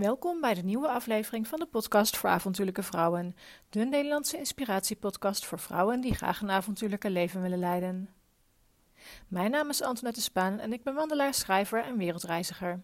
Welkom 0.00 0.40
bij 0.40 0.54
de 0.54 0.62
nieuwe 0.62 0.88
aflevering 0.88 1.46
van 1.46 1.58
de 1.58 1.66
podcast 1.66 2.16
voor 2.16 2.30
avontuurlijke 2.30 2.82
vrouwen. 2.82 3.36
De 3.68 3.84
Nederlandse 3.84 4.38
inspiratiepodcast 4.38 5.46
voor 5.46 5.58
vrouwen 5.58 6.00
die 6.00 6.14
graag 6.14 6.40
een 6.40 6.50
avontuurlijke 6.50 7.10
leven 7.10 7.42
willen 7.42 7.58
leiden. 7.58 8.08
Mijn 9.28 9.50
naam 9.50 9.68
is 9.68 9.82
Antoinette 9.82 10.20
Spaan 10.20 10.58
en 10.58 10.72
ik 10.72 10.82
ben 10.82 10.94
wandelaar, 10.94 11.34
schrijver 11.34 11.84
en 11.84 11.96
wereldreiziger. 11.96 12.82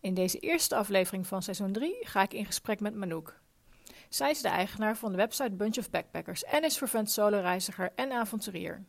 In 0.00 0.14
deze 0.14 0.38
eerste 0.38 0.76
aflevering 0.76 1.26
van 1.26 1.42
seizoen 1.42 1.72
3 1.72 1.96
ga 2.00 2.22
ik 2.22 2.32
in 2.32 2.46
gesprek 2.46 2.80
met 2.80 2.94
Manouk. 2.94 3.40
Zij 4.08 4.30
is 4.30 4.42
de 4.42 4.48
eigenaar 4.48 4.96
van 4.96 5.10
de 5.10 5.16
website 5.16 5.52
Bunch 5.52 5.78
of 5.78 5.90
Backpackers 5.90 6.44
en 6.44 6.64
is 6.64 6.78
vervent 6.78 7.10
soloreiziger 7.10 7.92
en 7.94 8.12
avonturier. 8.12 8.84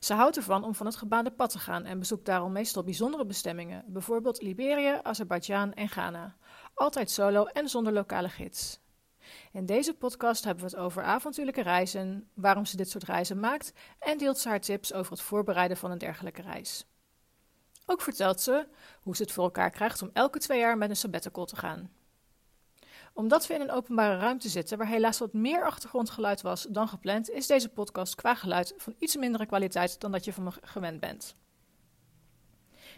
Ze 0.00 0.14
houdt 0.14 0.36
ervan 0.36 0.64
om 0.64 0.74
van 0.74 0.86
het 0.86 0.96
gebaande 0.96 1.30
pad 1.30 1.50
te 1.50 1.58
gaan 1.58 1.84
en 1.84 1.98
bezoekt 1.98 2.24
daarom 2.24 2.52
meestal 2.52 2.84
bijzondere 2.84 3.26
bestemmingen, 3.26 3.84
bijvoorbeeld 3.86 4.42
Liberië, 4.42 4.98
Azerbeidzjan 5.02 5.72
en 5.72 5.88
Ghana. 5.88 6.36
Altijd 6.74 7.10
solo 7.10 7.44
en 7.44 7.68
zonder 7.68 7.92
lokale 7.92 8.28
gids. 8.28 8.80
In 9.52 9.66
deze 9.66 9.94
podcast 9.94 10.44
hebben 10.44 10.64
we 10.64 10.70
het 10.70 10.80
over 10.80 11.02
avontuurlijke 11.02 11.62
reizen, 11.62 12.30
waarom 12.34 12.64
ze 12.64 12.76
dit 12.76 12.90
soort 12.90 13.04
reizen 13.04 13.40
maakt 13.40 13.72
en 13.98 14.18
deelt 14.18 14.38
ze 14.38 14.48
haar 14.48 14.60
tips 14.60 14.92
over 14.92 15.12
het 15.12 15.20
voorbereiden 15.20 15.76
van 15.76 15.90
een 15.90 15.98
dergelijke 15.98 16.42
reis. 16.42 16.86
Ook 17.86 18.00
vertelt 18.00 18.40
ze 18.40 18.66
hoe 19.02 19.16
ze 19.16 19.22
het 19.22 19.32
voor 19.32 19.44
elkaar 19.44 19.70
krijgt 19.70 20.02
om 20.02 20.10
elke 20.12 20.38
twee 20.38 20.58
jaar 20.58 20.78
met 20.78 20.90
een 20.90 20.96
sabbatical 20.96 21.44
te 21.44 21.56
gaan 21.56 21.90
omdat 23.20 23.46
we 23.46 23.54
in 23.54 23.60
een 23.60 23.70
openbare 23.70 24.18
ruimte 24.18 24.48
zitten 24.48 24.78
waar 24.78 24.86
helaas 24.86 25.18
wat 25.18 25.32
meer 25.32 25.64
achtergrondgeluid 25.64 26.40
was 26.40 26.66
dan 26.70 26.88
gepland, 26.88 27.30
is 27.30 27.46
deze 27.46 27.68
podcast 27.68 28.14
qua 28.14 28.34
geluid 28.34 28.74
van 28.76 28.94
iets 28.98 29.16
mindere 29.16 29.46
kwaliteit 29.46 30.00
dan 30.00 30.12
dat 30.12 30.24
je 30.24 30.32
van 30.32 30.44
me 30.44 30.50
gewend 30.60 31.00
bent. 31.00 31.36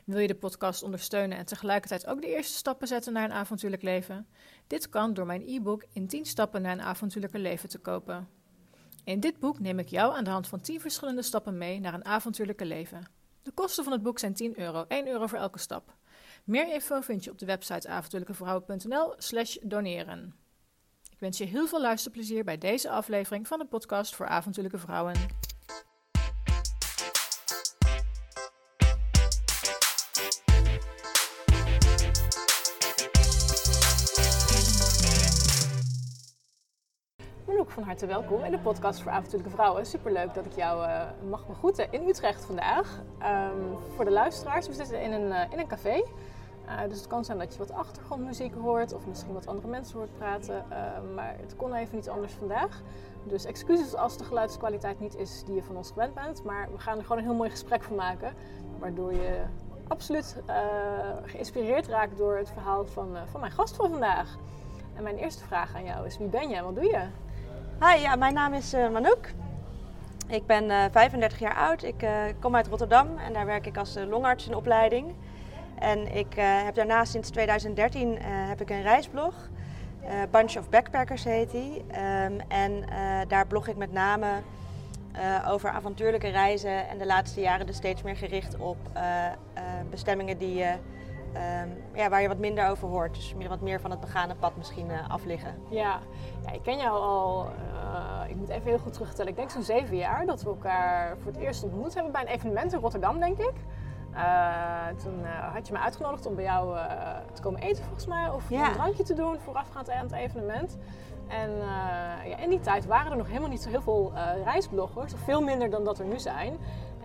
Wil 0.05 0.19
je 0.19 0.27
de 0.27 0.35
podcast 0.35 0.83
ondersteunen 0.83 1.39
en 1.39 1.45
tegelijkertijd 1.45 2.07
ook 2.07 2.21
de 2.21 2.27
eerste 2.27 2.53
stappen 2.53 2.89
zetten 2.89 3.13
naar 3.13 3.25
een 3.25 3.33
avontuurlijk 3.33 3.83
leven? 3.83 4.27
Dit 4.67 4.89
kan 4.89 5.15
door 5.15 5.27
mijn 5.27 5.49
e-book 5.49 5.85
in 5.93 6.07
10 6.07 6.25
stappen 6.25 6.63
naar 6.63 6.73
een 6.73 6.83
avontuurlijke 6.83 7.39
leven 7.39 7.69
te 7.69 7.79
kopen. 7.79 8.29
In 9.05 9.21
dit 9.21 9.39
boek 9.39 9.59
neem 9.59 9.79
ik 9.79 9.89
jou 9.89 10.15
aan 10.15 10.25
de 10.25 10.31
hand 10.31 10.47
van 10.47 10.61
10 10.61 10.81
verschillende 10.81 11.23
stappen 11.23 11.59
mee 11.59 11.81
naar 11.81 11.95
een 11.95 12.05
avontuurlijke 12.05 12.65
leven. 12.65 13.11
De 13.43 13.51
kosten 13.51 13.85
van 13.85 13.93
het 13.93 14.03
boek 14.03 14.19
zijn 14.19 14.35
10 14.35 14.61
euro, 14.61 14.85
1 14.89 15.07
euro 15.07 15.27
voor 15.27 15.39
elke 15.39 15.59
stap. 15.59 15.95
Meer 16.45 16.73
info 16.73 17.01
vind 17.01 17.25
je 17.25 17.31
op 17.31 17.39
de 17.39 17.47
website 17.47 17.89
avontuurlijkevrouwen.nl 17.89 19.15
slash 19.17 19.57
doneren. 19.63 20.35
Ik 21.11 21.19
wens 21.19 21.39
je 21.39 21.45
heel 21.45 21.67
veel 21.67 21.81
luisterplezier 21.81 22.45
bij 22.45 22.59
deze 22.59 22.91
aflevering 22.91 23.47
van 23.47 23.59
de 23.59 23.67
podcast 23.67 24.15
voor 24.15 24.27
avontuurlijke 24.27 24.79
vrouwen. 24.79 25.15
Van 37.67 37.83
harte 37.83 38.07
welkom 38.07 38.45
in 38.45 38.51
de 38.51 38.59
podcast 38.59 39.01
voor 39.01 39.13
avontuurlijke 39.13 39.55
vrouwen. 39.55 39.87
Superleuk 39.87 40.35
dat 40.35 40.47
ik 40.47 40.53
jou 40.53 40.87
uh, 40.87 41.03
mag 41.29 41.47
begroeten 41.47 41.93
in 41.93 42.09
Utrecht 42.09 42.45
vandaag. 42.45 43.03
Um, 43.23 43.79
voor 43.95 44.05
de 44.05 44.11
luisteraars, 44.11 44.67
we 44.67 44.73
zitten 44.73 45.03
in 45.03 45.13
een, 45.13 45.27
uh, 45.29 45.41
in 45.51 45.59
een 45.59 45.67
café. 45.67 46.05
Uh, 46.73 46.89
dus 46.89 46.99
het 46.99 47.07
kan 47.07 47.25
zijn 47.25 47.39
dat 47.39 47.53
je 47.53 47.59
wat 47.59 47.73
achtergrondmuziek 47.73 48.55
hoort 48.55 48.93
of 48.93 49.07
misschien 49.07 49.33
wat 49.33 49.47
andere 49.47 49.69
mensen 49.69 49.99
hoort 49.99 50.19
praten. 50.19 50.65
Uh, 50.71 50.77
maar 51.15 51.37
het 51.41 51.57
kon 51.57 51.75
even 51.75 51.97
niet 51.97 52.09
anders 52.09 52.33
vandaag. 52.33 52.81
Dus 53.25 53.45
excuses 53.45 53.95
als 53.95 54.17
de 54.17 54.25
geluidskwaliteit 54.25 55.01
niet 55.01 55.17
is 55.17 55.43
die 55.45 55.55
je 55.55 55.63
van 55.63 55.77
ons 55.77 55.89
gewend 55.89 56.15
bent. 56.15 56.45
Maar 56.45 56.69
we 56.73 56.79
gaan 56.79 56.99
er 56.99 57.03
gewoon 57.03 57.19
een 57.19 57.25
heel 57.25 57.35
mooi 57.35 57.51
gesprek 57.51 57.83
van 57.83 57.97
maken. 57.97 58.33
Waardoor 58.79 59.13
je 59.13 59.43
absoluut 59.89 60.37
uh, 60.49 60.57
geïnspireerd 61.25 61.87
raakt 61.87 62.17
door 62.17 62.37
het 62.37 62.51
verhaal 62.51 62.87
van, 62.87 63.17
van 63.31 63.41
mijn 63.41 63.53
gast 63.53 63.77
van 63.77 63.91
vandaag. 63.91 64.37
En 64.95 65.03
mijn 65.03 65.17
eerste 65.17 65.45
vraag 65.45 65.75
aan 65.75 65.85
jou 65.85 66.07
is: 66.07 66.19
wie 66.19 66.29
ben 66.29 66.49
je 66.49 66.57
en 66.57 66.65
wat 66.65 66.75
doe 66.75 66.85
je? 66.85 67.07
Hi, 67.81 68.01
ja, 68.01 68.17
mijn 68.17 68.35
naam 68.35 68.53
is 68.53 68.73
Manouk. 68.73 69.33
Ik 70.29 70.47
ben 70.47 70.91
35 70.91 71.39
jaar 71.39 71.55
oud. 71.57 71.83
Ik 71.83 72.07
kom 72.41 72.57
uit 72.57 72.67
Rotterdam 72.67 73.19
en 73.19 73.33
daar 73.33 73.47
werk 73.47 73.67
ik 73.67 73.77
als 73.77 73.99
longarts 74.09 74.47
in 74.47 74.55
opleiding. 74.55 75.15
En 75.79 76.15
ik 76.15 76.37
uh, 76.39 76.45
heb 76.65 76.75
daarna 76.75 77.05
sinds 77.05 77.31
2013 77.31 78.09
uh, 78.09 78.17
eh, 78.17 78.49
heb 78.49 78.61
ik 78.61 78.71
een 78.71 78.83
reisblog. 78.83 79.35
Uh, 80.03 80.09
Bunch 80.31 80.57
of 80.57 80.69
Backpackers 80.69 81.25
heet 81.25 81.51
die. 81.51 81.77
Um, 81.77 82.41
en 82.49 82.85
daar 83.29 83.47
blog 83.47 83.69
ik 83.69 83.77
met 83.77 83.93
name 83.93 84.27
over 85.49 85.71
avontuurlijke 85.71 86.29
reizen. 86.29 86.89
En 86.89 86.99
de 86.99 87.07
laatste 87.07 87.41
jaren 87.41 87.67
dus 87.67 87.77
steeds 87.77 88.03
meer 88.03 88.17
gericht 88.17 88.57
op 88.57 88.77
bestemmingen 89.91 90.39
die 90.39 90.55
je, 90.55 90.73
um, 91.63 91.83
ja, 91.95 92.09
waar 92.09 92.23
je 92.23 92.29
wat 92.29 92.39
minder 92.39 92.69
over 92.69 92.89
hoort. 92.89 93.15
Dus 93.15 93.35
wat 93.49 93.61
meer 93.61 93.81
van 93.81 93.91
het 93.91 94.01
begane 94.01 94.35
pad 94.35 94.57
misschien 94.57 94.91
afliggen. 95.09 95.55
Ja. 95.69 95.99
ja, 96.47 96.53
ik 96.53 96.63
ken 96.63 96.77
jou 96.77 97.01
al, 97.01 97.49
ik 98.29 98.37
moet 98.37 98.49
even 98.49 98.69
heel 98.69 98.79
goed 98.79 98.93
terugtellen. 98.93 99.31
Ik 99.31 99.37
denk 99.37 99.51
zo'n 99.51 99.63
zeven 99.63 99.97
jaar 99.97 100.27
dat 100.27 100.43
we 100.43 100.49
elkaar 100.49 101.17
voor 101.19 101.33
het 101.33 101.41
eerst 101.41 101.63
ontmoet 101.63 101.95
hebben 101.95 102.13
bij 102.13 102.21
een 102.21 102.29
evenement 102.29 102.73
in 102.73 102.81
Rotterdam, 102.81 103.19
denk 103.19 103.39
ik. 103.39 103.55
Uh, 104.15 104.87
toen 105.03 105.21
uh, 105.21 105.53
had 105.53 105.67
je 105.67 105.73
me 105.73 105.79
uitgenodigd 105.79 106.27
om 106.27 106.35
bij 106.35 106.45
jou 106.45 106.77
uh, 106.77 106.83
te 107.33 107.43
komen 107.43 107.61
eten, 107.61 107.85
volgens 107.85 108.07
mij. 108.07 108.31
Of 108.31 108.51
ja. 108.51 108.67
een 108.67 108.73
drankje 108.73 109.03
te 109.03 109.15
doen 109.15 109.39
voorafgaand 109.41 109.91
aan 109.91 110.05
het 110.05 110.13
evenement. 110.13 110.79
En 111.29 111.51
ja, 112.25 112.37
in 112.37 112.49
die 112.49 112.61
tijd 112.61 112.87
waren 112.87 113.11
er 113.11 113.17
nog 113.17 113.27
helemaal 113.27 113.49
niet 113.49 113.63
zo 113.63 113.69
heel 113.69 113.83
veel 113.83 114.13
reisbloggers. 114.45 115.15
Of 115.15 115.21
veel 115.21 115.43
minder 115.43 115.71
dan 115.71 115.85
dat 115.85 115.99
er 115.99 116.05
nu 116.05 116.19
zijn. 116.19 116.59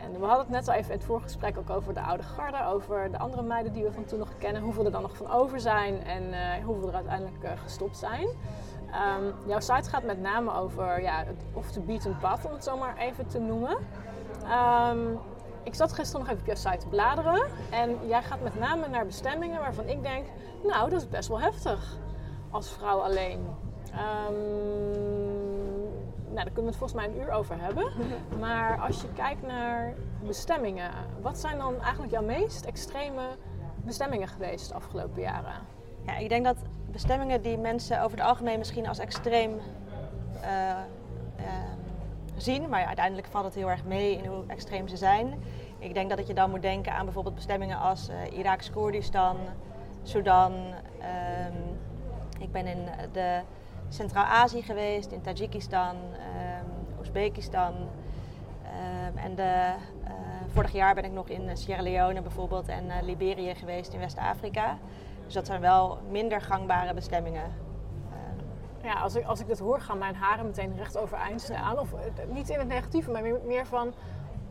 En 0.04 0.20
we 0.20 0.26
hadden 0.26 0.46
het 0.46 0.50
net 0.50 0.68
al 0.68 0.74
even 0.74 0.92
in 0.92 0.98
het 0.98 1.06
vorige 1.06 1.26
gesprek 1.26 1.58
ook 1.58 1.70
over 1.70 1.94
de 1.94 2.02
oude 2.02 2.24
garde. 2.24 2.66
Over 2.66 3.12
de 3.12 3.18
andere 3.18 3.42
meiden 3.42 3.74
die 3.74 3.84
we 3.84 3.92
van 3.92 4.06
toen 4.06 4.20
nog 4.20 4.38
kennen. 4.38 4.62
Hoeveel 4.62 4.86
er 4.86 4.92
dan 4.92 5.02
nog 5.02 5.18
van 5.18 5.32
over 5.32 5.60
zijn. 5.60 6.04
En 6.04 6.24
hoeveel 6.64 6.88
er 6.88 6.96
uiteindelijk 6.96 7.60
gestopt 7.64 7.98
zijn. 7.98 8.28
Um, 8.88 9.34
jouw 9.46 9.60
site 9.60 9.90
gaat 9.90 10.04
met 10.04 10.22
name 10.22 10.54
over 10.54 11.02
ja, 11.02 11.24
het 11.24 11.44
off-the-beaten 11.54 12.18
path, 12.18 12.46
om 12.46 12.52
het 12.52 12.64
zo 12.64 12.78
maar 12.78 12.98
even 12.98 13.28
te 13.28 13.40
noemen. 13.40 13.78
Um, 14.90 15.20
ik 15.68 15.76
zat 15.76 15.94
gisteren 15.94 16.26
nog 16.26 16.30
even 16.30 16.42
op 16.42 16.48
jouw 16.48 16.72
site 16.72 16.78
te 16.78 16.88
bladeren. 16.88 17.48
En 17.72 18.08
jij 18.08 18.24
gaat 18.24 18.42
met 18.42 18.60
name 18.60 18.88
naar 18.88 19.06
bestemmingen 19.06 19.60
waarvan 19.60 19.88
ik 19.88 20.02
denk, 20.02 20.26
nou, 20.64 20.90
dat 20.90 21.02
is 21.02 21.10
best 21.10 21.28
wel 21.28 21.40
heftig. 21.40 21.98
Als 22.52 22.70
vrouw 22.70 23.00
alleen. 23.00 23.48
Um, 23.92 24.36
nou, 26.24 26.36
daar 26.36 26.46
kunnen 26.46 26.64
we 26.64 26.70
het 26.70 26.78
volgens 26.78 26.94
mij 26.94 27.06
een 27.08 27.20
uur 27.20 27.32
over 27.32 27.62
hebben. 27.62 27.92
Maar 28.40 28.80
als 28.82 29.02
je 29.02 29.08
kijkt 29.14 29.42
naar 29.42 29.94
bestemmingen, 30.26 30.92
wat 31.22 31.38
zijn 31.38 31.58
dan 31.58 31.82
eigenlijk 31.82 32.12
jouw 32.12 32.24
meest 32.24 32.66
extreme 32.66 33.22
bestemmingen 33.76 34.28
geweest 34.28 34.68
de 34.70 34.76
afgelopen 34.76 35.22
jaren? 35.22 35.54
Ja, 36.06 36.18
ik 36.18 36.30
denk 36.30 36.46
dat 36.46 36.58
bestemmingen 36.92 37.42
die 37.42 37.58
mensen 37.58 38.02
over 38.02 38.18
het 38.18 38.28
algemeen 38.28 38.58
misschien 38.58 38.88
als 38.88 39.00
extreem 39.00 39.60
uh, 40.42 40.78
zien. 42.42 42.70
Maar 42.70 42.86
uiteindelijk 42.86 43.28
valt 43.28 43.46
het 43.46 43.56
heel 43.56 43.70
erg 43.70 43.84
mee 43.84 44.18
in 44.18 44.26
hoe 44.26 44.44
extreem 44.48 44.88
ze 44.88 44.98
zijn. 44.98 45.34
Ik 45.80 45.94
denk 45.94 46.10
dat 46.10 46.28
je 46.28 46.34
dan 46.34 46.50
moet 46.50 46.62
denken 46.62 46.94
aan 46.94 47.06
bijvoorbeeld 47.06 47.36
bestemmingen 47.36 47.78
als 47.78 48.10
uh, 48.10 48.38
Iraks 48.38 48.72
Koerdistan, 48.72 49.38
Sudan. 50.04 50.54
Um, 50.54 51.78
ik 52.40 52.52
ben 52.52 52.68
in 52.68 52.88
de 53.12 53.40
Centraal-Azië 53.90 54.62
geweest, 54.62 55.12
in 55.12 55.22
Tajikistan, 55.22 55.96
um, 55.96 56.98
Oezbekistan. 57.00 57.74
Um, 57.74 59.18
en 59.18 59.36
de, 59.36 59.74
uh, 60.04 60.12
vorig 60.54 60.72
jaar 60.72 60.96
ben 60.96 61.06
ik 61.06 61.12
nog 61.12 61.28
in 61.28 61.58
Sierra 61.58 61.82
Leone 61.82 62.22
bijvoorbeeld 62.22 62.68
en 62.68 62.86
uh, 62.86 62.96
Liberië 63.02 63.56
geweest 63.56 63.94
in 63.94 64.00
West-Afrika. 64.00 64.78
Dus 65.26 65.34
dat 65.34 65.46
zijn 65.46 65.62
wel 65.62 65.98
minder 66.10 66.42
gangbare 66.42 66.94
bestemmingen 66.94 67.52
ja, 68.88 68.94
als 68.94 69.16
ik, 69.16 69.26
als 69.26 69.40
ik 69.40 69.48
dit 69.48 69.60
hoor, 69.60 69.82
gaan 69.82 69.98
mijn 69.98 70.16
haren 70.16 70.46
meteen 70.46 70.78
recht 70.78 70.98
overeind 70.98 71.42
staan. 71.42 71.80
Of 71.80 71.94
eh, 71.94 72.00
niet 72.28 72.50
in 72.50 72.60
het 72.60 72.68
negatieve, 72.68 73.12
maar 73.12 73.24
meer, 73.46 73.66
van 73.66 73.94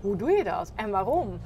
hoe 0.01 0.17
doe 0.17 0.31
je 0.31 0.45
dat 0.45 0.73
en 0.75 0.91
waarom? 0.91 1.29
Um, 1.29 1.41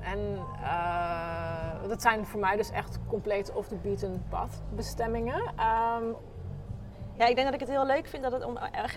en 0.00 0.38
uh, 0.60 1.88
dat 1.88 2.02
zijn 2.02 2.26
voor 2.26 2.40
mij 2.40 2.56
dus 2.56 2.70
echt 2.70 2.98
compleet 3.06 3.52
off 3.52 3.68
the 3.68 3.74
beaten 3.74 4.24
path 4.28 4.62
bestemmingen. 4.74 5.40
Um, 5.40 6.16
ja, 7.18 7.26
ik 7.26 7.34
denk 7.34 7.44
dat 7.44 7.54
ik 7.54 7.60
het 7.60 7.68
heel 7.68 7.86
leuk 7.86 8.06
vind 8.06 8.22
dat 8.22 8.32
het 8.32 8.44
om 8.44 8.56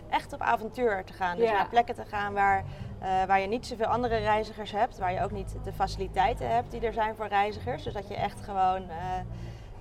echt 0.09 0.33
op 0.33 0.41
avontuur 0.41 1.03
te 1.03 1.13
gaan. 1.13 1.37
Dus 1.37 1.51
naar 1.51 1.69
plekken 1.69 1.95
te 1.95 2.05
gaan 2.05 2.33
waar, 2.33 2.63
uh, 3.01 3.23
waar 3.23 3.39
je 3.39 3.47
niet 3.47 3.67
zoveel 3.67 3.85
andere 3.85 4.17
reizigers 4.17 4.71
hebt. 4.71 4.97
Waar 4.97 5.13
je 5.13 5.23
ook 5.23 5.31
niet 5.31 5.55
de 5.63 5.73
faciliteiten 5.73 6.49
hebt 6.49 6.71
die 6.71 6.81
er 6.81 6.93
zijn 6.93 7.15
voor 7.15 7.27
reizigers. 7.27 7.83
Dus 7.83 7.93
dat 7.93 8.07
je 8.07 8.15
echt 8.15 8.41
gewoon... 8.41 8.81
Uh, 8.81 8.95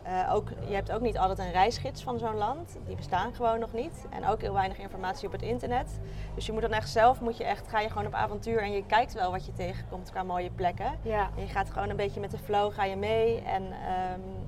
uh, 0.08 0.34
ook, 0.34 0.48
je 0.68 0.74
hebt 0.74 0.92
ook 0.92 1.00
niet 1.00 1.18
altijd 1.18 1.38
een 1.38 1.52
reisgids 1.52 2.02
van 2.02 2.18
zo'n 2.18 2.36
land. 2.36 2.76
Die 2.86 2.96
bestaan 2.96 3.34
gewoon 3.34 3.58
nog 3.58 3.72
niet. 3.72 4.06
En 4.10 4.26
ook 4.26 4.40
heel 4.40 4.52
weinig 4.52 4.78
informatie 4.78 5.26
op 5.26 5.32
het 5.32 5.42
internet. 5.42 6.00
Dus 6.34 6.46
je 6.46 6.52
moet 6.52 6.62
dan 6.62 6.72
echt 6.72 6.88
zelf, 6.88 7.20
moet 7.20 7.36
je 7.36 7.44
echt, 7.44 7.68
ga 7.68 7.80
je 7.80 7.88
gewoon 7.88 8.06
op 8.06 8.14
avontuur 8.14 8.62
en 8.62 8.72
je 8.72 8.86
kijkt 8.86 9.12
wel 9.12 9.30
wat 9.30 9.46
je 9.46 9.52
tegenkomt 9.52 10.10
qua 10.10 10.22
mooie 10.22 10.50
plekken. 10.50 10.98
Ja. 11.02 11.30
En 11.36 11.42
je 11.42 11.48
gaat 11.48 11.70
gewoon 11.70 11.90
een 11.90 11.96
beetje 11.96 12.20
met 12.20 12.30
de 12.30 12.38
flow, 12.38 12.72
ga 12.72 12.84
je 12.84 12.96
mee. 12.96 13.42
En 13.42 13.62
um, 13.62 14.46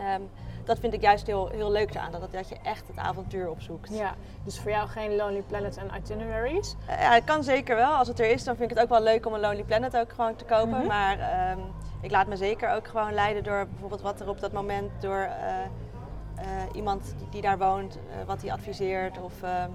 Ehm, 0.00 0.22
dat 0.70 0.78
vind 0.78 0.92
ik 0.94 1.00
juist 1.00 1.26
heel, 1.26 1.48
heel 1.48 1.70
leuk 1.70 1.96
aan, 1.96 2.12
dat, 2.12 2.32
dat 2.32 2.48
je 2.48 2.56
echt 2.62 2.88
het 2.88 2.96
avontuur 2.96 3.50
opzoekt. 3.50 3.88
Ja, 3.92 4.14
dus 4.44 4.60
voor 4.60 4.70
jou 4.70 4.88
geen 4.88 5.16
Lonely 5.16 5.42
Planet 5.42 5.76
en 5.76 5.90
itineraries? 5.96 6.74
Uh, 6.90 7.00
ja, 7.00 7.12
het 7.12 7.24
kan 7.24 7.44
zeker 7.44 7.76
wel. 7.76 7.92
Als 7.92 8.08
het 8.08 8.20
er 8.20 8.30
is, 8.30 8.44
dan 8.44 8.56
vind 8.56 8.70
ik 8.70 8.76
het 8.76 8.84
ook 8.84 8.92
wel 8.92 9.02
leuk 9.02 9.26
om 9.26 9.34
een 9.34 9.40
Lonely 9.40 9.62
Planet 9.64 9.96
ook 9.96 10.12
gewoon 10.12 10.36
te 10.36 10.44
kopen. 10.44 10.78
Mhm. 10.78 10.86
Maar 10.86 11.18
ehm, 11.18 11.58
ik 12.00 12.10
laat 12.10 12.26
me 12.26 12.36
zeker 12.36 12.74
ook 12.74 12.88
gewoon 12.88 13.12
leiden 13.14 13.42
door 13.42 13.66
bijvoorbeeld 13.70 14.00
wat 14.00 14.20
er 14.20 14.28
op 14.28 14.40
dat 14.40 14.52
moment 14.52 14.90
door 15.00 15.20
eh, 15.20 15.60
eh, 15.60 16.46
iemand 16.72 17.14
die, 17.18 17.28
die 17.28 17.42
daar 17.42 17.58
woont, 17.58 17.96
eh, 17.96 18.26
wat 18.26 18.42
hij 18.42 18.52
adviseert. 18.52 19.20
Of, 19.22 19.42
ehm, 19.42 19.70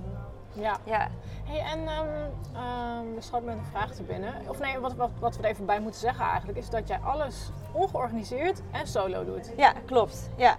Ja. 0.54 0.78
ja. 0.84 1.08
Hey, 1.44 1.60
en 1.60 1.80
um, 1.80 2.32
um, 2.62 3.16
er 3.16 3.24
schoot 3.24 3.44
me 3.44 3.52
een 3.52 3.66
vraag 3.72 3.92
te 3.92 4.04
binnen. 4.04 4.34
Of 4.48 4.60
nee, 4.60 4.80
wat, 4.80 4.94
wat, 4.96 5.10
wat 5.20 5.36
we 5.38 5.44
er 5.44 5.50
even 5.50 5.66
bij 5.66 5.80
moeten 5.80 6.00
zeggen 6.00 6.26
eigenlijk, 6.26 6.58
is 6.58 6.70
dat 6.70 6.88
jij 6.88 7.00
alles 7.00 7.52
ongeorganiseerd 7.72 8.62
en 8.72 8.88
solo 8.88 9.26
doet. 9.26 9.52
ja, 9.58 9.74
klopt. 9.86 10.30
Ja. 10.36 10.56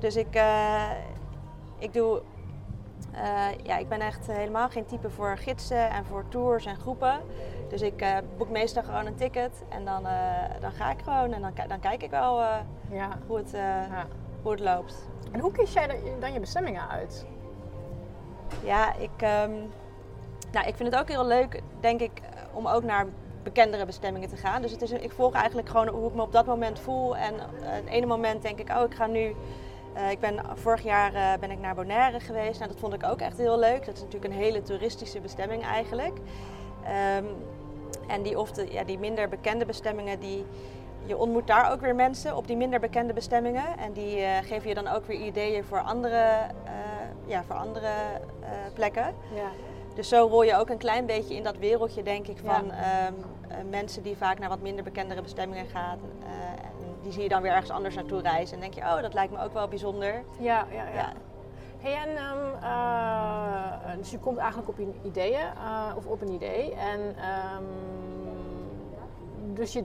Dus 0.00 0.16
ik, 0.16 0.34
eh, 0.34 0.90
ik 1.78 1.92
doe. 1.92 2.22
eh, 3.12 3.46
ja, 3.62 3.76
ik 3.76 3.88
ben 3.88 4.00
echt 4.00 4.26
helemaal 4.26 4.68
geen 4.68 4.86
type 4.86 5.10
voor 5.10 5.36
gidsen 5.38 5.90
en 5.90 6.04
voor 6.04 6.24
tours 6.28 6.66
en 6.66 6.76
groepen. 6.76 7.20
Dus 7.68 7.82
ik 7.82 8.00
eh, 8.00 8.16
boek 8.36 8.48
meestal 8.50 8.82
gewoon 8.82 9.06
een 9.06 9.14
ticket 9.14 9.62
en 9.68 9.84
dan, 9.84 10.02
dan 10.60 10.72
ga 10.72 10.90
ik 10.90 10.98
gewoon 11.04 11.32
en 11.32 11.40
dan, 11.40 11.52
dan 11.68 11.80
kijk 11.80 12.02
ik 12.02 12.10
wel 12.10 12.40
Ja. 12.90 13.08
hoe, 13.26 13.36
het, 13.36 13.50
ja. 13.50 14.06
hoe 14.42 14.50
het 14.50 14.60
loopt. 14.60 15.08
En 15.32 15.40
hoe 15.40 15.52
kies 15.52 15.72
jij 15.72 16.00
dan- 16.20 16.32
je 16.32 16.40
bestemmingen 16.40 16.88
uit? 16.88 17.26
Ja, 18.64 18.94
ik, 18.94 19.10
ehm, 19.22 19.52
nou, 20.52 20.66
ik 20.66 20.76
vind 20.76 20.92
het 20.92 21.00
ook 21.00 21.08
heel 21.08 21.26
leuk, 21.26 21.62
denk 21.80 22.00
ik, 22.00 22.20
om 22.52 22.66
ook 22.66 22.82
naar 22.82 23.06
bekendere 23.42 23.86
bestemmingen 23.86 24.28
te 24.28 24.36
gaan. 24.36 24.62
Dus 24.62 24.70
het 24.70 24.82
is, 24.82 24.90
ik 24.90 25.12
volg 25.12 25.34
eigenlijk 25.34 25.68
gewoon 25.68 25.88
hoe 25.88 26.08
ik 26.08 26.14
me 26.14 26.22
op 26.22 26.32
dat 26.32 26.46
moment 26.46 26.78
voel. 26.78 27.16
En 27.16 27.34
het 27.60 27.86
ene 27.86 28.06
moment 28.06 28.42
denk 28.42 28.58
ik, 28.58 28.70
oh, 28.70 28.82
ik 28.82 28.94
ga 28.94 29.06
nu... 29.06 29.34
eh, 29.92 30.10
ik 30.10 30.20
ben, 30.20 30.40
vorig 30.54 30.82
jaar 30.82 31.14
eh, 31.14 31.38
ben 31.40 31.50
ik 31.50 31.58
naar 31.58 31.74
Bonaire 31.74 32.20
geweest. 32.20 32.58
Nou, 32.58 32.70
dat 32.70 32.80
vond 32.80 32.94
ik 32.94 33.04
ook 33.04 33.20
echt 33.20 33.38
heel 33.38 33.58
leuk. 33.58 33.86
Dat 33.86 33.94
is 33.94 34.02
natuurlijk 34.02 34.34
een 34.34 34.40
hele 34.40 34.62
toeristische 34.62 35.20
bestemming 35.20 35.62
eigenlijk. 35.62 36.18
Ehm, 36.84 37.24
en 38.08 38.22
die, 38.22 38.38
of 38.38 38.52
de, 38.52 38.72
ja, 38.72 38.84
die 38.84 38.98
minder 38.98 39.28
bekende 39.28 39.64
bestemmingen, 39.64 40.20
die, 40.20 40.44
je 41.04 41.16
ontmoet 41.16 41.46
daar 41.46 41.72
ook 41.72 41.80
weer 41.80 41.94
mensen 41.94 42.36
op 42.36 42.46
die 42.46 42.56
minder 42.56 42.80
bekende 42.80 43.12
bestemmingen. 43.12 43.78
En 43.78 43.92
die 43.92 44.20
eh, 44.20 44.44
geven 44.44 44.68
je 44.68 44.74
dan 44.74 44.88
ook 44.88 45.06
weer 45.06 45.20
ideeën 45.20 45.64
voor 45.64 45.80
andere, 45.80 46.36
ja, 47.26 47.42
voor 47.42 47.56
andere 47.56 47.92
plekken. 48.74 49.14
Ja. 49.34 49.50
Dus 49.94 50.08
zo 50.08 50.26
rol 50.26 50.42
je 50.42 50.56
ook 50.56 50.68
een 50.68 50.78
klein 50.78 51.06
beetje 51.06 51.34
in 51.34 51.42
dat 51.42 51.58
wereldje, 51.58 52.02
denk 52.02 52.26
ik, 52.26 52.38
van 52.44 52.70
ehm, 52.70 53.12
eh, 53.48 53.56
mensen 53.70 54.02
die 54.02 54.16
vaak 54.16 54.38
naar 54.38 54.48
wat 54.48 54.60
minder 54.60 54.84
bekendere 54.84 55.22
bestemmingen 55.22 55.66
gaan. 55.66 55.98
en 56.62 56.89
die 57.02 57.12
zie 57.12 57.22
je 57.22 57.28
dan 57.28 57.42
weer 57.42 57.52
ergens 57.52 57.70
anders 57.70 57.94
naartoe 57.94 58.20
reizen. 58.20 58.54
En 58.54 58.60
denk 58.60 58.74
je, 58.74 58.80
oh, 58.80 59.00
dat 59.02 59.14
lijkt 59.14 59.32
me 59.32 59.42
ook 59.42 59.52
wel 59.52 59.68
bijzonder. 59.68 60.22
Ja, 60.38 60.66
ja, 60.70 60.84
ja. 60.84 60.94
Ja. 60.94 61.12
Hey, 61.78 61.94
en, 62.08 62.16
ehm, 62.16 62.64
eh, 62.64 63.96
dus 63.96 64.10
je 64.10 64.18
komt 64.18 64.38
eigenlijk 64.38 64.68
op 64.68 64.78
je 64.78 64.92
ideeën 65.02 65.40
eh, 65.40 65.92
of 65.96 66.06
op 66.06 66.20
een 66.20 66.28
idee. 66.32 66.74
En, 66.74 67.16
ehm, 67.16 67.64
dus 69.54 69.72
je, 69.72 69.82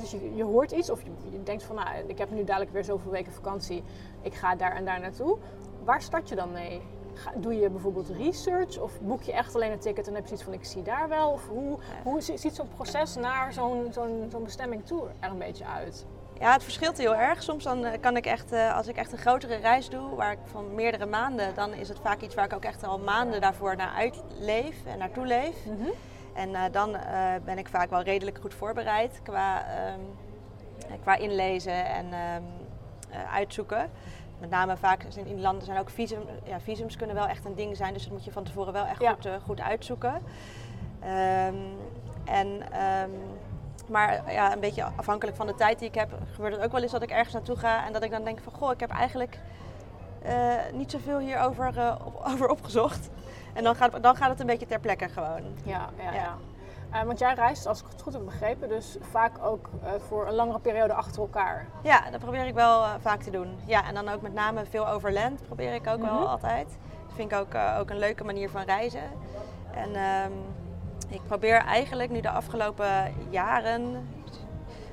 dus 0.00 0.10
je, 0.10 0.34
je 0.34 0.44
hoort 0.44 0.70
iets 0.70 0.90
of 0.90 1.02
je, 1.02 1.10
je 1.30 1.42
denkt 1.42 1.62
van, 1.62 1.76
nou, 1.76 1.88
ik 2.06 2.18
heb 2.18 2.30
nu 2.30 2.44
dadelijk 2.44 2.72
weer 2.72 2.84
zoveel 2.84 3.10
weken 3.10 3.32
vakantie. 3.32 3.84
Ik 4.22 4.34
ga 4.34 4.54
daar 4.56 4.72
en 4.72 4.84
daar 4.84 5.00
naartoe. 5.00 5.38
Waar 5.84 6.02
start 6.02 6.28
je 6.28 6.34
dan 6.34 6.52
mee? 6.52 6.82
Ga- 7.14 7.32
doe 7.36 7.54
je 7.58 7.70
bijvoorbeeld 7.70 8.08
research 8.08 8.78
of 8.80 9.00
boek 9.00 9.22
je 9.22 9.32
echt 9.32 9.54
alleen 9.54 9.72
een 9.72 9.78
ticket 9.78 10.06
en 10.08 10.14
heb 10.14 10.26
je 10.26 10.32
iets 10.34 10.42
van, 10.42 10.52
ik 10.52 10.64
zie 10.64 10.82
daar 10.82 11.08
wel? 11.08 11.30
Of 11.30 11.48
hoe, 11.48 11.78
hoe 12.04 12.20
zi- 12.20 12.36
ziet 12.36 12.54
zo'n 12.54 12.68
proces 12.74 13.14
naar 13.16 13.52
zo'n 13.52 13.86
zo'n 13.92 14.26
zo'n 14.30 14.42
bestemming 14.44 14.86
toe 14.86 15.06
er 15.20 15.30
een 15.30 15.38
beetje 15.38 15.64
uit? 15.66 16.06
Ja, 16.40 16.52
het 16.52 16.62
verschilt 16.62 16.98
heel 16.98 17.16
erg. 17.16 17.42
Soms 17.42 17.64
dan 17.64 17.84
eh, 17.84 18.00
kan 18.00 18.16
ik 18.16 18.26
echt, 18.26 18.52
eh, 18.52 18.76
als 18.76 18.86
ik 18.86 18.96
echt 18.96 19.12
een 19.12 19.18
grotere 19.18 19.56
reis 19.56 19.88
doe, 19.88 20.14
waar 20.14 20.32
ik 20.32 20.38
van 20.44 20.74
meerdere 20.74 21.06
maanden, 21.06 21.54
dan 21.54 21.72
is 21.74 21.88
het 21.88 21.98
vaak 22.02 22.20
iets 22.20 22.34
waar 22.34 22.44
ik 22.44 22.52
ook 22.52 22.64
echt 22.64 22.84
al 22.84 22.98
maanden 22.98 23.40
daarvoor 23.40 23.76
naar 23.76 23.92
uitleef 23.96 24.76
en 24.86 24.98
naartoe 24.98 25.26
leef. 25.26 25.56
En 26.38 26.54
eh, 26.54 26.62
dan 26.72 26.96
ben 27.44 27.58
ik 27.58 27.68
vaak 27.68 27.90
wel 27.90 28.02
redelijk 28.02 28.38
goed 28.40 28.54
voorbereid 28.54 29.20
qua, 29.22 29.64
ehm, 29.66 30.00
eh, 30.88 31.00
qua 31.02 31.16
inlezen 31.16 31.86
en 31.86 32.12
ehm, 32.12 32.42
eh, 33.10 33.34
uitzoeken. 33.34 33.90
Met 34.40 34.50
name 34.50 34.76
vaak 34.76 35.04
in 35.24 35.40
landen 35.40 35.64
zijn 35.64 35.78
ook 35.78 35.90
visum, 35.90 36.22
ja, 36.44 36.60
visums 36.60 36.96
kunnen 36.96 37.16
wel 37.16 37.26
echt 37.26 37.44
een 37.44 37.54
ding 37.54 37.76
zijn, 37.76 37.92
dus 37.92 38.02
dat 38.02 38.12
moet 38.12 38.24
je 38.24 38.32
van 38.32 38.44
tevoren 38.44 38.72
wel 38.72 38.86
echt 38.86 39.00
Ja. 39.00 39.12
goed, 39.12 39.28
goed 39.44 39.60
uitzoeken. 39.60 40.22
Ehm, 41.00 41.54
en, 42.24 42.62
maar 43.88 44.32
ja, 44.32 44.52
een 44.52 44.60
beetje 44.60 44.84
afhankelijk 44.96 45.36
van 45.36 45.46
de 45.46 45.54
tijd 45.54 45.78
die 45.78 45.88
ik 45.88 45.94
heb, 45.94 46.08
gebeurt 46.34 46.54
het 46.54 46.64
ook 46.64 46.72
wel 46.72 46.82
eens 46.82 46.92
dat 46.92 47.02
ik 47.02 47.10
ergens 47.10 47.32
naartoe 47.34 47.56
ga 47.56 47.86
en 47.86 47.92
dat 47.92 48.02
ik 48.02 48.10
dan 48.10 48.24
denk 48.24 48.38
van 48.40 48.52
goh, 48.52 48.70
ik 48.72 48.80
heb 48.80 48.90
eigenlijk 48.90 49.38
eh, 50.22 50.34
niet 50.72 50.90
zoveel 50.90 51.18
hierover 51.18 51.96
op, 52.04 52.22
over 52.32 52.48
opgezocht. 52.48 53.08
En 53.54 53.64
dan 53.64 53.74
gaat, 53.74 54.02
dan 54.02 54.16
gaat 54.16 54.28
het 54.28 54.40
een 54.40 54.46
beetje 54.46 54.66
ter 54.66 54.80
plekke 54.80 55.08
gewoon. 55.08 55.42
Ja, 55.64 55.88
ja, 55.96 56.04
ja. 56.04 56.12
Ja. 56.12 56.36
Eh, 56.90 57.02
want 57.02 57.18
jij 57.18 57.34
reist, 57.34 57.66
als 57.66 57.80
ik 57.80 57.86
het 57.92 58.02
goed 58.02 58.12
heb 58.12 58.24
begrepen, 58.24 58.68
dus 58.68 58.96
vaak 59.10 59.32
ook 59.44 59.68
voor 60.08 60.26
een 60.26 60.34
langere 60.34 60.58
periode 60.58 60.92
achter 60.92 61.20
elkaar. 61.22 61.66
Ja, 61.82 62.10
dat 62.10 62.20
probeer 62.20 62.46
ik 62.46 62.54
wel 62.54 62.84
vaak 63.00 63.22
te 63.22 63.30
doen. 63.30 63.58
Ja, 63.64 63.84
en 63.88 63.94
dan 63.94 64.08
ook 64.08 64.20
met 64.22 64.34
name 64.34 64.64
veel 64.64 64.88
over 64.88 65.12
land 65.12 65.42
probeer 65.46 65.74
ik 65.74 65.86
ook 65.86 65.98
Mhm. 65.98 66.14
wel 66.14 66.28
altijd. 66.28 66.66
Dat 67.06 67.14
vind 67.16 67.32
ik 67.32 67.38
ook, 67.38 67.54
ook 67.78 67.90
een 67.90 67.98
leuke 67.98 68.24
manier 68.24 68.50
van 68.50 68.62
reizen. 68.62 69.02
En 69.74 69.94
ehm, 69.94 70.32
ik 71.08 71.20
probeer 71.26 71.56
eigenlijk 71.64 72.10
nu 72.10 72.20
de 72.20 72.30
afgelopen 72.30 73.14
jaren 73.30 74.08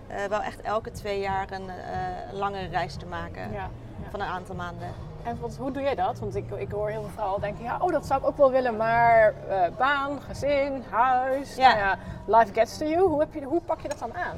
eh, 0.08 0.26
wel 0.26 0.42
echt 0.42 0.62
elke 0.62 0.92
twee 0.92 1.20
jaar 1.20 1.52
een 1.52 1.70
eh, 1.70 2.34
langere 2.34 2.68
reis 2.68 2.96
te 2.96 3.06
maken. 3.06 3.52
Ja. 3.52 3.58
ja. 3.58 3.70
Van 4.12 4.22
een 4.22 4.28
aantal 4.28 4.56
maanden. 4.56 4.88
En 5.24 5.40
wat, 5.40 5.56
hoe 5.58 5.72
doe 5.72 5.82
jij 5.82 5.96
dat? 5.96 6.20
Want 6.20 6.36
ik, 6.36 6.52
ik 6.52 6.72
hoor 6.72 6.90
heel 6.90 7.02
veel 7.02 7.10
vrouwen 7.10 7.42
denken, 7.42 7.64
ja, 7.64 7.78
oh, 7.82 7.92
dat 7.92 8.06
zou 8.06 8.20
ik 8.22 8.28
ook 8.28 8.38
wel 8.38 8.52
willen, 8.52 8.78
maar 8.78 9.34
eh, 9.50 9.62
baan, 9.78 10.22
gezin, 10.22 10.84
huis, 10.90 11.56
Ja. 11.56 11.68
nou 11.68 11.80
ja, 11.80 11.98
life 12.26 12.54
gets 12.54 12.78
to 12.78 12.86
you. 12.86 13.08
Hoe, 13.08 13.20
heb 13.20 13.34
je, 13.34 13.44
hoe 13.44 13.62
pak 13.62 13.82
je 13.82 13.88
dat 13.88 14.00
dan 14.00 14.14
aan? 14.14 14.38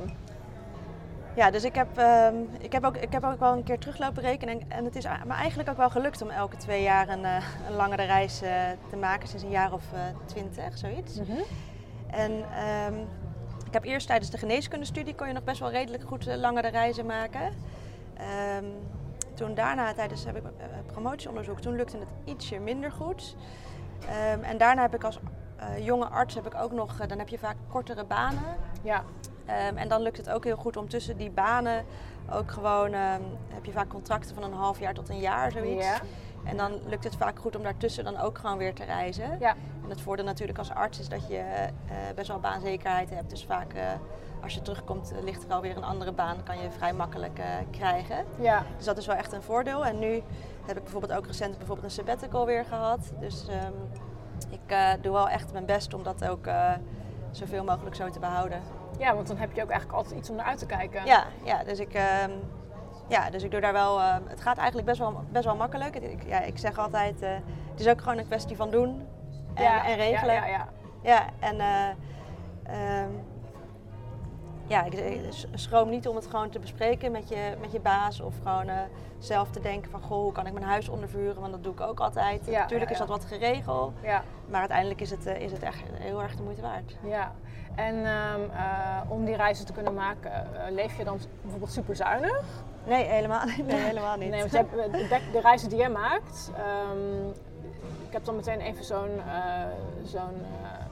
Ja, 1.37 1.51
dus 1.51 1.63
ik 1.63 1.75
heb, 1.75 1.97
ehm, 1.97 2.35
ik, 2.59 2.71
heb 2.71 2.83
ook, 2.83 2.97
ik 2.97 3.11
heb 3.11 3.23
ook 3.23 3.39
wel 3.39 3.53
een 3.53 3.63
keer 3.63 3.79
teruglopen 3.79 4.21
rekenen. 4.21 4.59
En, 4.59 4.69
en 4.69 4.85
het 4.85 4.95
is 4.95 5.03
me 5.03 5.33
eigenlijk 5.33 5.69
ook 5.69 5.77
wel 5.77 5.89
gelukt 5.89 6.21
om 6.21 6.29
elke 6.29 6.57
twee 6.57 6.81
jaar 6.81 7.09
een, 7.09 7.25
eh, 7.25 7.43
een 7.67 7.75
langere 7.75 8.03
reis 8.03 8.41
eh, 8.41 8.51
te 8.89 8.95
maken. 8.95 9.27
Sinds 9.27 9.43
een 9.43 9.49
jaar 9.49 9.73
of 9.73 9.83
eh, 9.93 9.99
twintig, 10.25 10.77
zoiets. 10.77 11.19
En 12.07 12.31
ehm, 12.31 12.93
ik 13.65 13.73
heb 13.73 13.83
eerst 13.83 14.07
tijdens 14.07 14.29
de 14.29 14.37
geneeskundestudie 14.37 15.15
kon 15.15 15.27
je 15.27 15.33
nog 15.33 15.43
best 15.43 15.59
wel 15.59 15.69
redelijk 15.69 16.03
goed 16.03 16.25
langere 16.25 16.67
reizen 16.67 17.05
maken. 17.05 17.53
Ehm, 18.13 18.65
toen 19.33 19.53
daarna, 19.55 19.93
tijdens 19.93 20.25
heb 20.25 20.35
ik, 20.35 20.43
promotieonderzoek, 20.85 21.59
toen 21.59 21.75
lukte 21.75 21.97
het 21.97 22.13
ietsje 22.25 22.59
minder 22.59 22.91
goed. 22.91 23.35
En 24.41 24.57
daarna 24.57 24.81
heb 24.81 24.95
ik 24.95 25.03
als 25.03 25.19
jonge 25.79 26.05
arts 26.05 26.35
heb 26.35 26.45
ik 26.45 26.55
ook 26.55 26.71
nog, 26.71 27.05
dan 27.07 27.17
heb 27.17 27.27
je 27.27 27.37
vaak 27.37 27.55
kortere 27.69 28.05
banen. 28.05 28.55
Ja, 28.83 29.03
Ehm, 29.47 29.77
en 29.77 29.88
dan 29.88 30.01
lukt 30.01 30.17
het 30.17 30.29
ook 30.29 30.44
heel 30.44 30.55
goed 30.55 30.77
om 30.77 30.89
tussen 30.89 31.17
die 31.17 31.29
banen 31.31 31.85
ook 32.31 32.51
gewoon, 32.51 32.94
ehm, 32.94 33.21
heb 33.53 33.65
je 33.65 33.71
vaak 33.71 33.88
contracten 33.89 34.35
van 34.35 34.44
een 34.44 34.53
half 34.53 34.79
jaar 34.79 34.94
tot 34.94 35.09
een 35.09 35.19
jaar, 35.19 35.51
zoiets. 35.51 35.85
Ja. 35.85 35.97
En 36.44 36.57
dan 36.57 36.80
lukt 36.85 37.04
het 37.04 37.16
vaak 37.16 37.39
goed 37.39 37.56
om 37.56 37.63
daartussen 37.63 38.04
dan 38.04 38.18
ook 38.18 38.37
gewoon 38.37 38.57
weer 38.57 38.73
te 38.73 38.83
reizen. 38.83 39.37
ja, 39.39 39.56
En 39.83 39.89
het 39.89 40.01
voordeel 40.01 40.25
natuurlijk 40.25 40.57
als 40.57 40.71
arts 40.71 40.99
is 40.99 41.09
dat 41.09 41.27
je 41.27 41.37
eh, 41.37 41.71
best 42.16 42.27
wel 42.27 42.39
baanzekerheid 42.39 43.09
hebt. 43.09 43.30
Dus 43.30 43.45
vaak 43.45 43.73
eh, 43.73 43.83
als 44.44 44.54
je 44.54 44.61
terugkomt 44.61 45.11
eh, 45.11 45.23
ligt 45.23 45.44
er 45.44 45.54
alweer 45.54 45.77
een 45.77 45.83
andere 45.83 46.11
baan, 46.11 46.44
kan 46.44 46.59
je 46.61 46.71
vrij 46.71 46.94
makkelijk 46.94 47.42
krijgen. 47.71 48.25
ja. 48.39 48.66
Dus 48.75 48.85
dat 48.85 48.97
is 48.97 49.06
wel 49.06 49.16
echt 49.16 49.33
een 49.33 49.42
voordeel. 49.42 49.85
En 49.85 49.99
nu 49.99 50.23
heb 50.66 50.77
ik 50.77 50.83
bijvoorbeeld 50.83 51.13
ook 51.13 51.25
recent 51.27 51.57
bijvoorbeeld 51.57 51.87
een 51.87 51.92
sabbatical 51.92 52.45
weer 52.45 52.66
gehad. 52.66 53.11
Dus 53.19 53.47
ehm, 53.47 53.73
ik 54.49 55.01
doe 55.01 55.11
wel 55.11 55.30
echt 55.30 55.51
mijn 55.51 55.66
best 55.66 55.94
om 55.94 56.04
dat 56.04 56.27
ook 56.27 56.47
zoveel 57.31 57.63
mogelijk 57.63 57.95
zo 57.95 58.09
te 58.09 58.19
behouden. 58.19 58.61
Ja, 58.97 59.16
want 59.16 59.27
dan 59.27 59.37
heb 59.37 59.51
je 59.54 59.61
ook 59.63 59.69
eigenlijk 59.69 59.99
altijd 59.99 60.19
iets 60.19 60.30
om 60.30 60.35
naar 60.35 60.45
uit 60.45 60.59
te 60.59 60.66
kijken. 60.66 61.06
Ja, 61.06 61.23
ja, 61.44 61.63
dus 61.63 61.80
ik, 61.80 61.94
ehm, 61.94 62.31
ja, 63.07 63.30
dus 63.30 63.44
ik 63.44 63.51
doe 63.51 63.59
daar 63.61 63.73
wel. 63.73 63.99
ehm, 63.99 64.21
het 64.27 64.42
gaat 64.42 64.57
eigenlijk 64.57 64.87
best 64.87 64.99
wel, 64.99 65.23
best 65.31 65.45
wel 65.45 65.56
makkelijk. 65.56 65.95
Ik, 65.95 66.23
ja, 66.27 66.42
ik 66.42 66.57
zeg 66.57 66.77
altijd, 66.77 67.21
eh, 67.21 67.30
het 67.71 67.80
is 67.80 67.87
ook 67.87 68.01
gewoon 68.01 68.18
een 68.18 68.25
kwestie 68.27 68.56
van 68.56 68.69
doen 68.69 69.07
en, 69.54 69.63
Ja, 69.63 69.85
en 69.85 69.95
regelen. 69.95 70.33
Ja, 70.33 70.45
ja, 70.45 70.51
ja. 70.51 70.68
Ja, 71.01 71.25
en 71.39 71.59
eh, 71.59 71.89
ehm, 72.63 73.11
ja, 74.68 74.83
ik, 74.83 75.23
schroom 75.54 75.89
niet 75.89 76.07
om 76.07 76.16
het 76.16 76.27
gewoon 76.27 76.49
te 76.49 76.59
bespreken 76.59 77.11
met 77.11 77.30
je, 77.30 77.56
met 77.59 77.71
je 77.71 77.80
baas 77.80 78.21
of 78.21 78.33
gewoon 78.44 78.68
eh, 78.68 78.80
zelf 79.18 79.49
te 79.49 79.59
denken 79.59 79.92
van 79.92 80.01
goh, 80.01 80.21
hoe 80.21 80.31
kan 80.31 80.47
ik 80.47 80.54
mijn 80.54 80.66
huis 80.66 80.89
ondervuren? 80.89 81.42
Want 81.42 81.51
dat 81.51 81.63
doe 81.63 81.73
ik 81.73 81.81
ook 81.81 81.99
altijd. 81.99 82.45
Ja, 82.45 82.59
Natuurlijk 82.59 82.92
is 82.92 82.97
dat 82.97 83.07
wat 83.07 83.25
geregeld, 83.25 83.94
ja. 84.01 84.23
maar 84.47 84.59
uiteindelijk 84.59 85.01
is 85.01 85.09
het, 85.09 85.25
is 85.25 85.51
het 85.51 85.63
echt 85.63 85.81
heel 85.94 86.21
erg 86.21 86.35
de 86.35 86.44
moeite 86.44 86.61
waard. 86.61 86.97
Ja, 87.04 87.31
en 87.77 88.05
ehm, 88.05 88.41
eh, 88.51 89.11
om 89.11 89.25
die 89.25 89.35
reizen 89.35 89.65
te 89.65 89.73
kunnen 89.73 89.93
maken, 89.93 90.31
eh, 90.31 90.71
leef 90.71 90.97
je 90.97 91.03
dan 91.03 91.19
bijvoorbeeld 91.41 91.71
super 91.71 91.95
zuinig? 91.95 92.41
Nee, 92.85 93.05
helemaal, 93.05 93.45
nee, 93.67 93.75
helemaal 93.75 94.17
niet. 94.17 94.29
Nee, 94.29 94.39
want 94.39 94.51
je 94.51 94.57
hebt, 94.57 94.77
eh, 94.77 94.91
de, 94.91 95.19
de 95.31 95.39
reizen 95.39 95.69
die 95.69 95.77
jij 95.77 95.89
maakt, 95.89 96.51
ehm, 96.55 97.27
ik 98.07 98.13
heb 98.13 98.25
dan 98.25 98.35
meteen 98.35 98.59
even 98.59 98.83
zo'n, 98.83 99.21
zo'n 100.03 100.45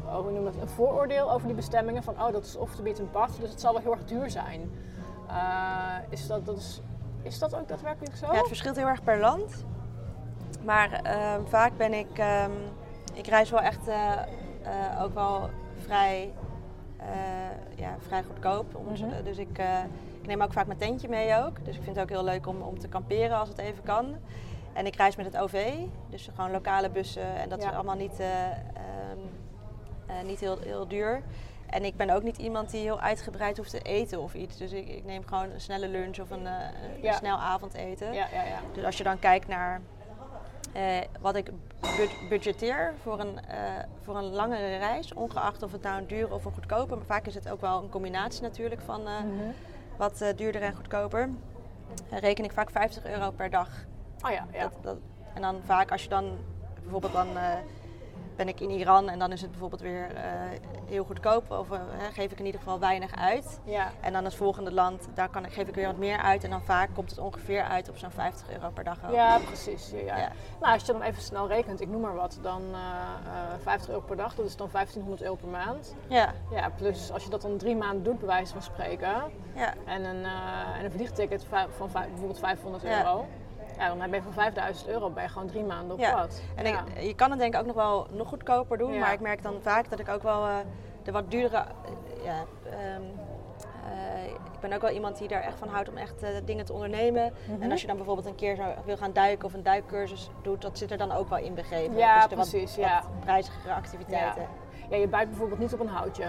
oh, 0.06 0.20
hoe 0.20 0.32
noem 0.32 0.44
dat, 0.44 0.56
een 0.56 0.68
vooroordeel 0.68 1.32
over 1.32 1.48
die 1.48 1.56
bestemmingen. 1.56 2.04
Van, 2.04 2.14
oh, 2.14 2.32
dat 2.32 2.46
is 2.46 2.56
off 2.56 2.76
the 2.76 2.82
beaten 2.82 3.10
path, 3.12 3.40
dus 3.40 3.50
het 3.50 3.62
zal 3.62 3.74
wel 3.74 3.82
heel 3.82 3.92
erg 3.92 4.06
duur 4.06 4.30
zijn. 4.30 4.72
Is 6.10 6.28
dat, 6.28 6.46
dat 6.46 6.58
is, 6.58 6.82
Is 7.22 7.40
dat 7.40 7.56
ook 7.56 7.68
daadwerkelijk 7.68 8.16
zo? 8.16 8.26
Ja, 8.26 8.38
het 8.38 8.48
verschilt 8.48 8.76
heel 8.76 8.88
erg 8.88 9.04
per 9.04 9.20
land. 9.20 9.66
Maar 10.64 10.92
ehm, 10.92 11.46
vaak 11.46 11.78
ben 11.78 11.94
ik, 11.94 12.24
ik 13.14 13.28
reis 13.28 13.50
wel 13.50 13.62
echt 13.62 13.90
ook 15.02 15.14
wel 15.14 15.50
vrij, 15.86 16.34
ja, 17.76 17.96
vrij 18.08 18.24
goedkoop. 18.24 18.76
Om, 18.76 18.86
Mhm. 18.92 19.24
Dus 19.24 19.38
ik, 19.38 19.58
eh, 19.58 19.80
ik 20.22 20.28
neem 20.28 20.42
ook 20.42 20.54
vaak 20.54 20.66
mijn 20.68 20.80
tentje 20.80 21.08
mee 21.10 21.36
ook. 21.36 21.66
Dus 21.66 21.76
ik 21.76 21.84
vind 21.84 21.96
het 21.96 22.04
ook 22.06 22.10
heel 22.12 22.24
leuk 22.24 22.48
om, 22.48 22.62
om 22.62 22.80
te 22.80 22.88
kamperen 22.88 23.38
als 23.38 23.50
het 23.50 23.58
even 23.58 23.84
kan. 23.84 24.16
En 24.74 24.86
ik 24.86 24.96
reis 24.96 25.16
met 25.16 25.26
het 25.26 25.38
OV, 25.38 25.74
dus 26.10 26.30
gewoon 26.36 26.52
lokale 26.52 26.90
bussen. 26.90 27.36
En 27.36 27.50
dat 27.50 27.62
Ja. 27.62 27.70
is 27.70 27.76
allemaal 27.76 27.96
niet, 27.96 28.20
eh, 28.20 28.52
ehm, 28.52 28.58
eh, 30.06 30.16
niet 30.26 30.40
heel, 30.40 30.58
heel 30.60 30.88
duur. 30.88 31.22
En 31.70 31.84
ik 31.86 31.96
ben 31.98 32.10
ook 32.10 32.24
niet 32.24 32.38
iemand 32.38 32.72
die 32.72 32.82
heel 32.82 33.00
uitgebreid 33.00 33.58
hoeft 33.58 33.70
te 33.70 33.80
eten 33.82 34.20
of 34.22 34.34
iets. 34.34 34.58
Dus 34.58 34.72
ik, 34.72 34.88
ik 34.88 35.06
neem 35.06 35.24
gewoon 35.26 35.52
een 35.52 35.62
snelle 35.62 35.88
lunch 35.88 36.20
of 36.20 36.30
een, 36.30 36.48
eh, 36.48 36.54
een 36.96 37.02
Ja. 37.02 37.12
snel 37.14 37.38
avondeten. 37.38 38.14
Ja, 38.14 38.28
ja, 38.34 38.44
ja. 38.44 38.60
Dus 38.74 38.84
als 38.84 38.98
je 38.98 39.04
dan 39.04 39.20
kijkt 39.20 39.48
naar 39.48 39.82
eh, 40.76 41.02
wat 41.20 41.36
ik 41.36 41.52
bud- 41.80 42.30
budgetteer 42.30 42.94
voor 43.02 43.20
een, 43.20 43.46
eh, 43.46 43.58
voor 44.02 44.18
een 44.18 44.24
langere 44.24 44.78
reis, 44.78 45.14
ongeacht 45.14 45.64
of 45.64 45.72
het 45.72 45.82
nou 45.82 45.98
een 45.98 46.08
dure 46.08 46.34
of 46.34 46.46
een 46.46 46.52
goedkope, 46.54 46.96
maar 46.96 47.06
vaak 47.06 47.26
is 47.28 47.36
het 47.36 47.50
ook 47.50 47.62
wel 47.62 47.84
een 47.84 47.90
combinatie 47.90 48.42
natuurlijk 48.42 48.82
van 48.82 49.08
eh, 49.08 49.20
Mhm. 49.20 49.50
wat 49.98 50.24
duurder 50.36 50.62
en 50.62 50.76
goedkoper, 50.76 51.30
reken 52.10 52.44
ik 52.44 52.52
vaak 52.52 52.70
50 52.70 53.06
euro 53.06 53.32
per 53.32 53.50
dag. 53.50 53.70
Oh 54.26 54.32
ja, 54.32 54.46
ja. 54.54 54.62
Dat, 54.62 54.72
dat, 54.82 54.98
en 55.34 55.42
dan 55.42 55.62
vaak 55.66 55.92
als 55.92 56.04
je 56.04 56.10
dan 56.10 56.38
bijvoorbeeld 56.82 57.14
dan 57.14 57.28
ben 58.36 58.48
ik 58.48 58.60
in 58.60 58.70
Iran 58.70 59.10
en 59.10 59.20
dan 59.20 59.32
is 59.32 59.42
het 59.42 59.50
bijvoorbeeld 59.52 59.82
weer 59.82 60.16
eh, 60.16 60.22
heel 60.86 61.04
goedkoop 61.04 61.52
of 61.52 61.72
eh, 61.72 61.80
geef 62.14 62.32
ik 62.32 62.40
in 62.40 62.46
ieder 62.46 62.60
geval 62.62 62.80
weinig 62.80 63.16
uit. 63.16 63.60
ja. 63.64 63.92
En 64.02 64.14
dan 64.14 64.24
het 64.24 64.36
volgende 64.36 64.72
land, 64.74 65.08
daar 65.14 65.30
kan 65.30 65.46
ik, 65.46 65.54
geef 65.54 65.68
ik 65.68 65.76
weer 65.76 65.86
wat 65.86 65.98
meer 65.98 66.18
uit. 66.18 66.44
En 66.44 66.50
dan 66.50 66.62
vaak 66.62 66.90
komt 66.94 67.10
het 67.10 67.20
ongeveer 67.20 67.64
uit 67.64 67.90
op 67.90 67.98
zo'n 67.98 68.12
50 68.12 68.52
euro 68.52 68.70
per 68.70 68.84
dag 68.84 68.98
ook. 69.06 69.14
Ja, 69.14 69.38
precies. 69.38 69.90
Ja, 69.92 69.98
ja. 70.00 70.18
Ja. 70.18 70.32
Nou, 70.62 70.74
als 70.74 70.86
je 70.86 70.92
dan 70.92 71.02
even 71.02 71.22
snel 71.22 71.48
rekent, 71.48 71.82
ik 71.82 71.88
noem 71.88 72.02
maar 72.02 72.16
wat, 72.16 72.40
dan 72.42 72.62
eh, 72.74 72.80
eh, 73.54 73.60
50 73.62 73.90
euro 73.90 74.02
per 74.02 74.16
dag, 74.18 74.36
dat 74.36 74.46
is 74.46 74.56
dan 74.56 74.70
1500 74.72 75.22
euro 75.22 75.36
per 75.36 75.48
maand. 75.50 75.96
Ja, 76.08 76.34
Ja, 76.52 76.70
plus 76.70 77.12
als 77.12 77.24
je 77.24 77.30
dat 77.30 77.42
dan 77.42 77.58
drie 77.58 77.76
maanden 77.76 78.04
doet, 78.04 78.18
bij 78.20 78.28
wijze 78.28 78.54
van 78.54 78.62
spreken, 78.62 79.14
ja, 79.56 79.74
en 79.86 80.04
een, 80.04 80.26
en 80.78 80.86
een 80.86 80.92
vliegticket 80.92 81.46
va- 81.50 81.68
van 81.78 81.90
bijvoorbeeld 81.92 82.40
500 82.40 82.84
Ja. 82.84 82.98
euro, 82.98 83.26
ja, 83.78 83.88
dan 83.88 83.98
ben 83.98 84.10
je 84.14 84.22
voor 84.22 84.34
5000 84.34 84.88
euro 84.90 85.10
ben 85.10 85.24
je 85.24 85.30
gewoon 85.30 85.48
drie 85.48 85.64
maanden 85.64 85.92
op 85.94 86.00
Ja. 86.00 86.14
pad. 86.14 86.42
En 86.56 86.66
ja. 86.68 86.84
ik, 86.96 87.02
je 87.02 87.16
kan 87.16 87.30
het 87.30 87.40
denk 87.40 87.54
ik 87.54 87.60
ook 87.60 87.66
nog 87.66 87.76
wel 87.76 88.08
nog 88.12 88.28
goedkoper 88.28 88.78
doen. 88.78 88.94
Ja. 88.94 89.00
Maar 89.00 89.14
ik 89.14 89.20
merk 89.20 89.44
dan 89.44 89.56
vaak 89.62 89.90
dat 89.90 90.00
ik 90.00 90.10
ook 90.10 90.24
wel 90.24 90.46
eh, 90.46 90.56
de 91.04 91.12
wat 91.12 91.32
duurdere... 91.32 91.66
ja, 92.24 92.44
ehm, 92.70 93.02
eh, 93.86 94.26
ik 94.26 94.60
ben 94.62 94.74
ook 94.74 94.82
wel 94.82 94.92
iemand 94.92 95.18
die 95.18 95.28
daar 95.28 95.42
echt 95.42 95.58
van 95.60 95.68
houdt 95.68 95.90
om 95.90 95.98
echt 95.98 96.24
eh, 96.24 96.30
dingen 96.46 96.66
te 96.66 96.74
ondernemen. 96.74 97.34
Mhm. 97.50 97.62
En 97.62 97.72
als 97.72 97.82
je 97.82 97.88
dan 97.88 97.96
bijvoorbeeld 97.96 98.28
een 98.28 98.36
keer 98.36 98.56
zo 98.56 98.64
wil 98.86 98.98
gaan 98.98 99.14
duiken 99.14 99.46
of 99.46 99.54
een 99.54 99.64
duikcursus 99.64 100.30
doet, 100.42 100.62
dat 100.62 100.78
zit 100.78 100.92
er 100.92 100.98
dan 100.98 101.12
ook 101.12 101.30
wel 101.30 101.38
in 101.40 101.54
begrepen. 101.54 101.98
Ja, 101.98 102.20
dus 102.20 102.30
de 102.30 102.36
wat- 102.36 102.50
precies, 102.50 102.76
Wat, 102.76 102.86
ja. 102.86 103.04
prijzigere 103.20 103.74
activiteiten. 103.74 104.48
ja, 104.90 104.98
je 104.98 105.08
bijt 105.08 105.30
bijvoorbeeld 105.30 105.60
niet 105.60 105.74
op 105.74 105.80
een 105.80 105.88
houtje. 105.88 106.24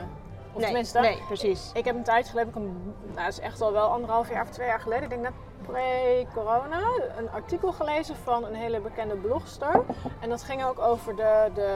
Of 0.52 0.62
nee, 0.62 0.64
tenminste, 0.64 1.00
nee, 1.00 1.18
precies. 1.26 1.70
Ik 1.74 1.84
heb 1.84 1.94
een 1.96 2.02
tijdje 2.02 2.30
geleden, 2.30 2.50
ik 2.50 2.56
een, 2.56 2.94
nou, 3.04 3.14
dat 3.14 3.26
is 3.28 3.40
echt 3.40 3.60
al 3.60 3.72
wel 3.72 3.88
anderhalf 3.88 4.30
jaar 4.30 4.42
of 4.42 4.50
twee 4.50 4.66
jaar 4.66 4.80
geleden, 4.80 5.02
ik 5.04 5.10
denk 5.10 5.22
net 5.22 5.32
pre-corona, 5.66 6.82
een 7.18 7.30
artikel 7.30 7.72
gelezen 7.72 8.16
van 8.16 8.44
een 8.44 8.54
hele 8.54 8.80
bekende 8.80 9.16
blogster. 9.16 9.84
En 10.20 10.28
dat 10.28 10.42
ging 10.42 10.64
ook 10.64 10.78
over 10.78 11.16
de, 11.16 11.50
de, 11.54 11.74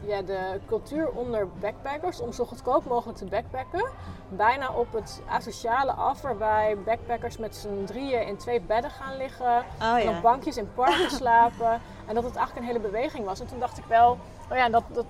ja, 0.00 0.22
de 0.22 0.60
cultuur 0.66 1.08
onder 1.10 1.48
backpackers, 1.60 2.20
om 2.20 2.32
zo 2.32 2.44
goedkoop 2.44 2.84
mogelijk 2.84 3.18
te 3.18 3.24
backpacken. 3.24 3.90
Bijna 4.28 4.72
op 4.72 4.92
het 4.92 5.22
asociale 5.28 5.92
af, 5.92 6.22
waarbij 6.22 6.76
backpackers 6.84 7.36
met 7.36 7.56
z'n 7.56 7.84
drieën 7.84 8.26
in 8.26 8.36
twee 8.36 8.60
bedden 8.60 8.90
gaan 8.90 9.16
liggen. 9.16 9.64
Oh 9.80 9.98
en 9.98 10.08
op 10.16 10.22
bankjes 10.22 10.56
in 10.56 10.72
parken 10.74 11.10
slapen. 11.20 11.80
En 12.06 12.14
dat 12.14 12.24
het 12.24 12.36
eigenlijk 12.36 12.66
een 12.66 12.72
hele 12.72 12.90
beweging 12.90 13.24
was. 13.24 13.40
En 13.40 13.46
toen 13.46 13.58
dacht 13.58 13.78
ik 13.78 13.84
wel, 13.84 14.18
oh 14.50 14.56
ja, 14.56 14.68
dat, 14.68 14.82
dat, 14.92 15.06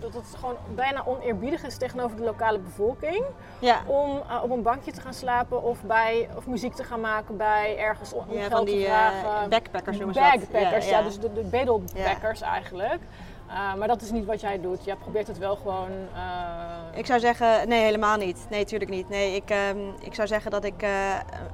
dat 0.00 0.14
het 0.14 0.24
gewoon 0.38 0.56
bijna 0.74 1.02
oneerbiedig 1.06 1.64
is 1.64 1.76
tegenover 1.76 2.16
de 2.16 2.22
lokale 2.22 2.58
bevolking. 2.58 3.24
Ja, 3.58 3.82
Om 3.86 4.22
eh, 4.28 4.42
op 4.42 4.50
een 4.50 4.62
bankje 4.62 4.92
te 4.92 5.00
gaan 5.00 5.14
slapen 5.14 5.62
of, 5.62 5.82
bij, 5.82 6.28
of 6.36 6.46
muziek 6.46 6.74
te 6.74 6.84
gaan 6.84 7.00
maken 7.00 7.36
bij 7.36 7.78
ergens 7.78 8.12
om, 8.12 8.24
ja 8.28 8.38
geld 8.40 8.52
van 8.52 8.64
die 8.64 8.84
te 8.84 8.86
eh, 8.86 9.20
vragen. 9.20 9.50
backpackers 9.50 9.96
noemen 9.96 10.14
ze. 10.14 10.20
Backpackers, 10.20 10.88
ja, 10.88 10.98
ja. 10.98 11.04
dus 11.04 11.18
de, 11.20 11.32
de 11.32 11.44
bedelbackers 11.44 12.40
eigenlijk. 12.40 13.00
Eh, 13.48 13.74
maar 13.74 13.88
dat 13.88 14.02
is 14.02 14.10
niet 14.10 14.24
wat 14.24 14.40
jij 14.40 14.60
doet. 14.60 14.84
Jij 14.84 14.96
probeert 14.96 15.26
het 15.26 15.38
wel 15.38 15.56
gewoon... 15.56 15.90
Ik 16.94 17.06
zou 17.06 17.20
zeggen, 17.20 17.68
nee, 17.68 17.82
helemaal 17.82 18.16
niet. 18.16 18.46
Nee, 18.50 18.64
tuurlijk 18.64 18.90
niet. 18.90 19.08
Nee, 19.08 19.34
ik, 19.34 19.50
ehm, 19.50 19.78
ik 20.00 20.14
zou 20.14 20.28
zeggen 20.28 20.50
dat 20.50 20.64
ik 20.64 20.84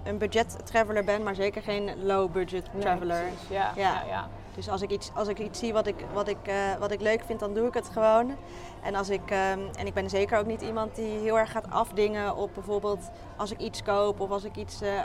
een 0.05 0.19
budget 0.19 0.67
traveler 0.67 1.05
ben, 1.05 1.23
maar 1.23 1.35
zeker 1.35 1.63
geen 1.63 1.91
low 2.03 2.33
budget 2.33 2.73
nee, 2.73 2.83
traveler. 2.83 3.21
precies, 3.21 3.49
Ja, 3.49 3.73
ja. 3.77 3.83
Ja. 3.83 4.03
Ja, 4.09 4.29
Dus 4.57 4.69
als 4.69 4.83
ik 4.83 4.91
iets, 4.91 5.11
als 5.15 5.29
ik 5.29 5.39
iets 5.39 5.59
zie 5.59 5.73
wat 5.73 5.87
ik, 5.87 6.05
wat, 6.13 6.29
ik, 6.29 6.47
eh, 6.47 6.55
wat 6.79 6.91
ik 6.91 7.01
leuk 7.01 7.23
vind, 7.27 7.41
dan 7.41 7.55
doe 7.55 7.67
ik 7.67 7.75
het 7.75 7.89
gewoon. 7.89 8.37
En, 8.83 8.95
als 8.95 9.09
ik, 9.09 9.31
ehm, 9.31 9.61
en 9.79 9.87
ik 9.87 9.95
ben 9.95 10.11
zeker 10.11 10.39
ook 10.39 10.47
niet 10.47 10.63
iemand 10.63 10.95
die 10.95 11.19
heel 11.19 11.39
erg 11.39 11.51
gaat 11.51 11.71
afdingen 11.71 12.37
op 12.37 12.55
bijvoorbeeld 12.55 13.11
als 13.37 13.51
ik 13.51 13.61
iets 13.61 13.83
koop 13.83 14.21
of 14.21 14.31
als 14.31 14.45
ik 14.45 14.57
iets 14.57 14.81
eh, 14.81 14.99
eh, 14.99 15.05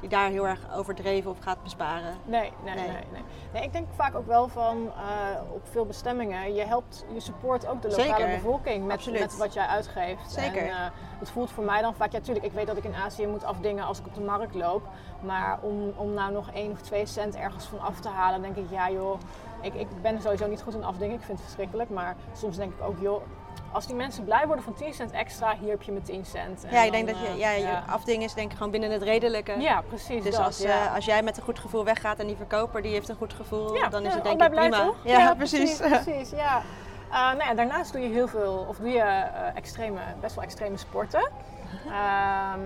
die 0.00 0.08
daar 0.08 0.28
heel 0.28 0.46
erg 0.46 0.60
overdreven 0.76 1.30
op 1.30 1.36
gaat 1.40 1.62
besparen. 1.62 2.14
Nee, 2.24 2.52
nee, 2.64 2.74
nee, 2.74 2.86
Nee. 2.86 2.96
nee, 3.12 3.22
nee. 3.52 3.62
ik 3.62 3.72
denk 3.72 3.86
vaak 3.94 4.14
ook 4.14 4.26
wel 4.26 4.48
van 4.48 4.90
eh, 4.96 5.52
op 5.52 5.60
veel 5.70 5.86
bestemmingen, 5.86 6.54
je 6.54 6.64
helpt, 6.64 7.04
je 7.12 7.20
support 7.20 7.66
ook 7.66 7.82
de 7.82 7.88
lokale 7.88 8.08
Zeker. 8.08 8.26
bevolking 8.28 8.86
met, 8.86 9.10
met 9.12 9.36
wat 9.36 9.52
jij 9.54 9.66
uitgeeft. 9.66 10.30
Zeker. 10.32 10.62
En, 10.62 10.68
eh, 10.68 10.90
het 11.18 11.30
voelt 11.30 11.50
voor 11.50 11.64
mij 11.64 11.82
dan 11.82 11.94
vaak, 11.94 12.12
ja 12.12 12.18
natuurlijk, 12.18 12.46
ik 12.46 12.52
weet 12.52 12.66
dat 12.66 12.76
ik 12.76 12.84
in 12.84 12.94
Azië 12.94 13.26
moet 13.26 13.44
afdingen 13.44 13.84
als 13.84 13.98
ik 13.98 14.06
op 14.06 14.14
de 14.14 14.20
markt 14.20 14.54
loop. 14.54 14.82
Maar 15.20 15.58
om, 15.60 15.92
om 15.96 16.12
nou 16.14 16.32
nog 16.32 16.50
één 16.50 16.70
of 16.72 16.80
twee 16.80 17.06
cent 17.06 17.36
ergens 17.36 17.64
van 17.64 17.80
af 17.80 18.00
te 18.00 18.08
halen, 18.08 18.42
denk 18.42 18.56
ik, 18.56 18.70
ja 18.70 18.90
joh, 18.90 19.18
ik, 19.60 19.74
ik 19.74 20.02
ben 20.02 20.22
sowieso 20.22 20.46
niet 20.46 20.62
goed 20.62 20.74
in 20.74 20.84
afdingen, 20.84 21.14
ik 21.14 21.22
vind 21.22 21.38
het 21.38 21.46
verschrikkelijk. 21.46 21.90
Maar 21.90 22.16
soms 22.32 22.56
denk 22.56 22.72
ik 22.72 22.82
ook, 22.82 23.00
joh, 23.00 23.22
als 23.72 23.86
die 23.86 23.94
mensen 23.96 24.24
blij 24.24 24.46
worden 24.46 24.64
van 24.64 24.74
10 24.74 24.94
cent 24.94 25.10
extra, 25.10 25.56
hier 25.60 25.70
heb 25.70 25.82
je 25.82 25.92
mijn 25.92 26.04
10 26.04 26.24
cent. 26.24 26.64
En 26.64 26.72
ja, 26.72 26.82
ik 26.82 26.92
dan, 26.92 27.04
denk 27.04 27.08
dat 27.08 27.26
je, 27.26 27.26
eh, 27.26 27.38
ja, 27.38 27.50
je 27.50 27.80
afdingen 27.86 28.24
is 28.24 28.34
denk 28.34 28.50
ik 28.50 28.56
gewoon 28.56 28.72
binnen 28.72 28.90
het 28.90 29.02
redelijke. 29.02 29.60
Ja, 29.60 29.82
precies. 29.88 30.22
Dus 30.22 30.34
dat, 30.34 30.44
als, 30.44 30.58
ja. 30.58 30.86
eh, 30.86 30.94
als 30.94 31.04
jij 31.04 31.22
met 31.22 31.36
een 31.36 31.42
goed 31.42 31.58
gevoel 31.58 31.84
weggaat 31.84 32.18
en 32.18 32.26
die 32.26 32.36
verkoper 32.36 32.82
die 32.82 32.92
heeft 32.92 33.08
een 33.08 33.16
goed 33.16 33.32
gevoel, 33.32 33.74
Ja, 33.74 33.88
dan 33.88 34.06
is 34.06 34.14
het 34.14 34.24
denk 34.24 34.42
ik 34.42 34.50
prima. 34.50 34.84
toch? 34.84 34.96
Ja, 35.04 35.34
precies. 35.38 35.76
precies, 35.76 36.30
ja. 36.30 36.62
Eh, 37.10 37.16
nou 37.16 37.44
ja, 37.44 37.54
daarnaast 37.54 37.92
doe 37.92 38.02
je 38.02 38.08
heel 38.08 38.28
veel, 38.28 38.66
of 38.68 38.76
doe 38.76 38.88
je 38.88 39.02
extreme, 39.54 40.00
best 40.20 40.34
wel 40.34 40.44
extreme 40.44 40.76
sporten. 40.76 41.28
Ehm, 41.86 42.60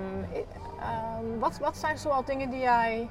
ehm, 0.80 1.38
wat, 1.38 1.58
wat 1.58 1.76
zijn 1.76 1.99
zoal 1.99 2.25
dingen 2.25 2.50
die 2.50 2.61
jij 2.61 3.08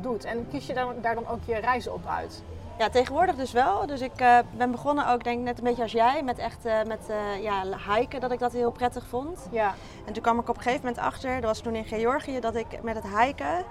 doet? 0.00 0.24
En 0.24 0.46
kies 0.50 0.66
je 0.66 0.74
daar, 0.74 0.86
daar 1.00 1.14
dan 1.14 1.28
ook 1.28 1.38
je 1.44 1.54
reizen 1.54 1.92
op 1.92 2.06
uit? 2.06 2.42
Ja, 2.78 2.88
tegenwoordig 2.88 3.34
dus 3.34 3.52
wel. 3.52 3.86
Dus 3.86 4.00
ik 4.00 4.20
eh, 4.20 4.38
ben 4.56 4.70
begonnen 4.70 5.08
ook, 5.08 5.24
denk 5.24 5.38
ik, 5.38 5.44
net 5.44 5.58
een 5.58 5.64
beetje 5.64 5.82
als 5.82 5.92
jij, 5.92 6.22
met 6.22 6.38
echt 6.38 6.64
eh, 6.64 6.82
met, 6.86 7.08
eh, 7.08 7.42
ja, 7.42 7.62
hiken, 7.94 8.20
dat 8.20 8.32
ik 8.32 8.38
dat 8.38 8.52
heel 8.52 8.70
prettig 8.70 9.06
vond. 9.06 9.48
Ja, 9.50 9.74
En 10.06 10.12
toen 10.12 10.22
kwam 10.22 10.38
ik 10.38 10.48
op 10.48 10.56
een 10.56 10.62
gegeven 10.62 10.84
moment 10.86 11.04
achter, 11.04 11.34
dat 11.34 11.44
was 11.44 11.60
toen 11.60 11.74
in 11.74 11.84
Georgië, 11.84 12.40
dat 12.40 12.54
ik 12.54 12.82
met 12.82 12.94
het 12.94 13.18
hiken, 13.18 13.64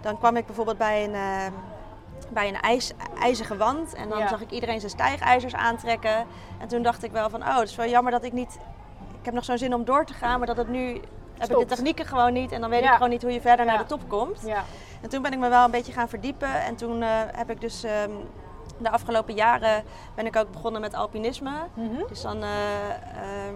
dan 0.00 0.18
kwam 0.18 0.36
ik 0.36 0.46
bijvoorbeeld 0.46 0.78
bij 0.78 1.04
een, 1.04 1.52
bij 2.28 2.48
een 2.48 2.60
ijs, 2.60 2.92
ijzige 3.20 3.56
wand 3.56 3.94
en 3.94 4.08
dan 4.08 4.18
Ja. 4.18 4.28
zag 4.28 4.40
ik 4.40 4.50
iedereen 4.50 4.78
zijn 4.80 4.92
stijgijzers 4.92 5.54
aantrekken. 5.54 6.26
En 6.58 6.68
toen 6.68 6.82
dacht 6.82 7.02
ik 7.02 7.12
wel 7.12 7.30
van, 7.30 7.42
oh, 7.42 7.58
het 7.58 7.68
is 7.68 7.76
wel 7.76 7.88
jammer 7.88 8.12
dat 8.12 8.24
ik 8.24 8.32
niet, 8.32 8.58
ik 9.18 9.24
heb 9.24 9.34
nog 9.34 9.44
zo'n 9.44 9.58
zin 9.58 9.74
om 9.74 9.84
door 9.84 10.04
te 10.04 10.14
gaan, 10.14 10.38
maar 10.38 10.46
dat 10.46 10.56
het 10.56 10.68
nu, 10.68 11.00
heb 11.48 11.58
de 11.58 11.64
technieken 11.66 12.06
gewoon 12.06 12.32
niet 12.32 12.52
en 12.52 12.60
dan 12.60 12.70
weet 12.70 12.82
ik 12.84 12.90
gewoon 12.90 13.10
niet 13.10 13.22
hoe 13.22 13.32
je 13.32 13.40
verder 13.40 13.66
naar 13.66 13.78
de 13.78 13.84
top 13.84 14.08
komt. 14.08 14.40
ja, 14.44 14.64
En 15.00 15.08
toen 15.08 15.22
ben 15.22 15.32
ik 15.32 15.38
me 15.38 15.48
wel 15.48 15.64
een 15.64 15.70
beetje 15.70 15.92
gaan 15.92 16.08
verdiepen. 16.08 16.62
En 16.62 16.76
toen 16.76 17.02
eh, 17.02 17.08
heb 17.32 17.50
ik 17.50 17.60
dus 17.60 17.82
ehm, 17.84 18.10
de 18.78 18.90
afgelopen 18.90 19.34
jaren 19.34 19.84
ben 20.14 20.26
ik 20.26 20.36
ook 20.36 20.52
begonnen 20.52 20.80
met 20.80 20.94
alpinisme. 20.94 21.52
Mhm. 21.74 22.02
Dus 22.08 22.22
dan, 22.22 22.42
eh, 22.42 22.48
ehm, 22.88 23.54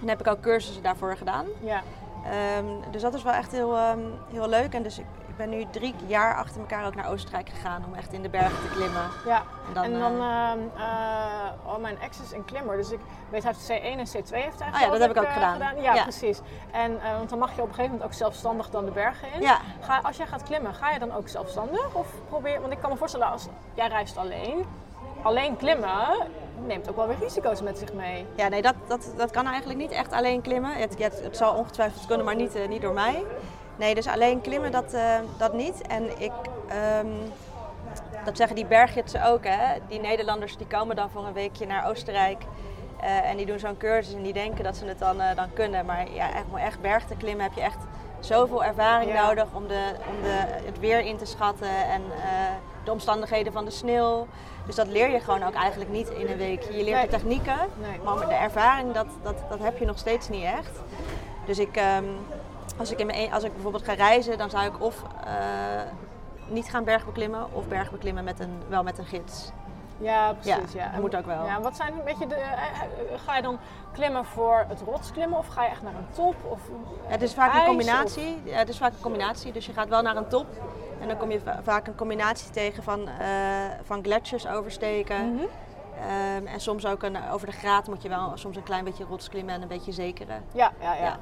dan 0.00 0.08
heb 0.08 0.20
ik 0.20 0.26
ook 0.26 0.40
cursussen 0.40 0.82
daarvoor 0.82 1.16
gedaan. 1.16 1.46
ja. 1.60 1.82
Ehm, 2.24 2.90
dus 2.90 3.02
dat 3.02 3.14
is 3.14 3.22
wel 3.22 3.32
echt 3.32 3.52
heel, 3.52 3.76
heel 4.32 4.48
leuk. 4.48 4.74
En 4.74 4.82
dus 4.82 4.98
ik 4.98 5.04
ben 5.38 5.48
nu 5.48 5.66
drie 5.70 5.94
jaar 6.06 6.34
achter 6.36 6.60
elkaar 6.60 6.86
ook 6.86 6.94
naar 6.94 7.10
Oostenrijk 7.10 7.48
gegaan 7.48 7.84
om 7.86 7.94
echt 7.94 8.12
in 8.12 8.22
de 8.22 8.28
bergen 8.28 8.68
te 8.68 8.74
klimmen. 8.74 9.02
ja. 9.26 9.42
En 9.68 9.74
dan, 9.74 9.84
en 9.84 9.98
dan, 9.98 10.20
eh, 10.76 11.72
oh, 11.72 11.76
mijn 11.76 12.00
ex 12.00 12.20
is 12.20 12.32
een 12.32 12.44
klimmer, 12.44 12.76
dus 12.76 12.90
ik 12.90 13.00
weet 13.30 13.42
hij 13.42 13.52
heeft 13.56 13.82
C1 13.82 13.98
en 13.98 14.22
C2 14.24 14.30
heeft 14.34 14.58
hij 14.58 14.72
Oh 14.72 14.80
ja, 14.80 14.90
dat 14.90 15.00
heb 15.00 15.10
ik 15.10 15.16
ook 15.16 15.24
eh, 15.24 15.52
gedaan. 15.52 15.80
Ja, 15.82 15.94
Ja. 15.94 16.02
precies. 16.02 16.40
En, 16.70 17.00
want 17.16 17.30
dan 17.30 17.38
mag 17.38 17.54
je 17.54 17.62
op 17.62 17.68
een 17.68 17.74
gegeven 17.74 17.90
moment 17.92 18.10
ook 18.10 18.16
zelfstandig 18.16 18.70
dan 18.70 18.84
de 18.84 18.90
bergen 18.90 19.32
in. 19.32 19.40
ja, 19.40 19.58
Ga, 19.80 20.00
als 20.02 20.16
jij 20.16 20.26
gaat 20.26 20.42
klimmen, 20.42 20.74
ga 20.74 20.90
je 20.90 20.98
dan 20.98 21.14
ook 21.14 21.28
zelfstandig? 21.28 21.94
Of 21.94 22.06
probeer, 22.28 22.60
want 22.60 22.72
ik 22.72 22.80
kan 22.80 22.90
me 22.90 22.96
voorstellen, 22.96 23.30
als 23.30 23.46
jij 23.74 23.88
reist 23.88 24.16
alleen, 24.16 24.64
alleen 25.22 25.56
klimmen 25.56 26.08
neemt 26.66 26.88
ook 26.90 26.96
wel 26.96 27.06
weer 27.06 27.18
risico's 27.20 27.62
met 27.62 27.78
zich 27.78 27.92
mee. 27.92 28.26
ja, 28.34 28.48
nee, 28.48 28.62
dat, 28.62 28.74
dat, 28.86 29.12
dat 29.16 29.30
kan 29.30 29.46
eigenlijk 29.46 29.78
niet 29.78 29.90
echt 29.90 30.12
alleen 30.12 30.40
klimmen. 30.42 30.72
Het, 30.72 30.98
het, 30.98 31.20
het 31.22 31.36
zal 31.36 31.54
ongetwijfeld 31.54 32.06
kunnen, 32.06 32.24
maar 32.26 32.34
niet, 32.34 32.68
niet 32.68 32.82
door 32.82 32.94
mij. 32.94 33.24
Nee, 33.78 33.94
dus 33.94 34.06
alleen 34.06 34.40
klimmen, 34.40 34.72
dat, 34.72 34.92
eh, 34.92 35.14
dat 35.38 35.52
niet. 35.52 35.82
En 35.86 36.20
ik, 36.20 36.32
ehm, 36.68 37.06
dat 38.24 38.36
zeggen 38.36 38.56
die 38.56 38.66
berggidsen 38.66 39.24
ook, 39.24 39.44
hè. 39.44 39.74
Die 39.88 40.00
Nederlanders 40.00 40.56
die 40.56 40.66
komen 40.66 40.96
dan 40.96 41.10
voor 41.10 41.26
een 41.26 41.32
weekje 41.32 41.66
naar 41.66 41.88
Oostenrijk. 41.88 42.42
eh, 43.00 43.30
en 43.30 43.36
die 43.36 43.46
doen 43.46 43.58
zo'n 43.58 43.76
cursus 43.76 44.14
en 44.14 44.22
die 44.22 44.32
denken 44.32 44.64
dat 44.64 44.76
ze 44.76 44.84
het 44.84 44.98
dan, 44.98 45.20
eh, 45.20 45.36
dan 45.36 45.52
kunnen. 45.52 45.86
Maar 45.86 46.10
ja, 46.10 46.32
echt, 46.34 46.44
om 46.50 46.56
echt 46.56 46.80
berg 46.80 47.04
te 47.04 47.14
klimmen 47.16 47.44
heb 47.44 47.52
je 47.54 47.60
echt 47.60 47.76
zoveel 48.20 48.64
ervaring 48.64 49.12
Ja. 49.12 49.26
nodig 49.26 49.46
om, 49.52 49.66
de, 49.68 49.90
om 50.08 50.22
de, 50.22 50.44
het 50.66 50.78
weer 50.78 51.00
in 51.00 51.16
te 51.16 51.24
schatten 51.24 51.68
en 51.68 52.02
de 52.84 52.92
omstandigheden 52.92 53.52
van 53.52 53.64
de 53.64 53.70
sneeuw. 53.70 54.26
Dus 54.66 54.74
dat 54.74 54.86
leer 54.86 55.10
je 55.10 55.20
gewoon 55.20 55.42
ook 55.42 55.54
eigenlijk 55.54 55.90
niet 55.90 56.08
in 56.08 56.28
een 56.30 56.36
week. 56.36 56.62
Je 56.62 56.84
leert 56.84 56.96
Nee. 56.96 57.04
de 57.04 57.08
technieken, 57.10 57.58
Nee. 57.80 57.98
maar 58.04 58.26
de 58.28 58.34
ervaring, 58.34 58.92
dat, 58.92 59.06
dat, 59.22 59.36
dat 59.48 59.58
heb 59.58 59.78
je 59.78 59.84
nog 59.84 59.98
steeds 59.98 60.28
niet 60.28 60.44
echt. 60.44 60.80
Dus 61.46 61.58
ik, 61.58 61.76
ehm, 61.76 62.04
als, 62.78 62.90
ik 62.90 62.98
in 62.98 63.06
mijn, 63.06 63.18
e- 63.18 63.30
als 63.32 63.42
ik 63.42 63.52
bijvoorbeeld 63.52 63.84
ga 63.84 63.92
reizen, 63.92 64.38
dan 64.38 64.50
zou 64.50 64.66
ik 64.66 64.82
of 64.82 65.02
eh, 65.24 65.30
niet 66.46 66.70
gaan 66.70 66.84
bergbeklimmen 66.84 67.46
of 67.52 67.66
bergbeklimmen 67.68 68.24
met 68.24 68.40
een, 68.40 68.62
wel 68.68 68.82
met 68.82 68.98
een 68.98 69.04
gids. 69.06 69.50
Ja, 69.98 70.32
precies. 70.32 70.72
Ja, 70.72 70.84
Ja, 70.84 70.90
dat 70.90 71.00
moet 71.00 71.16
ook 71.16 71.26
wel. 71.26 71.44
Ja, 71.46 71.60
wat 71.60 71.76
zijn 71.76 71.92
een 71.92 72.04
beetje 72.04 72.26
de, 72.26 72.34
eh, 72.34 72.52
eh, 72.52 73.20
ga 73.24 73.36
je 73.36 73.42
dan 73.42 73.58
klimmen 73.92 74.24
voor 74.24 74.64
het 74.68 74.80
rotsklimmen 74.80 75.38
of 75.38 75.46
ga 75.46 75.64
je 75.64 75.70
echt 75.70 75.82
naar 75.82 75.94
een 75.94 76.06
top? 76.14 76.34
Of 76.48 76.60
Het 77.06 77.22
is 77.22 77.34
vaak 77.34 77.54
een 77.54 77.64
combinatie. 77.64 78.40
Ja, 78.44 78.56
het 78.56 78.68
is 78.68 78.78
vaak 78.78 78.92
een 78.92 79.00
combinatie. 79.00 79.52
Dus 79.52 79.66
je 79.66 79.72
gaat 79.72 79.88
wel 79.88 80.02
naar 80.02 80.16
een 80.16 80.28
top. 80.28 80.46
En 81.00 81.08
dan 81.08 81.16
kom 81.16 81.30
je 81.30 81.40
va- 81.40 81.60
vaak 81.62 81.86
een 81.86 81.94
combinatie 81.94 82.50
tegen 82.50 82.82
van, 82.82 83.08
van 83.82 84.02
gletsjers 84.04 84.46
oversteken. 84.46 85.34
Mhm. 85.34 85.44
Ehm, 86.08 86.46
en 86.46 86.60
soms 86.60 86.86
ook 86.86 87.02
een, 87.02 87.16
over 87.30 87.46
de 87.46 87.52
graad 87.52 87.88
moet 87.88 88.02
je 88.02 88.08
wel 88.08 88.30
soms 88.34 88.56
een 88.56 88.62
klein 88.62 88.84
beetje 88.84 89.04
rots 89.04 89.28
klimmen 89.28 89.54
en 89.54 89.62
een 89.62 89.68
beetje 89.68 89.92
zekeren. 89.92 90.44
Ja, 90.52 90.72
ja, 90.80 90.94
ja. 90.94 91.16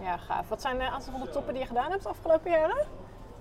Ja. 0.00 0.16
Gaaf. 0.16 0.48
Wat 0.48 0.60
zijn 0.60 0.78
de 0.78 0.90
aantal 0.90 1.12
van 1.12 1.20
de 1.20 1.30
toppen 1.30 1.52
die 1.52 1.62
je 1.62 1.68
gedaan 1.68 1.90
hebt 1.90 2.02
de 2.02 2.08
afgelopen 2.08 2.50
jaren? 2.50 2.86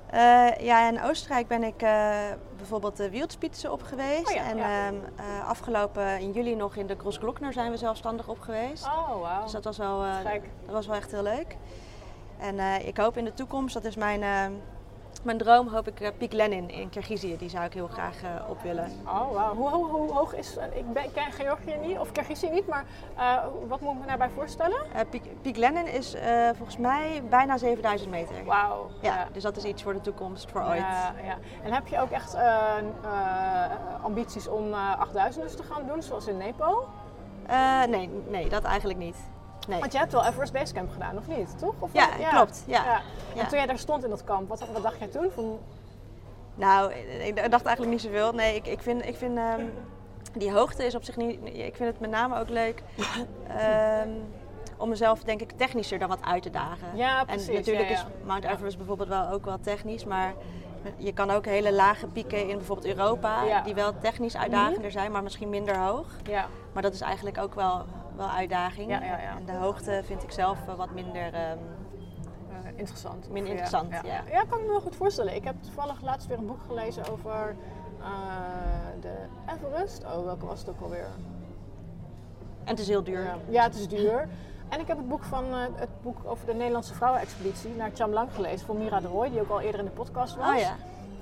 Eh, 0.09 0.65
ja, 0.65 0.87
in 0.87 1.01
Oostenrijk 1.01 1.47
ben 1.47 1.63
ik 1.63 1.81
eh, 1.81 2.17
bijvoorbeeld 2.57 2.97
de 2.97 3.09
Wildspitze 3.09 3.71
op 3.71 3.83
geweest. 3.83 4.29
Oh 4.29 4.35
ja, 4.35 4.43
en 4.43 4.57
ja. 4.57 4.87
ehm, 4.87 4.95
eh, 5.15 5.47
afgelopen 5.47 6.19
in 6.19 6.31
juli 6.31 6.55
nog 6.55 6.75
in 6.75 6.87
de 6.87 6.95
Großglockner 6.97 7.53
zijn 7.53 7.71
we 7.71 7.77
zelfstandig 7.77 8.27
op 8.27 8.39
geweest. 8.39 8.85
Oh, 8.85 9.21
wauw. 9.21 9.43
Dus 9.43 9.51
dat 9.51 9.63
was, 9.63 9.77
wel, 9.77 9.99
dat 10.65 10.73
was 10.73 10.87
wel 10.87 10.95
echt 10.95 11.11
heel 11.11 11.23
leuk. 11.23 11.57
En 12.37 12.59
ik 12.87 12.97
hoop 12.97 13.17
in 13.17 13.25
de 13.25 13.33
toekomst, 13.33 13.73
dat 13.73 13.83
is 13.83 13.95
mijn, 13.95 14.23
eh, 14.23 14.45
mijn 15.25 15.37
droom, 15.37 15.67
hoop 15.67 15.87
ik 15.87 15.99
uh, 15.99 16.07
Piek 16.17 16.33
Lenin 16.33 16.69
in 16.69 16.89
Kirgizië. 16.89 17.37
Die 17.37 17.49
zou 17.49 17.65
ik 17.65 17.73
heel 17.73 17.87
graag 17.87 18.23
eh, 18.23 18.49
op 18.49 18.61
willen. 18.61 18.91
Oh, 19.05 19.31
wauw. 19.31 19.53
Hoe, 19.55 19.69
hoe, 19.69 19.85
hoe 19.87 20.11
hoog 20.11 20.35
is... 20.35 20.57
eh, 20.57 20.77
Ik, 20.77 20.93
ben, 20.93 21.03
ik 21.03 21.13
ken 21.13 21.31
Georgië 21.31 21.75
niet, 21.81 21.99
of 21.99 22.11
Kirgizië 22.11 22.49
niet, 22.49 22.67
maar 22.67 22.85
eh, 23.17 23.37
wat 23.67 23.81
moet 23.81 23.93
ik 23.93 23.99
me 23.99 24.05
daarbij 24.05 24.29
voorstellen? 24.29 24.77
Eh, 24.93 25.01
Piek, 25.09 25.41
Piek 25.41 25.57
Lenin 25.57 25.87
is 25.87 26.13
eh, 26.13 26.49
volgens 26.55 26.77
mij 26.77 27.23
bijna 27.29 27.57
7000 27.57 28.09
meter. 28.09 28.35
Wauw. 28.45 28.89
Ja, 29.01 29.27
dus 29.31 29.43
dat 29.43 29.57
is 29.57 29.63
iets 29.63 29.83
voor 29.83 29.93
de 29.93 30.01
toekomst, 30.01 30.51
voor 30.51 30.61
ooit. 30.61 30.77
Ja, 30.79 31.13
ja. 31.23 31.37
En 31.63 31.73
heb 31.73 31.87
je 31.87 31.99
ook 32.01 32.11
echt 32.11 32.33
eh, 32.33 32.77
eh, 33.03 33.71
ambities 34.03 34.47
om 34.47 34.73
eh 34.73 34.99
8000 34.99 35.43
dus 35.43 35.55
te 35.55 35.63
gaan 35.63 35.87
doen, 35.87 36.01
zoals 36.01 36.27
in 36.27 36.37
Nepal? 36.37 36.85
Eh, 37.47 37.83
nee, 37.83 38.09
nee, 38.27 38.49
dat 38.49 38.63
eigenlijk 38.63 38.99
niet. 38.99 39.17
Nee. 39.67 39.79
Want 39.79 39.91
je 39.91 39.97
hebt 39.97 40.11
wel 40.11 40.25
Everest 40.25 40.53
Basecamp 40.53 40.91
gedaan, 40.91 41.17
of 41.17 41.27
niet? 41.27 41.59
Toch? 41.59 41.73
Of 41.79 41.93
Ja, 41.93 42.09
wat? 42.17 42.27
klopt, 42.29 42.63
ja. 42.67 42.85
En 42.95 43.01
Ja. 43.35 43.45
toen 43.47 43.57
jij 43.57 43.67
daar 43.67 43.77
stond 43.79 44.03
in 44.03 44.09
dat 44.09 44.23
kamp, 44.23 44.49
wat, 44.49 44.63
wat 44.73 44.83
dacht 44.83 44.99
jij 44.99 45.07
toen? 45.07 45.29
Van, 45.33 45.59
Nou, 46.55 46.93
ik 47.23 47.35
dacht 47.51 47.65
eigenlijk 47.65 47.89
niet 47.91 48.01
zoveel. 48.01 48.31
Nee, 48.33 48.55
ik, 48.55 48.67
ik 48.67 48.81
vind, 48.81 49.05
ik 49.05 49.15
vind 49.17 49.37
ehm, 49.37 49.65
die 50.33 50.51
hoogte 50.51 50.85
is 50.85 50.95
op 50.95 51.03
zich 51.03 51.15
niet. 51.17 51.39
Ik 51.43 51.75
vind 51.75 51.89
het 51.91 51.99
met 51.99 52.09
name 52.09 52.39
ook 52.39 52.49
leuk 52.49 52.83
ehm, 53.57 54.09
om 54.77 54.89
mezelf, 54.89 55.23
denk 55.23 55.41
ik, 55.41 55.51
technischer 55.51 55.99
dan 55.99 56.09
wat 56.09 56.21
uit 56.21 56.43
te 56.43 56.49
dagen. 56.49 56.87
Ja, 56.95 57.23
precies, 57.23 57.47
En 57.47 57.53
natuurlijk 57.53 57.89
ja, 57.89 57.93
ja. 57.95 57.99
is 58.01 58.05
Mount 58.25 58.43
Everest 58.43 58.77
bijvoorbeeld 58.77 59.09
wel 59.09 59.29
ook 59.29 59.45
wel 59.45 59.59
technisch, 59.59 60.05
maar 60.05 60.33
je 60.97 61.13
kan 61.13 61.31
ook 61.31 61.45
hele 61.45 61.73
lage 61.73 62.07
pieken 62.07 62.49
in 62.49 62.57
bijvoorbeeld 62.57 62.97
Europa, 62.97 63.43
Ja. 63.43 63.61
die 63.61 63.73
wel 63.75 63.91
technisch 64.01 64.37
uitdagender 64.37 64.91
zijn, 64.91 65.11
maar 65.11 65.23
misschien 65.23 65.49
minder 65.49 65.77
hoog. 65.77 66.07
ja. 66.23 66.45
Maar 66.73 66.83
dat 66.83 66.93
is 66.93 67.01
eigenlijk 67.01 67.37
ook 67.37 67.55
wel, 67.55 67.85
wel 68.17 68.27
uitdaging. 68.29 68.89
Ja, 68.91 69.03
ja, 69.03 69.19
ja. 69.19 69.35
En 69.37 69.45
de 69.45 69.51
hoogte 69.55 70.01
vind 70.05 70.23
ik 70.23 70.31
zelf 70.31 70.65
wel 70.65 70.75
wat 70.75 70.91
minder. 70.91 71.33
ehm, 71.33 71.57
Eh, 72.49 72.71
interessant. 72.75 73.29
Minder 73.29 73.51
interessant, 73.51 73.91
ja. 73.91 74.01
ja. 74.31 74.43
Kan 74.49 74.59
ik 74.59 74.65
me 74.65 74.71
wel 74.71 74.81
goed 74.81 74.95
voorstellen. 74.95 75.35
Ik 75.35 75.43
heb 75.43 75.55
toevallig 75.63 76.01
laatst 76.01 76.27
weer 76.27 76.37
een 76.37 76.45
boek 76.45 76.61
gelezen 76.67 77.03
over 77.11 77.55
eh, 77.99 78.05
de 79.01 79.13
Everest. 79.55 80.03
Oh, 80.03 80.23
welke 80.23 80.45
was 80.45 80.59
het 80.59 80.69
ook 80.69 80.81
alweer? 80.81 81.07
en 82.63 82.71
het 82.71 82.79
is 82.79 82.87
heel 82.87 83.03
duur. 83.03 83.35
Ja, 83.49 83.63
het 83.63 83.75
is 83.75 83.87
duur. 83.87 84.27
En 84.69 84.79
ik 84.79 84.87
heb 84.87 84.97
het 84.97 85.07
boek, 85.07 85.23
van, 85.23 85.43
eh, 85.43 85.57
het 85.75 85.89
boek 86.01 86.17
over 86.25 86.45
de 86.45 86.53
Nederlandse 86.53 86.93
vrouwenexpeditie 86.93 87.75
naar 87.75 87.91
Chamlang 87.93 88.29
gelezen 88.33 88.65
van 88.65 88.77
Mira 88.77 88.99
de 88.99 89.07
Roy, 89.07 89.29
die 89.29 89.41
ook 89.41 89.49
al 89.49 89.61
eerder 89.61 89.79
in 89.79 89.85
de 89.85 89.91
podcast 89.91 90.35
was. 90.35 90.49
Oh 90.49 90.59
ja. 90.59 90.75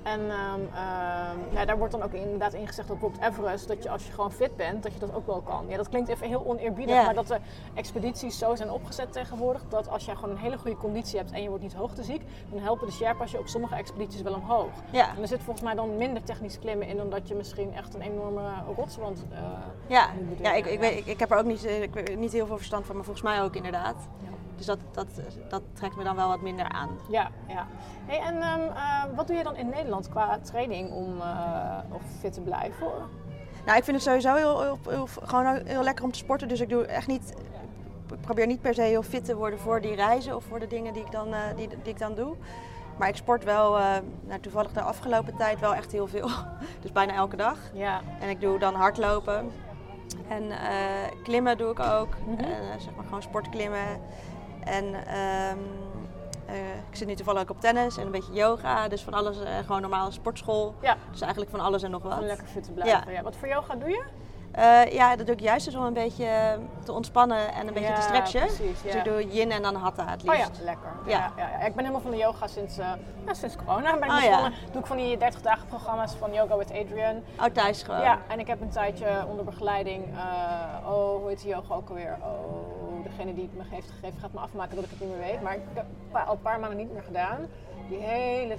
En 0.04 0.20
ehm, 0.30 0.60
ehm, 0.74 1.54
ja, 1.54 1.64
daar 1.64 1.78
wordt 1.78 1.92
dan 1.92 2.02
ook 2.02 2.12
inderdaad 2.12 2.54
in 2.54 2.66
gezegd 2.66 2.88
dat 2.88 2.98
bijvoorbeeld 2.98 3.32
Everest, 3.32 3.68
dat 3.68 3.82
je 3.82 3.90
als 3.90 4.06
je 4.06 4.12
gewoon 4.12 4.32
fit 4.32 4.56
bent, 4.56 4.82
dat 4.82 4.92
je 4.92 4.98
dat 4.98 5.14
ook 5.14 5.26
wel 5.26 5.40
kan. 5.40 5.64
Ja, 5.68 5.76
dat 5.76 5.88
klinkt 5.88 6.08
even 6.08 6.28
heel 6.28 6.46
oneerbiedig, 6.46 6.94
Ja. 6.94 7.04
maar 7.04 7.14
dat 7.14 7.26
de 7.26 7.38
expedities 7.74 8.38
zo 8.38 8.54
zijn 8.54 8.70
opgezet 8.70 9.12
tegenwoordig, 9.12 9.62
dat 9.68 9.88
als 9.88 10.04
jij 10.04 10.14
gewoon 10.14 10.30
een 10.30 10.36
hele 10.42 10.58
goede 10.58 10.76
conditie 10.76 11.18
hebt 11.18 11.30
en 11.30 11.42
je 11.42 11.48
wordt 11.48 11.62
niet 11.62 11.74
hoogteziek, 11.74 12.22
dan 12.50 12.58
helpen 12.62 12.86
de 12.86 12.92
Sherpa's 12.92 13.30
je 13.30 13.38
op 13.38 13.46
sommige 13.48 13.74
expedities 13.74 14.22
wel 14.22 14.34
omhoog. 14.34 14.70
Ja. 14.90 15.08
En 15.16 15.22
er 15.22 15.28
zit 15.28 15.42
volgens 15.42 15.64
mij 15.64 15.74
dan 15.74 15.96
minder 15.96 16.22
technisch 16.22 16.58
klimmen 16.58 16.86
in 16.86 16.96
dan 16.96 17.10
dat 17.10 17.28
je 17.28 17.34
misschien 17.34 17.74
echt 17.74 17.94
een 17.94 18.00
enorme 18.00 18.42
rotswand 18.76 19.24
eh 19.32 19.38
Ja, 19.86 20.08
ja, 20.40 20.52
ik, 20.52 20.66
ik, 20.66 20.80
weet, 20.80 20.98
ik, 20.98 21.06
ik 21.06 21.18
heb 21.18 21.30
er 21.30 21.38
ook 21.38 21.44
niet, 21.44 21.64
eh, 21.64 21.82
ik, 21.82 22.18
niet 22.18 22.32
heel 22.32 22.46
veel 22.46 22.56
verstand 22.56 22.86
van, 22.86 22.94
maar 22.94 23.04
volgens 23.04 23.24
mij 23.24 23.42
ook 23.42 23.56
inderdaad. 23.56 23.96
Ja. 24.22 24.28
Dus 24.56 24.66
dat, 24.66 24.78
dat, 24.92 25.06
dat 25.48 25.62
trekt 25.72 25.96
me 25.96 26.04
dan 26.04 26.16
wel 26.16 26.28
wat 26.28 26.40
minder 26.40 26.68
aan. 26.68 26.88
Ja, 27.08 27.30
ja. 27.48 27.66
Hey, 28.06 28.18
en 28.20 28.42
ehm, 28.42 28.60
eh, 28.60 29.04
wat 29.16 29.26
doe 29.26 29.36
je 29.36 29.42
dan 29.42 29.56
in 29.56 29.68
Nederland 29.68 30.08
qua 30.08 30.38
training 30.42 30.90
om 30.92 31.20
eh, 31.20 31.78
of 31.92 32.02
fit 32.20 32.32
te 32.32 32.40
blijven? 32.40 32.86
Nou, 33.66 33.78
ik 33.78 33.84
vind 33.84 33.96
het 33.96 34.06
sowieso 34.06 34.34
heel, 34.34 34.62
heel, 34.62 34.78
heel- 34.88 35.08
gewoon 35.22 35.60
heel 35.66 35.82
lekker 35.82 36.04
om 36.04 36.12
te 36.12 36.18
sporten. 36.18 36.48
Dus 36.48 36.60
ik 36.60 36.68
doe 36.68 36.84
echt 36.86 37.06
niet. 37.06 37.34
Ik 38.12 38.20
probeer 38.20 38.46
niet 38.46 38.60
per 38.60 38.74
se 38.74 38.82
heel 38.82 39.02
fit 39.02 39.24
te 39.24 39.36
worden 39.36 39.58
voor 39.58 39.80
die 39.80 39.94
reizen 39.94 40.36
of 40.36 40.44
voor 40.44 40.58
de 40.60 40.66
dingen 40.66 40.92
die 40.92 41.04
ik 41.04 41.10
dan, 41.12 41.34
eh, 41.34 41.40
die, 41.56 41.68
die 41.68 41.92
ik 41.92 41.98
dan 41.98 42.14
doe. 42.14 42.36
Maar 42.98 43.08
ik 43.08 43.16
sport 43.16 43.44
wel, 43.44 43.78
nou, 44.20 44.40
toevallig 44.40 44.72
de 44.72 44.80
afgelopen 44.80 45.36
tijd 45.36 45.60
wel 45.60 45.74
echt 45.74 45.92
heel 45.92 46.06
veel. 46.06 46.28
Dus 46.82 46.92
bijna 46.92 47.12
elke 47.14 47.36
dag. 47.36 47.58
Ja. 47.72 48.00
En 48.20 48.28
ik 48.28 48.40
doe 48.40 48.58
dan 48.58 48.74
hardlopen. 48.74 49.50
En 50.28 50.42
klimmen 51.22 51.58
doe 51.58 51.70
ik 51.70 51.80
ook. 51.80 52.08
Mhm. 52.26 52.40
En, 52.44 52.80
zeg 52.80 52.94
maar 52.94 53.04
gewoon 53.04 53.22
sportklimmen. 53.22 54.00
En 54.64 54.94
ehm, 55.06 55.58
eh, 56.46 56.54
ik 56.90 56.96
zit 56.96 57.06
nu 57.08 57.14
toevallig 57.14 57.40
ook 57.42 57.50
op 57.50 57.60
tennis 57.60 57.96
en 57.96 58.04
een 58.06 58.10
beetje 58.12 58.32
yoga. 58.32 58.88
Dus 58.88 59.02
van 59.02 59.14
alles, 59.14 59.42
eh, 59.42 59.58
gewoon 59.58 59.80
normale 59.80 60.10
sportschool. 60.10 60.74
Ja. 60.80 60.96
Dus 61.10 61.20
eigenlijk 61.20 61.50
van 61.50 61.60
alles 61.60 61.82
en 61.82 61.90
nog 61.90 62.02
wat. 62.02 62.18
Om 62.18 62.24
lekker 62.24 62.46
fit 62.46 62.62
te 62.64 62.72
blijven. 62.72 63.12
Ja. 63.12 63.22
Wat 63.22 63.36
voor 63.36 63.48
yoga 63.48 63.74
doe 63.74 63.88
je? 63.90 64.02
Eh, 64.52 64.92
ja, 64.92 65.16
dat 65.16 65.26
doe 65.26 65.34
ik 65.34 65.40
juist 65.40 65.64
dus 65.64 65.74
om 65.74 65.84
een 65.84 65.92
beetje 65.92 66.58
te 66.84 66.92
ontspannen 66.92 67.52
en 67.54 67.66
een 67.66 67.72
beetje 67.74 67.88
Ja, 67.88 67.94
te 67.94 68.00
stretchen. 68.02 68.40
precies, 68.40 68.82
Dus 68.82 68.92
ja. 68.92 68.98
ik 68.98 69.04
doe 69.04 69.28
yin 69.32 69.50
en 69.50 69.62
dan 69.62 69.74
hatha 69.74 70.04
het 70.10 70.28
Oh 70.28 70.34
ja, 70.34 70.46
liefst. 70.46 70.62
lekker. 70.62 70.92
Ja. 71.06 71.32
Ja. 71.36 71.48
Ik 71.48 71.74
ben 71.74 71.78
helemaal 71.84 72.00
van 72.00 72.10
de 72.10 72.16
yoga 72.16 72.46
sinds, 72.46 72.78
eh, 72.78 72.86
ja, 73.26 73.34
sinds 73.34 73.56
corona. 73.56 73.92
Ben 73.98 74.02
ik 74.08 74.14
Oh 74.14 74.20
begonnen. 74.20 74.52
Doe 74.72 74.80
ik 74.80 74.86
van 74.86 74.96
die 74.96 75.16
30 75.16 75.40
dagen 75.42 75.66
programma's 75.66 76.14
van 76.14 76.32
Yoga 76.32 76.56
with 76.56 76.70
Adrian. 76.72 77.22
Oh, 77.38 77.44
thuis 77.44 77.82
gewoon. 77.82 78.00
Ja, 78.00 78.18
en 78.28 78.38
ik 78.38 78.46
heb 78.46 78.60
een 78.60 78.68
tijdje 78.70 79.24
onder 79.28 79.44
begeleiding, 79.44 80.04
oh, 80.86 81.16
hoe 81.20 81.28
heet 81.28 81.40
die 81.40 81.48
yoga 81.50 81.74
ook 81.74 81.88
alweer? 81.88 82.16
Oh, 82.22 82.73
degene 83.16 83.34
die 83.34 83.44
het 83.52 83.56
me 83.56 83.74
heeft 83.74 83.90
gegeven 83.90 84.20
gaat 84.20 84.32
me 84.32 84.40
afmaken 84.40 84.74
dat 84.76 84.84
ik 84.84 84.90
het 84.90 85.00
niet 85.00 85.08
meer 85.08 85.18
weet. 85.18 85.42
Maar 85.42 85.54
ik 85.54 85.62
heb 85.74 85.86
al 86.26 86.32
een 86.32 86.40
paar 86.40 86.60
maanden 86.60 86.78
niet 86.78 86.92
meer 86.92 87.02
gedaan. 87.02 87.46
Die 87.88 87.98
hele, 87.98 88.54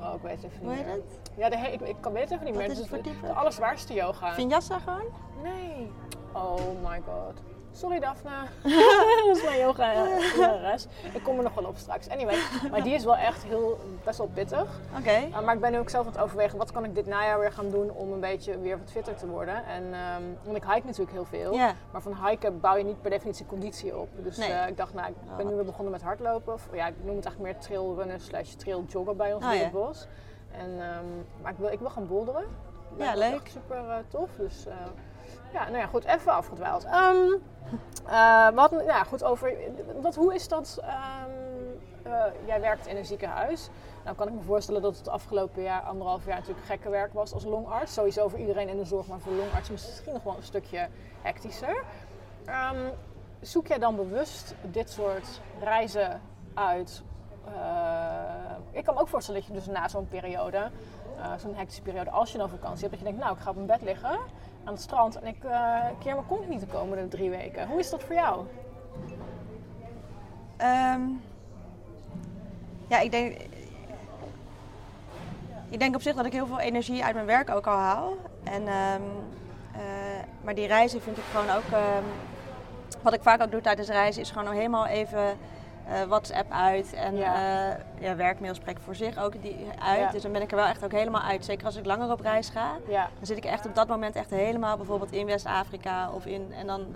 oh, 0.00 0.14
ik 0.14 0.22
weet 0.22 0.42
het 0.42 0.44
even 0.44 0.66
niet 0.66 0.76
Hoe 0.76 0.84
meer. 0.84 0.94
het? 0.94 1.20
Ja, 1.36 1.48
de 1.48 1.56
ik, 1.72 1.80
ik 1.80 1.96
kan 2.00 2.12
weet 2.12 2.22
het 2.22 2.32
even 2.32 2.44
niet 2.44 2.54
Wat 2.54 2.62
meer. 2.66 2.72
is 2.72 2.90
Het 2.90 3.04
de 3.22 3.32
allerzwaarste 3.32 3.94
yoga. 3.94 4.32
Vinyasa 4.32 4.78
gewoon? 4.78 5.04
Nee. 5.42 5.92
Oh 6.32 6.56
my 6.90 7.02
god. 7.06 7.42
Sorry 7.76 7.98
Daphne. 7.98 8.30
dat 9.26 9.36
is 9.36 9.42
mijn 9.44 9.58
yoga 9.58 9.92
eh, 9.92 10.36
lerares. 10.36 10.86
Ik 11.12 11.22
kom 11.22 11.36
er 11.36 11.42
nog 11.42 11.54
wel 11.54 11.64
op 11.64 11.76
straks. 11.76 12.08
Anyway, 12.08 12.36
maar 12.70 12.82
die 12.82 12.94
is 12.94 13.04
wel 13.04 13.16
echt 13.16 13.44
heel, 13.44 13.78
best 14.04 14.18
wel 14.18 14.30
pittig. 14.34 14.80
Oké. 14.98 15.26
Uh, 15.28 15.40
maar 15.40 15.54
ik 15.54 15.60
ben 15.60 15.72
nu 15.72 15.78
ook 15.78 15.90
zelf 15.90 16.06
aan 16.06 16.12
het 16.12 16.20
overwegen, 16.20 16.58
wat 16.58 16.72
kan 16.72 16.84
ik 16.84 16.94
dit 16.94 17.06
najaar 17.06 17.38
weer 17.38 17.52
gaan 17.52 17.70
doen 17.70 17.90
om 17.90 18.12
een 18.12 18.20
beetje 18.20 18.58
weer 18.58 18.78
wat 18.78 18.90
fitter 18.90 19.14
te 19.16 19.26
worden. 19.26 19.64
En 19.64 19.82
ehm, 19.92 20.22
want 20.42 20.56
ik 20.56 20.64
hike 20.64 20.86
natuurlijk 20.86 21.12
heel 21.12 21.24
veel. 21.24 21.56
Maar 21.90 22.02
van 22.02 22.26
hiken 22.26 22.60
bouw 22.60 22.76
je 22.76 22.84
niet 22.84 23.00
per 23.00 23.10
definitie 23.10 23.46
conditie 23.46 23.96
op. 23.98 24.08
Dus 24.16 24.36
Nee. 24.36 24.52
eh, 24.52 24.68
ik 24.68 24.76
dacht, 24.76 24.94
nou, 24.94 25.08
ik 25.08 25.36
ben 25.36 25.46
nu 25.46 25.54
weer 25.54 25.64
begonnen 25.64 25.92
met 25.92 26.02
hardlopen. 26.02 26.52
Of, 26.52 26.68
ja, 26.72 26.86
ik 26.86 26.94
noem 27.04 27.16
het 27.16 27.24
eigenlijk 27.24 27.54
meer 27.54 27.62
trailrunnen 27.62 28.20
slash 28.20 28.52
trailjoggen 28.52 29.16
bij 29.16 29.34
ons 29.34 29.44
Oh, 29.44 29.50
in 29.52 29.56
ja. 29.58 29.62
het 29.62 29.72
bos. 29.72 30.06
En, 30.50 30.70
ehm, 30.80 31.04
maar 31.42 31.52
ik 31.52 31.58
wil, 31.58 31.68
ik 31.68 31.78
wil 31.78 31.90
gaan 31.90 32.06
boulderen. 32.06 32.44
Ja, 32.96 33.14
leuk. 33.14 33.34
Echt 33.34 33.50
super 33.50 33.88
eh, 33.88 33.96
tof. 34.08 34.30
Dus 34.38 34.66
eh, 34.66 34.74
ja, 35.56 35.64
nou 35.64 35.78
ja, 35.78 35.86
goed, 35.86 36.04
even 36.04 36.32
afgedwaald. 36.32 36.84
Ehm 36.84 37.32
eh, 38.06 38.48
we 38.48 38.60
hadden, 38.60 38.84
ja, 38.84 39.04
goed 39.04 39.24
over, 39.24 39.54
wat, 40.00 40.14
hoe 40.14 40.34
is 40.34 40.48
dat? 40.48 40.78
ehm, 40.82 41.30
eh, 42.02 42.24
jij 42.46 42.60
werkt 42.60 42.86
in 42.86 42.96
een 42.96 43.04
ziekenhuis. 43.04 43.68
Nou 44.04 44.16
kan 44.16 44.28
ik 44.28 44.34
me 44.34 44.40
voorstellen 44.40 44.82
dat 44.82 44.96
het 44.96 45.08
afgelopen 45.08 45.62
jaar, 45.62 45.82
anderhalf 45.82 46.26
jaar 46.26 46.38
natuurlijk 46.38 46.66
gekke 46.66 46.90
werk 46.90 47.12
was 47.12 47.32
als 47.32 47.44
longarts. 47.44 47.92
Sowieso 47.92 48.28
voor 48.28 48.38
iedereen 48.38 48.68
in 48.68 48.76
de 48.76 48.84
zorg, 48.84 49.06
maar 49.06 49.20
voor 49.20 49.32
longarts 49.32 49.70
misschien 49.70 50.12
nog 50.12 50.22
wel 50.22 50.36
een 50.36 50.42
stukje 50.42 50.88
hectischer. 51.22 51.82
Ehm, 52.44 52.88
zoek 53.40 53.66
jij 53.66 53.78
dan 53.78 53.96
bewust 53.96 54.54
dit 54.62 54.90
soort 54.90 55.40
reizen 55.60 56.20
uit? 56.54 57.02
Eh, 57.44 58.56
ik 58.70 58.84
kan 58.84 58.94
me 58.94 59.00
ook 59.00 59.08
voorstellen 59.08 59.40
dat 59.40 59.48
je 59.48 59.56
dus 59.56 59.66
na 59.66 59.88
zo'n 59.88 60.08
periode, 60.08 60.70
zo'n 61.36 61.54
hectische 61.54 61.82
periode, 61.82 62.10
als 62.10 62.32
je 62.32 62.38
dan 62.38 62.48
vakantie 62.48 62.80
hebt, 62.80 62.90
dat 62.90 62.98
je 62.98 63.04
denkt, 63.04 63.20
nou 63.20 63.36
ik 63.36 63.42
ga 63.42 63.50
op 63.50 63.56
mijn 63.56 63.66
bed 63.66 63.82
liggen 63.82 64.18
aan 64.66 64.72
het 64.72 64.82
strand 64.82 65.18
en 65.18 65.26
ik 65.26 65.44
eh, 65.44 65.80
keer 65.98 66.14
mijn 66.14 66.26
kont 66.26 66.48
niet 66.48 66.60
de 66.60 66.66
komende 66.66 67.08
drie 67.08 67.30
weken. 67.30 67.66
Hoe 67.68 67.78
is 67.78 67.90
dat 67.90 68.02
voor 68.02 68.14
jou? 68.14 68.44
Ehm, 70.56 71.00
Ja, 72.88 72.98
ik 72.98 73.10
denk, 73.10 73.36
ik 75.68 75.78
denk 75.78 75.94
op 75.94 76.02
zich 76.02 76.14
dat 76.14 76.26
ik 76.26 76.32
heel 76.32 76.46
veel 76.46 76.60
energie 76.60 77.04
uit 77.04 77.14
mijn 77.14 77.26
werk 77.26 77.50
ook 77.50 77.66
al 77.66 77.76
haal. 77.76 78.16
En, 78.44 78.68
ehm, 78.68 79.02
eh, 79.72 79.80
maar 80.42 80.54
die 80.54 80.66
reizen 80.66 81.02
vind 81.02 81.16
ik 81.16 81.24
gewoon 81.30 81.56
ook. 81.56 81.72
ehm, 81.72 82.02
wat 83.02 83.12
ik 83.14 83.22
vaak 83.22 83.42
ook 83.42 83.50
doe 83.50 83.60
tijdens 83.60 83.88
reizen 83.88 84.22
is 84.22 84.30
gewoon 84.30 84.52
helemaal 84.52 84.86
even 84.86 85.36
eh, 85.88 86.02
WhatsApp 86.02 86.50
uit. 86.52 86.92
En 86.92 87.16
Ja. 87.16 87.38
ja. 87.38 87.78
ja, 87.98 88.16
werkmail 88.16 88.54
spreekt 88.54 88.82
voor 88.82 88.94
zich 88.94 89.18
ook 89.18 89.42
die 89.42 89.66
uit. 89.78 89.98
Ja. 90.00 90.10
Dus 90.10 90.22
dan 90.22 90.32
ben 90.32 90.42
ik 90.42 90.50
er 90.50 90.56
wel 90.56 90.66
echt 90.66 90.84
ook 90.84 90.92
helemaal 90.92 91.22
uit. 91.22 91.44
Zeker 91.44 91.66
als 91.66 91.76
ik 91.76 91.86
langer 91.86 92.10
op 92.10 92.20
reis 92.20 92.48
ga. 92.48 92.72
Ja, 92.88 93.08
Dan 93.16 93.26
zit 93.26 93.36
ik 93.36 93.44
echt 93.44 93.66
op 93.66 93.74
dat 93.74 93.88
moment 93.88 94.16
echt 94.16 94.30
helemaal 94.30 94.76
bijvoorbeeld 94.76 95.12
in 95.12 95.26
West-Afrika 95.26 96.10
of 96.10 96.26
in. 96.26 96.52
En 96.52 96.66
dan. 96.66 96.86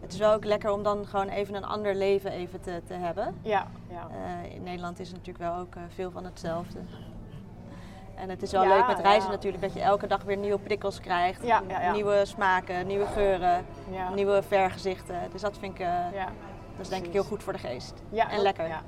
Het 0.00 0.12
is 0.12 0.18
wel 0.18 0.32
ook 0.34 0.44
lekker 0.44 0.70
om 0.72 0.82
dan 0.82 1.06
gewoon 1.06 1.28
even 1.28 1.54
een 1.54 1.64
ander 1.64 1.94
leven 1.94 2.30
even 2.30 2.60
te, 2.60 2.82
te 2.86 2.94
hebben. 2.94 3.34
ja, 3.42 3.66
ja. 3.88 4.08
Eh, 4.44 4.54
in 4.54 4.62
Nederland 4.62 4.98
is 5.00 5.08
het 5.08 5.16
natuurlijk 5.16 5.44
wel 5.44 5.56
ook 5.60 5.74
veel 5.94 6.10
van 6.10 6.24
hetzelfde. 6.24 6.78
En 8.14 8.28
het 8.28 8.42
is 8.42 8.52
wel 8.52 8.66
leuk 8.66 8.86
met 8.86 8.98
reizen 8.98 9.30
natuurlijk 9.30 9.62
dat 9.62 9.72
je 9.72 9.80
elke 9.80 10.06
dag 10.06 10.22
weer 10.22 10.36
nieuwe 10.36 10.58
prikkels 10.58 11.00
krijgt. 11.00 11.42
Nieuwe 11.92 12.24
smaken, 12.24 12.86
nieuwe 12.86 13.06
geuren, 13.06 13.64
nieuwe 14.14 14.42
vergezichten. 14.42 15.16
Dus 15.32 15.40
dat 15.40 15.58
vind 15.58 15.74
ik, 15.74 15.78
ja. 16.12 16.28
Dat 16.82 16.90
is 16.90 16.94
denk 16.98 17.06
ik 17.06 17.12
heel 17.12 17.24
goed 17.24 17.42
voor 17.42 17.52
de 17.52 17.58
geest. 17.58 17.94
Ja, 18.10 18.24
en 18.28 18.34
dat- 18.34 18.42
lekker. 18.42 18.66
Ja, 18.68 18.80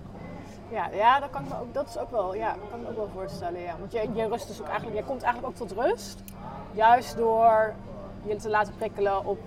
ja, 0.70 0.88
ja 0.92 1.20
dat, 1.20 1.31
kan 1.31 1.42
ik 1.42 1.48
me 1.48 1.61
ook, 1.61 1.74
dat 1.74 1.88
is 1.88 1.98
ook 1.98 2.11
wel, 2.11 2.35
ja, 2.35 2.57
kan 2.70 2.78
ik 2.81 2.85
me 2.85 2.90
ook 2.90 2.96
wel 2.96 3.11
voorstellen. 3.14 3.61
Ja. 3.61 3.74
Want 3.78 3.92
je, 3.92 4.09
je 4.14 4.28
rust 4.28 4.46
dus 4.48 4.61
ook 4.61 4.66
eigenlijk, 4.66 4.96
je 4.98 5.05
komt 5.05 5.22
eigenlijk 5.22 5.52
ook 5.61 5.68
tot 5.68 5.78
rust. 5.85 6.22
Juist 6.72 7.16
door 7.16 7.74
je 8.22 8.37
te 8.37 8.48
laten 8.48 8.74
prikkelen 8.76 9.24
op, 9.24 9.38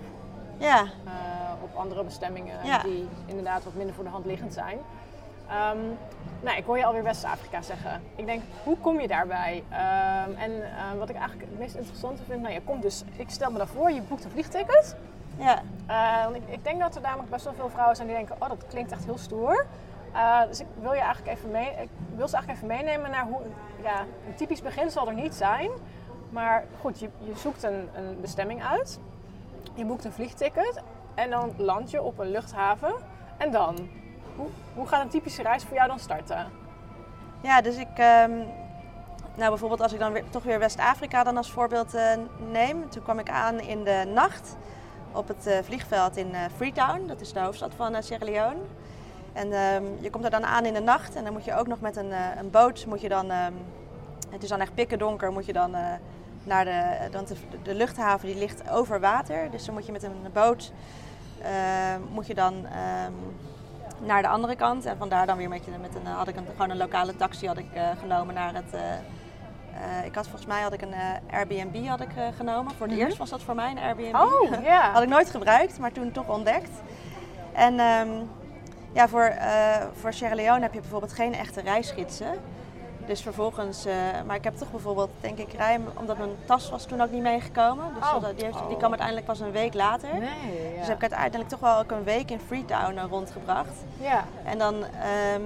Ja, 0.58 0.82
eh, 0.84 1.12
op 1.64 1.76
andere 1.76 2.04
bestemmingen 2.04 2.66
Ja. 2.66 2.78
die 2.84 3.08
inderdaad 3.26 3.64
wat 3.64 3.74
minder 3.74 3.96
voor 3.96 4.04
de 4.04 4.10
hand 4.10 4.26
liggend 4.26 4.54
zijn. 4.54 4.78
Ehm, 5.50 5.78
nou, 6.42 6.58
ik 6.58 6.66
hoor 6.66 6.78
je 6.78 6.86
alweer 6.86 7.04
West-Afrika 7.04 7.62
zeggen. 7.62 8.02
Ik 8.16 8.26
denk, 8.26 8.42
hoe 8.64 8.78
kom 8.78 9.00
je 9.00 9.08
daarbij? 9.08 9.64
Ehm, 9.70 10.32
en 10.38 10.64
eh, 10.64 10.98
wat 10.98 11.10
ik 11.10 11.16
eigenlijk 11.16 11.50
het 11.50 11.60
meest 11.60 11.76
interessante 11.76 12.24
vind, 12.24 12.42
nou 12.42 12.54
je 12.54 12.62
komt 12.62 12.82
dus, 12.82 13.04
ik 13.16 13.30
stel 13.30 13.52
me 13.52 13.58
daarvoor, 13.58 13.92
je 13.92 14.02
boekt 14.02 14.24
een 14.24 14.32
vliegticket. 14.32 14.96
Ja, 15.38 15.62
Eh, 15.88 16.36
ik, 16.36 16.42
ik 16.46 16.64
denk 16.64 16.80
dat 16.80 16.96
er 16.96 17.02
namelijk 17.02 17.30
best 17.30 17.44
wel 17.44 17.54
veel 17.54 17.70
vrouwen 17.70 17.96
zijn 17.96 18.08
die 18.08 18.18
denken, 18.18 18.36
oh 18.40 18.50
dat 18.50 18.66
klinkt 18.68 18.92
echt 18.92 19.06
heel 19.06 19.18
stoer. 19.18 19.66
Eh, 20.14 20.42
dus 20.48 20.60
ik 20.60 20.68
wil 20.82 20.94
je 20.94 21.00
eigenlijk 21.00 21.38
even 21.38 21.52
mee, 21.52 21.70
ik 21.70 21.90
wil 22.16 22.28
ze 22.28 22.36
eigenlijk 22.36 22.50
even 22.52 22.68
meenemen 22.68 23.12
naar 23.12 23.26
hoe, 23.26 23.42
ja, 23.84 24.00
een 24.28 24.36
typisch 24.36 24.62
begin 24.62 24.92
zal 24.92 25.08
er 25.08 25.14
niet 25.14 25.36
zijn. 25.36 25.70
Maar 26.30 26.64
goed, 26.82 27.00
je, 27.00 27.10
je 27.18 27.36
zoekt 27.36 27.64
een, 27.64 27.90
een 27.94 28.22
bestemming 28.22 28.64
uit, 28.64 29.00
je 29.74 29.86
boekt 29.86 30.06
een 30.06 30.12
vliegticket 30.14 30.82
en 31.16 31.30
dan 31.30 31.54
land 31.58 31.92
je 31.92 32.02
op 32.02 32.20
een 32.20 32.32
luchthaven. 32.32 32.94
En 33.38 33.52
dan, 33.52 33.90
hoe, 34.36 34.48
hoe 34.74 34.88
gaat 34.88 35.02
een 35.02 35.10
typische 35.10 35.42
reis 35.42 35.64
voor 35.64 35.76
jou 35.76 35.88
dan 35.88 36.00
starten? 36.00 36.48
ja, 37.42 37.62
dus 37.62 37.78
ik. 37.78 37.88
ehm, 37.96 38.38
nou, 39.36 39.50
bijvoorbeeld 39.50 39.82
als 39.82 39.94
ik 39.94 40.00
dan 40.00 40.12
weer, 40.12 40.24
toch 40.30 40.44
weer 40.44 40.60
West-Afrika 40.60 41.24
dan 41.24 41.38
als 41.38 41.52
voorbeeld 41.52 41.94
eh, 41.94 42.18
neem. 42.52 42.90
Toen 42.90 43.04
kwam 43.04 43.20
ik 43.20 43.30
aan 43.30 43.60
in 43.60 43.84
de 43.84 44.12
nacht 44.14 44.56
op 45.16 45.28
het 45.28 45.48
eh, 45.48 45.58
vliegveld 45.64 46.18
in 46.18 46.34
eh, 46.34 46.42
Freetown. 46.56 47.08
Dat 47.08 47.22
is 47.22 47.34
de 47.34 47.40
hoofdstad 47.40 47.72
van 47.76 47.96
eh, 47.96 48.02
Sierra 48.02 48.26
Leone. 48.26 48.60
En 49.34 49.52
ehm, 49.52 49.84
je 50.00 50.10
komt 50.10 50.24
er 50.24 50.30
dan 50.30 50.46
aan 50.46 50.66
in 50.66 50.74
de 50.74 50.80
nacht 50.80 51.16
en 51.16 51.24
dan 51.24 51.34
moet 51.34 51.46
je 51.46 51.56
ook 51.56 51.68
nog 51.68 51.82
met 51.82 51.96
een, 51.96 52.12
een 52.38 52.50
boot, 52.50 52.86
moet 52.86 53.02
je 53.02 53.10
dan, 53.10 53.32
ehm, 53.32 53.54
het 54.30 54.44
is 54.44 54.50
dan 54.50 54.60
echt 54.60 54.74
pikken 54.74 55.00
donker, 55.00 55.32
moet 55.32 55.46
je 55.46 55.54
dan 55.54 55.76
naar 56.44 56.66
de, 56.66 57.10
want 57.12 57.34
de, 57.64 57.74
luchthaven 57.74 58.28
die 58.28 58.38
ligt 58.38 58.70
over 58.70 59.00
water. 59.00 59.52
Dus 59.52 59.66
dan 59.66 59.74
moet 59.74 59.86
je 59.86 59.92
met 59.92 60.04
een 60.04 60.16
boot, 60.34 60.72
eh, 61.42 61.50
moet 62.14 62.28
je 62.28 62.34
dan 62.34 62.66
ehm, 62.66 63.14
naar 64.00 64.22
de 64.22 64.28
andere 64.28 64.56
kant. 64.56 64.86
En 64.86 64.98
vandaar 64.98 65.26
dan 65.26 65.38
weer 65.38 65.50
met, 65.50 65.66
je, 65.66 65.72
met 65.82 65.96
een, 65.96 66.06
had 66.06 66.28
ik 66.28 66.36
een, 66.36 66.48
gewoon 66.52 66.70
een 66.70 66.78
lokale 66.78 67.16
taxi 67.16 67.48
had 67.48 67.58
ik, 67.58 67.68
genomen 68.00 68.34
naar 68.34 68.54
het... 68.54 68.74
eh, 69.76 70.06
ik 70.06 70.16
had 70.16 70.24
volgens 70.28 70.46
mij 70.46 70.62
had 70.62 70.74
ik 70.74 70.82
een 70.82 70.94
eh, 70.94 71.34
Airbnb 71.38 71.88
had 71.88 72.02
ik, 72.02 72.16
eh, 72.16 72.24
genomen. 72.38 72.74
Voor 72.76 72.88
het 72.88 72.96
Mhm. 72.96 73.06
eerst 73.06 73.18
was 73.18 73.30
dat 73.30 73.42
voor 73.42 73.56
mij 73.56 73.72
een 73.72 73.80
Airbnb. 73.80 74.16
Oh, 74.16 74.64
ja. 74.72 74.92
Had 74.92 75.04
ik 75.04 75.10
nooit 75.10 75.30
gebruikt, 75.30 75.80
maar 75.80 75.92
toen 75.92 76.12
toch 76.12 76.28
ontdekt. 76.28 76.70
En 77.54 77.80
ehm, 77.80 78.10
ja, 78.94 79.08
voor, 79.08 79.34
voor 80.00 80.14
Sierra 80.14 80.36
Leone 80.36 80.62
heb 80.62 80.74
je 80.74 80.80
bijvoorbeeld 80.80 81.14
geen 81.14 81.34
echte 81.34 81.62
reisgidsen. 81.62 82.34
Dus 83.06 83.22
vervolgens, 83.22 83.86
maar 84.26 84.36
ik 84.36 84.44
heb 84.44 84.56
toch 84.58 84.72
bijvoorbeeld, 84.72 85.10
denk 85.22 85.38
ik, 85.38 85.54
ruim, 85.54 85.86
omdat 86.00 86.18
mijn 86.18 86.30
tas 86.46 86.70
was 86.70 86.86
toen 86.86 87.02
ook 87.02 87.12
niet 87.12 87.22
meegekomen. 87.22 87.86
Dus 88.00 88.04
Oh. 88.14 88.22
dat- 88.22 88.36
die, 88.36 88.46
heeft- 88.46 88.58
die 88.58 88.68
Oh. 88.72 88.78
kwam 88.78 88.90
uiteindelijk 88.90 89.26
pas 89.28 89.40
een 89.40 89.52
week 89.52 89.74
later. 89.74 90.10
Nee, 90.14 90.72
ja. 90.74 90.80
Dus 90.80 90.88
heb 90.88 90.96
ik 90.96 91.02
uiteindelijk 91.02 91.50
toch 91.50 91.60
wel 91.60 91.78
ook 91.78 91.92
een 91.92 92.04
week 92.04 92.32
in 92.32 92.40
Freetown 92.48 93.00
rondgebracht. 93.10 93.74
ja. 93.98 94.24
En 94.44 94.58
dan, 94.58 94.76
ehm, 94.84 95.42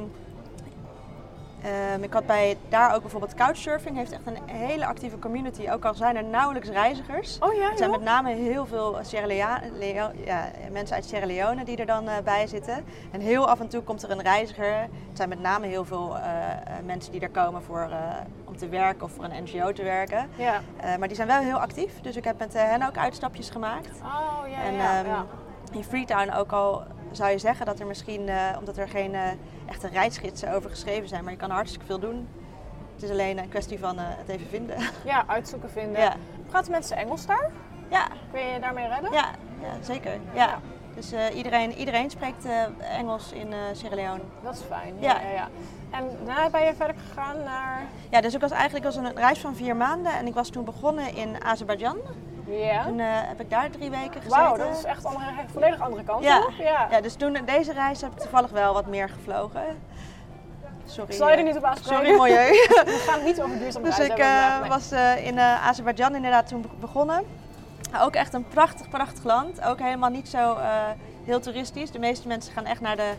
ehm, 1.64 2.04
ik 2.04 2.14
had 2.14 2.26
bij 2.26 2.58
daar 2.70 2.94
ook 2.96 3.02
bijvoorbeeld 3.02 3.34
Couchsurfing, 3.34 3.98
heeft 3.98 4.12
echt 4.12 4.22
een 4.26 4.38
hele 4.56 4.86
actieve 4.86 5.20
community. 5.20 5.70
Ook 5.70 5.86
al 5.86 5.94
zijn 5.94 6.16
er 6.16 6.24
nauwelijks 6.24 6.70
reizigers. 6.70 7.38
Oh 7.40 7.54
ja, 7.54 7.72
Er 7.72 7.78
zijn 7.78 7.92
met 7.92 8.02
name 8.02 8.34
heel 8.34 8.66
veel 8.66 8.98
Sierra 9.02 9.28
Lea- 9.28 9.62
Leo- 9.78 10.12
ja, 10.26 10.46
mensen 10.72 10.96
uit 10.96 11.06
Sierra 11.06 11.26
Leone 11.26 11.64
die 11.66 11.78
er 11.78 11.86
dan 11.86 12.08
eh, 12.08 12.14
bij 12.24 12.48
zitten. 12.48 12.84
En 13.12 13.20
heel 13.22 13.50
af 13.50 13.60
en 13.60 13.68
toe 13.68 13.82
komt 13.82 14.04
er 14.04 14.12
een 14.12 14.22
reiziger. 14.22 14.74
Het 14.82 14.90
zijn 15.14 15.30
met 15.30 15.40
name 15.42 15.68
heel 15.68 15.86
veel 15.86 16.18
eh, 16.18 16.24
eh, 16.52 16.58
mensen 16.86 17.12
die 17.12 17.22
er 17.22 17.30
komen 17.30 17.64
voor, 17.64 17.82
eh, 17.82 17.98
om 18.46 18.58
te 18.58 18.70
werken 18.70 19.04
of 19.04 19.12
voor 19.12 19.24
een 19.24 19.44
NGO 19.44 19.72
te 19.74 19.84
werken. 19.84 20.30
Ja. 20.36 20.62
Eh, 20.78 20.96
maar 20.96 21.08
die 21.08 21.16
zijn 21.16 21.28
wel 21.28 21.40
heel 21.42 21.60
actief. 21.60 22.02
Dus 22.02 22.16
ik 22.16 22.24
heb 22.24 22.40
met 22.40 22.56
eh, 22.56 22.64
hen 22.64 22.88
ook 22.88 22.98
uitstapjes 22.98 23.50
gemaakt. 23.50 23.90
Oh 24.04 24.50
ja, 24.50 24.64
En 24.64 24.74
ja, 24.74 25.04
ehm, 25.04 25.24
in 25.72 25.84
Freetown 25.84 26.30
ook 26.32 26.52
al 26.52 26.84
zou 27.12 27.30
je 27.30 27.38
zeggen 27.38 27.66
dat 27.66 27.80
er 27.80 27.86
misschien, 27.88 28.30
eh, 28.30 28.36
omdat 28.60 28.78
er 28.78 28.88
geen 28.90 29.14
eh, 29.16 29.22
echte 29.70 29.88
reisgidsen 29.88 30.54
over 30.54 30.70
geschreven 30.70 31.08
zijn, 31.10 31.24
maar 31.24 31.34
je 31.34 31.40
kan 31.40 31.50
hartstikke 31.50 31.86
veel 31.86 32.00
doen. 32.00 32.28
Het 32.94 33.04
is 33.04 33.10
alleen 33.10 33.38
een 33.38 33.50
kwestie 33.50 33.80
van 33.80 33.98
eh, 33.98 34.04
het 34.08 34.30
even 34.30 34.48
vinden. 34.48 34.78
Ja, 35.06 35.24
uitzoeken 35.28 35.70
vinden. 35.72 36.02
ja. 36.02 36.16
Praten 36.48 36.72
mensen 36.72 36.98
Engels 36.98 37.26
daar? 37.26 37.52
Ja, 37.90 38.08
Kun 38.32 38.42
je 38.42 38.54
je 38.54 38.60
daarmee 38.60 38.88
redden? 38.88 39.12
ja, 39.12 39.30
ja, 39.62 39.74
zeker. 39.82 40.12
Ja. 40.34 40.60
Dus 40.96 41.12
eh, 41.12 41.36
iedereen, 41.36 41.74
iedereen 41.74 42.10
spreekt 42.10 42.46
eh, 42.46 42.98
Engels 42.98 43.32
in 43.32 43.54
Sierra 43.74 43.96
Leone. 43.96 44.22
Dat 44.44 44.54
is 44.54 44.62
fijn. 44.62 44.96
Ja. 45.00 45.14
Ja. 45.14 45.22
Ja, 45.22 45.34
ja. 45.34 45.48
En 45.92 46.10
daarna 46.26 46.50
ben 46.50 46.66
je 46.66 46.74
verder 46.74 46.96
gegaan 47.08 47.44
naar. 47.44 47.82
Ja, 48.10 48.22
dus 48.22 48.34
ik 48.34 48.42
was 48.42 48.52
eigenlijk 48.52 48.86
was 48.86 48.96
een 48.96 49.16
reis 49.16 49.40
van 49.40 49.56
vier 49.56 49.76
maanden 49.76 50.12
en 50.14 50.28
ik 50.28 50.34
was 50.34 50.50
toen 50.50 50.64
begonnen 50.66 51.16
in 51.16 51.44
Azerbeidzjan. 51.44 51.98
Ja. 52.50 52.84
Toen 52.84 53.00
eh, 53.00 53.06
heb 53.10 53.40
ik 53.42 53.50
daar 53.50 53.70
drie 53.70 53.90
weken 53.90 54.22
gezeten. 54.22 54.30
Wauw, 54.30 54.58
dat 54.58 54.78
is 54.78 54.84
echt 54.84 55.04
een 55.06 55.12
volledig 55.54 55.80
andere 55.82 56.04
kant, 56.04 56.24
Ja. 56.24 56.44
Ja. 56.58 56.88
Ja, 56.92 57.02
dus 57.02 57.14
toen 57.16 57.38
deze 57.46 57.74
reis 57.74 58.02
heb 58.02 58.12
ik 58.12 58.20
toevallig 58.20 58.50
wel 58.52 58.74
wat 58.74 58.86
meer 58.88 59.10
gevlogen. 59.10 59.62
Sorry. 60.86 61.14
Zal 61.14 61.28
je 61.28 61.34
er 61.34 61.40
eh, 61.40 61.46
niet 61.46 61.58
op 61.58 61.64
aanspreken. 61.64 62.06
Sorry, 62.06 62.22
milieu. 62.22 62.52
We 62.86 63.04
gaan 63.08 63.16
het 63.16 63.24
niet 63.26 63.42
over 63.42 63.58
duurzaam 63.60 63.84
Dus 63.84 64.00
ik 64.00 64.08
hebben 64.08 64.26
eh, 64.26 64.60
nee. 64.60 64.70
was 64.70 64.92
in 65.24 65.40
Azerbeidzjan 65.40 66.16
inderdaad 66.16 66.48
toen 66.48 66.62
be- 66.62 66.68
begonnen. 66.80 67.24
Ook 68.02 68.14
echt 68.16 68.34
een 68.34 68.48
prachtig, 68.48 68.90
prachtig 68.90 69.24
land. 69.24 69.62
Ook 69.62 69.80
helemaal 69.80 70.10
niet 70.10 70.30
zo 70.30 70.58
heel 71.26 71.40
toeristisch. 71.40 71.92
De 71.92 72.00
meeste 72.00 72.28
mensen 72.28 72.54
gaan 72.54 72.66
echt 72.66 72.82
naar 72.82 72.96
de, 72.96 73.12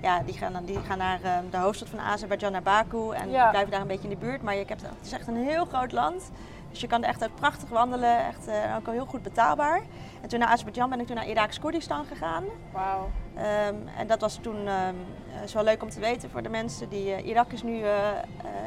ja, 0.00 0.20
die 0.24 0.34
gaan, 0.34 0.52
die 0.64 0.78
gaan 0.88 0.98
naar 0.98 1.18
de 1.50 1.56
hoofdstad 1.56 1.88
van 1.88 2.00
Azerbeidzjan, 2.00 2.52
naar 2.52 2.62
Baku. 2.62 3.12
En 3.12 3.30
Ja. 3.30 3.50
blijven 3.50 3.70
daar 3.70 3.80
een 3.80 3.86
beetje 3.86 4.08
in 4.08 4.18
de 4.18 4.26
buurt. 4.26 4.42
Maar 4.42 4.54
je 4.54 4.64
hebt, 4.66 4.82
het 4.82 4.90
is 5.06 5.12
echt 5.12 5.26
een 5.28 5.36
heel 5.36 5.64
groot 5.64 5.92
land. 5.92 6.30
Dus 6.76 6.84
je 6.84 6.90
kan 6.90 7.02
er 7.02 7.08
echt 7.08 7.24
ook 7.24 7.34
prachtig 7.34 7.68
wandelen. 7.68 8.26
Echt 8.26 8.46
eh, 8.48 8.76
ook 8.78 8.86
al 8.86 8.92
heel 8.92 9.06
goed 9.06 9.22
betaalbaar. 9.22 9.80
En 10.22 10.28
toen 10.28 10.38
naar 10.38 10.48
Azerbeidzjan 10.48 10.90
ben 10.90 11.00
ik 11.00 11.06
toen 11.06 11.16
naar 11.16 11.28
Iraks 11.28 11.58
Koerdistan 11.58 12.04
gegaan. 12.04 12.44
Wauw. 12.72 13.10
Ehm, 13.34 13.74
en 13.98 14.06
dat 14.06 14.20
was 14.20 14.34
toen 14.42 14.56
ehm, 14.66 14.94
eh, 15.36 15.42
is 15.44 15.52
wel 15.52 15.62
leuk 15.64 15.82
om 15.82 15.88
te 15.90 16.00
weten 16.00 16.30
voor 16.30 16.42
de 16.42 16.48
mensen 16.48 16.88
die. 16.88 17.12
eh, 17.14 17.26
Irak 17.26 17.52
is 17.52 17.62
nu. 17.62 17.82
eh, 17.82 18.08
eh, 18.08 18.16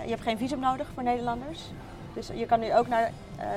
je 0.03 0.09
hebt 0.09 0.21
geen 0.21 0.37
visum 0.37 0.59
nodig 0.59 0.87
voor 0.93 1.03
Nederlanders. 1.03 1.71
Dus 2.13 2.27
je 2.33 2.45
kan 2.45 2.59
nu 2.59 2.75
ook 2.75 2.87
naar 2.87 3.11
ehm 3.37 3.47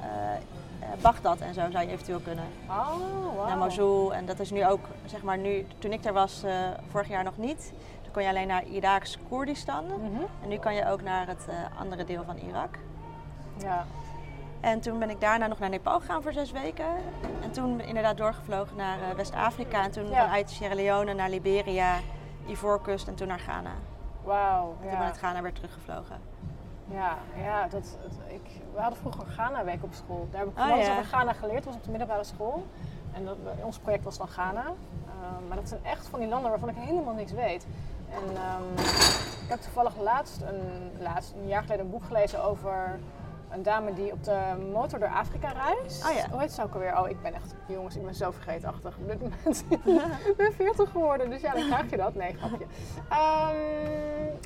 eh, 0.00 0.32
eh, 0.34 1.00
Bagdad 1.00 1.38
en 1.40 1.54
zo 1.54 1.60
zou 1.70 1.84
je 1.86 1.90
eventueel 1.92 2.20
kunnen. 2.20 2.44
Oh, 2.68 2.74
wauw. 3.36 3.46
Naar 3.46 3.56
Mosul. 3.58 4.14
En 4.14 4.26
dat 4.26 4.38
is 4.40 4.50
nu 4.50 4.66
ook, 4.66 4.86
zeg 5.04 5.22
maar, 5.22 5.38
nu, 5.38 5.66
toen 5.78 5.92
ik 5.92 6.02
daar 6.02 6.12
was, 6.12 6.42
eh, 6.42 6.52
vorig 6.90 7.08
jaar 7.08 7.24
nog 7.24 7.36
niet. 7.36 7.72
Kon 8.12 8.22
je 8.22 8.28
alleen 8.28 8.46
naar 8.46 8.64
Iraks 8.66 9.18
Koerdistan. 9.28 9.84
Mhm. 9.86 10.22
En 10.42 10.48
nu 10.48 10.56
kan 10.58 10.74
je 10.74 10.88
ook 10.90 11.02
naar 11.02 11.26
het 11.26 11.46
eh, 11.48 11.80
andere 11.80 12.04
deel 12.04 12.24
van 12.24 12.36
Irak. 12.36 12.78
Ja. 13.56 13.84
En 14.60 14.80
toen 14.80 14.98
ben 14.98 15.10
ik 15.10 15.20
daarna 15.20 15.46
nog 15.46 15.58
naar 15.58 15.68
Nepal 15.68 16.00
gegaan 16.00 16.22
voor 16.22 16.32
zes 16.32 16.52
weken. 16.52 16.86
En 17.42 17.50
toen 17.50 17.80
inderdaad 17.80 18.16
doorgevlogen 18.16 18.76
naar 18.76 18.98
eh, 19.02 19.16
West-Afrika. 19.16 19.82
En 19.84 19.90
toen 19.90 20.08
Ja. 20.10 20.22
vanuit 20.24 20.50
Sierra 20.50 20.74
Leone 20.74 21.14
naar 21.14 21.30
Liberia, 21.30 21.96
Ivoorkust 22.46 23.08
en 23.08 23.14
toen 23.14 23.28
naar 23.28 23.38
Ghana. 23.38 23.70
Wauw. 24.22 24.70
En 24.70 24.76
toen 24.80 24.90
Ja. 24.90 24.96
vanuit 24.96 25.16
Ghana 25.18 25.42
weer 25.42 25.52
teruggevlogen. 25.52 26.16
Ja, 26.88 27.16
ja 27.42 27.66
dat, 27.68 27.96
ik, 28.26 28.50
we 28.74 28.80
hadden 28.80 28.98
vroeger 28.98 29.26
Ghana-week 29.26 29.82
op 29.82 29.94
school. 29.94 30.28
Daar 30.30 30.40
heb 30.40 30.48
ik 30.50 30.58
Oh, 30.58 30.70
alles 30.70 30.86
ja. 30.86 30.92
over 30.92 31.04
Ghana 31.04 31.32
geleerd. 31.32 31.56
Dat 31.56 31.64
was 31.64 31.74
op 31.74 31.84
de 31.84 31.90
middelbare 31.90 32.24
school. 32.24 32.66
En 33.12 33.24
dat, 33.24 33.36
ons 33.62 33.78
project 33.78 34.04
was 34.04 34.18
dan 34.18 34.28
Ghana. 34.28 34.64
Ehm, 34.64 35.48
maar 35.48 35.56
dat 35.56 35.68
zijn 35.68 35.80
echt 35.84 36.06
van 36.08 36.18
die 36.20 36.28
landen 36.28 36.50
waarvan 36.50 36.68
ik 36.68 36.74
helemaal 36.78 37.14
niks 37.14 37.32
weet. 37.32 37.66
En 38.10 38.36
ehm, 38.36 38.82
ik 39.44 39.48
heb 39.50 39.60
toevallig 39.60 39.96
laatst 39.98 40.40
een, 40.40 40.90
laatst, 41.02 41.32
een 41.32 41.48
jaar 41.48 41.62
geleden 41.62 41.84
een 41.84 41.90
boek 41.90 42.04
gelezen 42.04 42.44
over 42.44 42.98
een 43.54 43.62
dame 43.62 43.92
die 43.92 44.12
op 44.12 44.24
de 44.24 44.40
motor 44.72 44.98
door 44.98 45.08
Afrika 45.08 45.52
reist. 45.52 46.06
Oh 46.06 46.12
ja. 46.12 46.28
Hoe 46.30 46.40
heet 46.40 46.52
ze 46.52 46.62
ook 46.62 46.74
alweer? 46.74 46.98
Oh, 46.98 47.08
ik 47.08 47.22
ben 47.22 47.34
echt, 47.34 47.54
jongens, 47.66 47.96
ik 47.96 48.04
ben 48.04 48.14
zo 48.14 48.30
vergeetachtig 48.30 48.96
op 48.96 49.08
dit 49.08 49.20
moment. 49.20 49.64
ik 50.30 50.36
ben 50.36 50.52
40 50.52 50.90
geworden, 50.90 51.30
dus 51.30 51.40
ja, 51.40 51.52
dan 51.52 51.66
krijg 51.66 51.90
je 51.90 51.96
dat. 51.96 52.14
Nee, 52.14 52.36
grapje. 52.36 52.66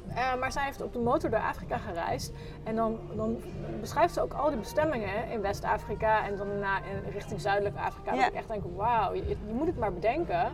Eh, 0.09 0.35
maar 0.41 0.53
zij 0.53 0.65
heeft 0.65 0.83
op 0.83 0.93
de 0.93 0.99
motor 0.99 1.31
door 1.31 1.41
Afrika 1.41 1.79
gereisd. 1.79 2.33
En 2.65 2.77
dan, 2.77 2.99
dan 3.17 3.41
beschrijft 3.81 4.15
ze 4.15 4.21
ook 4.21 4.33
al 4.33 4.49
die 4.49 4.59
bestemmingen 4.59 5.31
in 5.31 5.41
West-Afrika 5.41 6.27
en 6.27 6.37
dan 6.37 6.49
daarna 6.49 6.77
in 6.79 7.13
richting 7.13 7.41
Zuidelijk 7.41 7.77
Afrika. 7.77 8.13
Ja. 8.13 8.21
Dat 8.21 8.29
ik 8.29 8.35
echt 8.35 8.49
denk, 8.49 8.63
wauw, 8.77 9.15
je, 9.15 9.29
je 9.29 9.37
moet 9.53 9.67
het 9.67 9.79
maar 9.79 9.93
bedenken. 9.93 10.53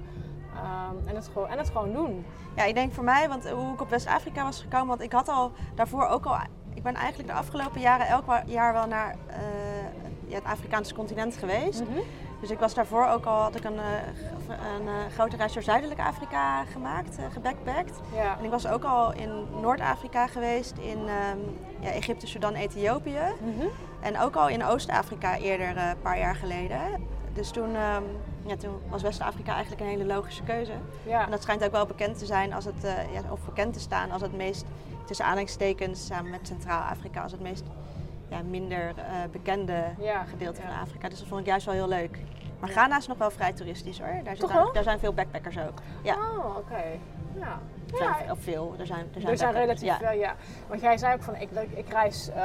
Ehm, 0.55 1.09
en, 1.09 1.15
het 1.15 1.29
gewoon, 1.33 1.49
en 1.49 1.59
het 1.59 1.71
gewoon 1.71 1.93
doen. 1.93 2.25
Ja, 2.57 2.65
ik 2.65 2.75
denk 2.75 2.93
voor 2.93 3.05
mij, 3.05 3.29
want 3.29 3.51
hoe 3.51 3.73
ik 3.73 3.81
op 3.81 3.89
West-Afrika 3.89 4.45
was 4.45 4.61
gekomen, 4.61 4.87
want 4.87 5.01
ik 5.01 5.13
had 5.13 5.29
al 5.29 5.53
daarvoor 5.75 6.07
ook 6.07 6.25
al, 6.25 6.37
ik 6.75 6.83
ben 6.83 6.95
eigenlijk 6.95 7.29
de 7.29 7.35
afgelopen 7.35 7.81
jaren 7.81 8.07
elk 8.07 8.25
jaar 8.47 8.73
wel 8.73 8.87
naar 8.87 9.15
eh, 9.27 9.37
ja, 10.27 10.35
het 10.35 10.45
Afrikaanse 10.45 10.95
continent 10.95 11.37
geweest. 11.37 11.83
Dus 12.41 12.51
ik 12.51 12.59
was 12.59 12.75
daarvoor 12.75 13.07
ook 13.07 13.25
al, 13.25 13.41
had 13.41 13.57
ik 13.57 13.65
een, 13.65 13.79
eh, 13.79 14.57
een 14.77 14.89
eh, 14.89 15.13
grote 15.15 15.37
reis 15.37 15.53
door 15.53 15.63
Zuidelijk 15.63 16.01
Afrika 16.01 16.65
gemaakt, 16.65 17.19
gebackpackt. 17.33 18.01
Ja. 18.15 18.39
En 18.39 18.45
ik 18.45 18.51
was 18.51 18.67
ook 18.67 18.85
al 18.85 19.13
in 19.13 19.47
Noord-Afrika 19.61 20.27
geweest, 20.27 20.79
in 20.79 20.99
ehm, 20.99 21.39
ja, 21.81 21.89
Egypte, 21.91 22.27
Sudan, 22.27 22.55
Ethiopië. 22.55 23.23
Mhm. 23.41 23.67
En 24.01 24.19
ook 24.19 24.37
al 24.37 24.49
in 24.49 24.65
Oost-Afrika 24.65 25.37
eerder, 25.37 25.77
een 25.77 26.01
paar 26.03 26.19
jaar 26.19 26.37
geleden. 26.37 26.79
Dus 27.35 27.51
toen, 27.51 27.75
ehm, 27.75 28.03
ja, 28.47 28.57
toen 28.57 28.81
was 28.89 29.03
West-Afrika 29.03 29.53
eigenlijk 29.53 29.83
een 29.83 29.89
hele 29.89 30.05
logische 30.05 30.43
keuze. 30.43 30.73
Ja. 31.03 31.25
En 31.25 31.31
dat 31.31 31.43
schijnt 31.43 31.65
ook 31.65 31.73
wel 31.73 31.87
bekend 31.87 32.19
te 32.19 32.27
zijn 32.27 32.53
als 32.53 32.65
het, 32.65 32.85
eh, 32.85 33.13
ja, 33.13 33.21
of 33.31 33.45
bekend 33.45 33.73
te 33.73 33.81
staan 33.81 34.11
als 34.11 34.23
het 34.23 34.37
meest, 34.37 34.65
tussen 35.05 35.25
aanhalingstekens, 35.25 36.07
samen 36.07 36.31
met 36.31 36.47
Centraal-Afrika, 36.47 37.23
als 37.23 37.33
het 37.33 37.41
meest 37.41 37.65
ja, 38.29 38.43
minder 38.43 38.89
eh, 38.97 39.05
bekende 39.33 39.85
gedeelte 40.29 40.61
van 40.61 40.81
Afrika. 40.81 41.09
Dus 41.09 41.19
dat 41.19 41.29
vond 41.29 41.41
ik 41.41 41.47
juist 41.47 41.67
wel 41.67 41.75
heel 41.75 41.89
leuk. 41.89 42.19
Maar. 42.61 42.71
Ghana 42.71 42.97
is 42.97 43.07
nog 43.07 43.19
wel 43.19 43.31
vrij 43.31 43.53
toeristisch 43.53 44.01
hoor. 44.01 44.21
Daar, 44.25 44.37
zit 44.37 44.49
daar 44.73 44.83
zijn 44.83 44.99
veel 44.99 45.15
backpackers 45.15 45.59
ook. 45.59 45.79
Ja, 46.03 46.15
Oh, 46.15 46.57
oké. 46.57 46.83
Ja. 47.39 47.61
of 48.31 48.39
veel. 48.41 48.75
Er 48.79 48.87
zijn, 48.87 49.07
er 49.15 49.21
zijn, 49.21 49.33
Er 49.33 49.39
zijn 49.39 49.53
relatief 49.53 49.97
veel, 49.97 50.19
ja. 50.19 50.35
Want 50.69 50.81
jij 50.81 50.99
zei 50.99 51.15
ook 51.15 51.23
van, 51.23 51.37
ik, 51.37 51.51
ik 51.75 51.89
reis 51.89 52.29
eh, 52.31 52.45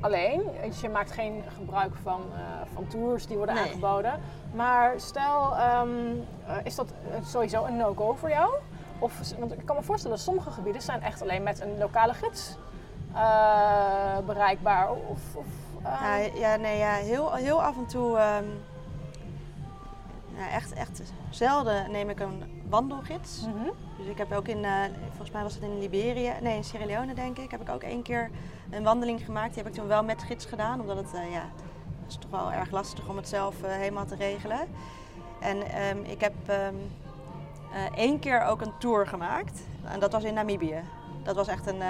alleen. 0.00 0.42
Dus 0.64 0.80
je 0.80 0.88
maakt 0.88 1.12
geen 1.12 1.42
gebruik 1.58 1.92
van, 2.02 2.20
eh, 2.34 2.40
van 2.74 2.86
tours 2.86 3.26
die 3.26 3.36
worden 3.36 3.54
Nee. 3.54 3.64
aangeboden. 3.64 4.20
Maar 4.52 4.92
stel, 5.00 5.56
ehm, 5.56 5.88
eh, 6.46 6.56
is 6.64 6.74
dat 6.74 6.92
sowieso 7.24 7.64
een 7.64 7.76
no-go 7.76 8.14
voor 8.14 8.28
jou? 8.30 8.54
Of, 8.98 9.20
want 9.38 9.52
ik 9.52 9.66
kan 9.66 9.76
me 9.76 9.82
voorstellen, 9.82 10.18
sommige 10.18 10.50
gebieden 10.50 10.82
zijn 10.82 11.02
echt 11.02 11.22
alleen 11.22 11.42
met 11.42 11.60
een 11.60 11.78
lokale 11.78 12.14
gids 12.14 12.56
eh, 13.14 14.18
bereikbaar. 14.26 14.90
Of, 14.90 15.20
of, 15.34 15.44
eh, 15.82 15.90
Ja, 16.02 16.16
ja, 16.34 16.56
nee, 16.56 16.78
ja, 16.78 16.92
heel, 16.92 17.32
heel 17.34 17.62
af 17.62 17.76
en 17.76 17.86
toe, 17.86 18.16
ehm, 18.18 18.44
ja, 20.36 20.50
echt, 20.50 20.72
echt 20.72 21.02
zelden 21.30 21.90
neem 21.90 22.10
ik 22.10 22.20
een 22.20 22.53
wandelgids. 22.68 23.40
mhm. 23.46 23.68
Dus 23.98 24.06
ik 24.06 24.18
heb 24.18 24.32
ook 24.32 24.48
in, 24.48 24.64
eh, 24.64 24.72
volgens 25.08 25.30
mij 25.30 25.42
was 25.42 25.54
het 25.54 25.62
in 25.62 25.78
Liberië, 25.78 26.32
nee 26.42 26.56
in 26.56 26.64
Sierra 26.64 26.86
Leone 26.86 27.14
denk 27.14 27.38
ik, 27.38 27.50
heb 27.50 27.60
ik 27.60 27.68
ook 27.68 27.82
één 27.82 28.02
keer 28.02 28.30
een 28.70 28.82
wandeling 28.82 29.24
gemaakt. 29.24 29.54
Die 29.54 29.62
heb 29.62 29.72
ik 29.72 29.78
toen 29.78 29.88
wel 29.88 30.04
met 30.04 30.22
gids 30.22 30.44
gedaan, 30.46 30.80
omdat 30.80 30.96
het, 30.96 31.14
eh, 31.14 31.32
ja, 31.32 31.48
het 32.02 32.08
is 32.12 32.16
toch 32.16 32.30
wel 32.30 32.52
erg 32.52 32.70
lastig 32.70 33.08
om 33.08 33.16
het 33.16 33.28
zelf 33.28 33.62
eh, 33.62 33.72
helemaal 33.72 34.06
te 34.06 34.14
regelen. 34.14 34.60
En 35.40 35.62
ehm, 35.70 35.98
ik 36.02 36.20
heb 36.20 36.34
eh, 36.46 36.56
één 37.94 38.18
keer 38.18 38.42
ook 38.44 38.60
een 38.60 38.72
tour 38.78 39.06
gemaakt 39.06 39.60
en 39.84 40.00
dat 40.00 40.12
was 40.12 40.22
in 40.24 40.34
Namibië. 40.34 40.80
Dat 41.22 41.36
was 41.36 41.48
echt 41.48 41.66
een, 41.66 41.82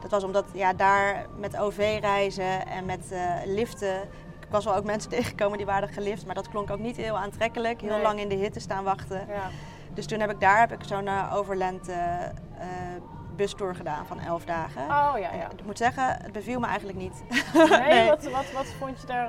dat 0.00 0.10
was 0.10 0.24
omdat 0.24 0.44
ja, 0.52 0.72
daar 0.72 1.26
met 1.38 1.56
OV 1.58 1.98
reizen 2.00 2.66
en 2.66 2.84
met 2.84 3.14
liften. 3.44 4.02
Ik 4.40 4.46
was 4.50 4.64
wel 4.64 4.74
ook 4.76 4.84
mensen 4.84 5.10
tegengekomen 5.16 5.56
die 5.56 5.66
waren 5.66 5.88
gelift, 5.88 6.26
maar 6.26 6.34
dat 6.34 6.48
klonk 6.48 6.70
ook 6.70 6.78
niet 6.78 6.96
heel 6.96 7.18
aantrekkelijk. 7.18 7.80
Heel 7.80 7.90
Nee. 7.90 8.02
lang 8.02 8.20
in 8.20 8.28
de 8.28 8.34
hitte 8.34 8.60
staan 8.60 8.84
wachten. 8.84 9.26
ja. 9.28 9.50
Dus 9.96 10.06
toen 10.06 10.20
heb 10.20 10.30
ik 10.30 10.40
daar 10.40 10.58
heb 10.58 10.72
ik 10.72 10.84
zo'n 10.86 11.06
eh, 11.08 11.32
overland 11.34 11.88
eh, 11.88 12.22
eh, 12.24 12.30
bustour 13.36 13.74
gedaan 13.74 14.06
van 14.06 14.20
elf 14.20 14.44
dagen. 14.44 14.82
Oh 14.82 15.12
ja, 15.18 15.32
ja. 15.34 15.50
Ik 15.56 15.64
moet 15.64 15.78
zeggen, 15.78 16.04
het 16.22 16.32
beviel 16.32 16.60
me 16.60 16.66
eigenlijk 16.66 16.98
niet. 16.98 17.22
Nee, 17.54 17.68
Nee. 17.88 18.08
Wat, 18.08 18.22
wat, 18.30 18.52
wat 18.52 18.66
vond 18.78 19.00
je 19.00 19.06
daar... 19.06 19.28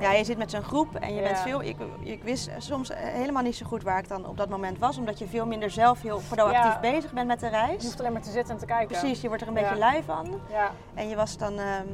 Ja, 0.00 0.12
je 0.12 0.24
zit 0.24 0.38
met 0.38 0.50
zo'n 0.50 0.62
groep 0.62 0.94
en 0.94 1.14
je 1.14 1.20
Ja. 1.20 1.26
bent 1.26 1.40
veel. 1.40 1.62
Ik, 1.62 1.76
ik 2.02 2.22
wist 2.22 2.50
soms 2.58 2.90
helemaal 2.94 3.42
niet 3.42 3.56
zo 3.56 3.66
goed 3.66 3.82
waar 3.82 3.98
ik 3.98 4.08
dan 4.08 4.26
op 4.26 4.36
dat 4.36 4.48
moment 4.48 4.78
was, 4.78 4.98
omdat 4.98 5.18
je 5.18 5.26
veel 5.26 5.46
minder 5.46 5.70
zelf 5.70 6.02
heel 6.02 6.20
proactief 6.28 6.72
Ja. 6.72 6.80
bezig 6.80 7.12
bent 7.12 7.26
met 7.26 7.40
de 7.40 7.46
Je 7.46 7.52
reis. 7.52 7.84
hoeft 7.84 8.00
alleen 8.00 8.12
maar 8.12 8.22
te 8.22 8.30
zitten 8.30 8.54
en 8.54 8.60
te 8.60 8.66
kijken. 8.66 8.98
Precies, 8.98 9.20
je 9.20 9.28
wordt 9.28 9.42
er 9.42 9.48
een 9.48 9.54
beetje 9.54 9.76
lui 9.78 10.02
van. 10.02 10.40
Ja, 10.50 10.70
En 10.94 11.08
je 11.08 11.16
was 11.16 11.36
dan. 11.36 11.58
ehm, 11.58 11.86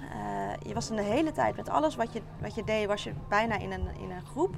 eh, 0.00 0.68
je 0.68 0.74
was 0.74 0.88
dan 0.88 0.96
de 0.96 1.02
hele 1.02 1.32
tijd 1.32 1.56
met 1.56 1.68
alles 1.68 1.96
wat 1.96 2.12
je, 2.12 2.22
wat 2.40 2.54
je 2.54 2.64
deed, 2.64 2.86
was 2.86 3.04
je 3.04 3.12
bijna 3.28 3.58
in 3.58 3.72
een, 3.72 3.88
in 4.00 4.10
een 4.10 4.26
groep. 4.30 4.54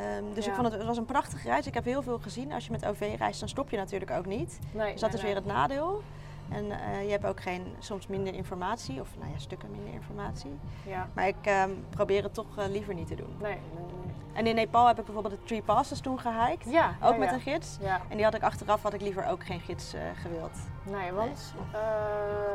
Ehm, 0.00 0.34
dus 0.34 0.44
Ja. 0.44 0.50
ik 0.50 0.56
vond 0.56 0.68
het, 0.68 0.76
het 0.76 0.86
was 0.86 0.96
een 0.96 1.04
prachtige 1.04 1.48
reis. 1.48 1.66
Ik 1.66 1.74
heb 1.74 1.84
heel 1.84 2.02
veel 2.02 2.18
gezien. 2.18 2.52
Als 2.52 2.64
je 2.66 2.70
met 2.72 2.86
OV 2.86 3.14
reist, 3.18 3.40
dan 3.40 3.48
stop 3.48 3.70
je 3.70 3.76
natuurlijk 3.76 4.10
ook 4.10 4.26
niet. 4.26 4.58
nee. 4.72 4.92
Dus 4.92 5.00
dat 5.00 5.10
nee, 5.10 5.18
is 5.18 5.26
weer 5.26 5.34
het 5.34 5.46
nadeel. 5.46 6.02
En 6.48 6.70
eh, 6.70 7.04
je 7.04 7.10
hebt 7.10 7.24
ook 7.26 7.40
geen, 7.40 7.74
soms 7.78 8.06
minder 8.06 8.34
informatie, 8.34 9.00
of 9.00 9.08
nou 9.18 9.30
ja, 9.32 9.38
stukken 9.38 9.70
minder 9.70 9.92
informatie. 9.92 10.58
Ja. 10.86 11.08
Maar 11.12 11.26
ik 11.26 11.36
ehm, 11.42 11.70
probeer 11.90 12.22
het 12.22 12.34
toch 12.34 12.58
eh, 12.58 12.64
liever 12.68 12.94
niet 12.94 13.06
te 13.06 13.14
doen. 13.14 13.36
Nee, 13.40 13.52
nee, 13.52 13.84
nee. 13.84 14.14
En 14.32 14.46
in 14.46 14.54
Nepal 14.54 14.86
heb 14.86 14.98
ik 14.98 15.04
bijvoorbeeld 15.04 15.34
de 15.34 15.44
Tree 15.44 15.62
Passes 15.62 16.00
toen 16.00 16.20
gehiked. 16.20 16.70
Ja, 16.72 16.94
Ook 17.02 17.12
ja, 17.12 17.18
met 17.18 17.28
ja. 17.28 17.34
een 17.34 17.40
gids. 17.40 17.76
Ja, 17.80 18.00
En 18.08 18.16
die 18.16 18.24
had 18.24 18.34
ik 18.34 18.42
achteraf, 18.42 18.82
had 18.82 18.92
ik 18.94 19.00
liever 19.00 19.26
ook 19.26 19.44
geen 19.44 19.60
gids 19.60 19.94
eh, 19.94 20.00
gewild. 20.22 20.58
nee, 20.82 21.12
want 21.12 21.54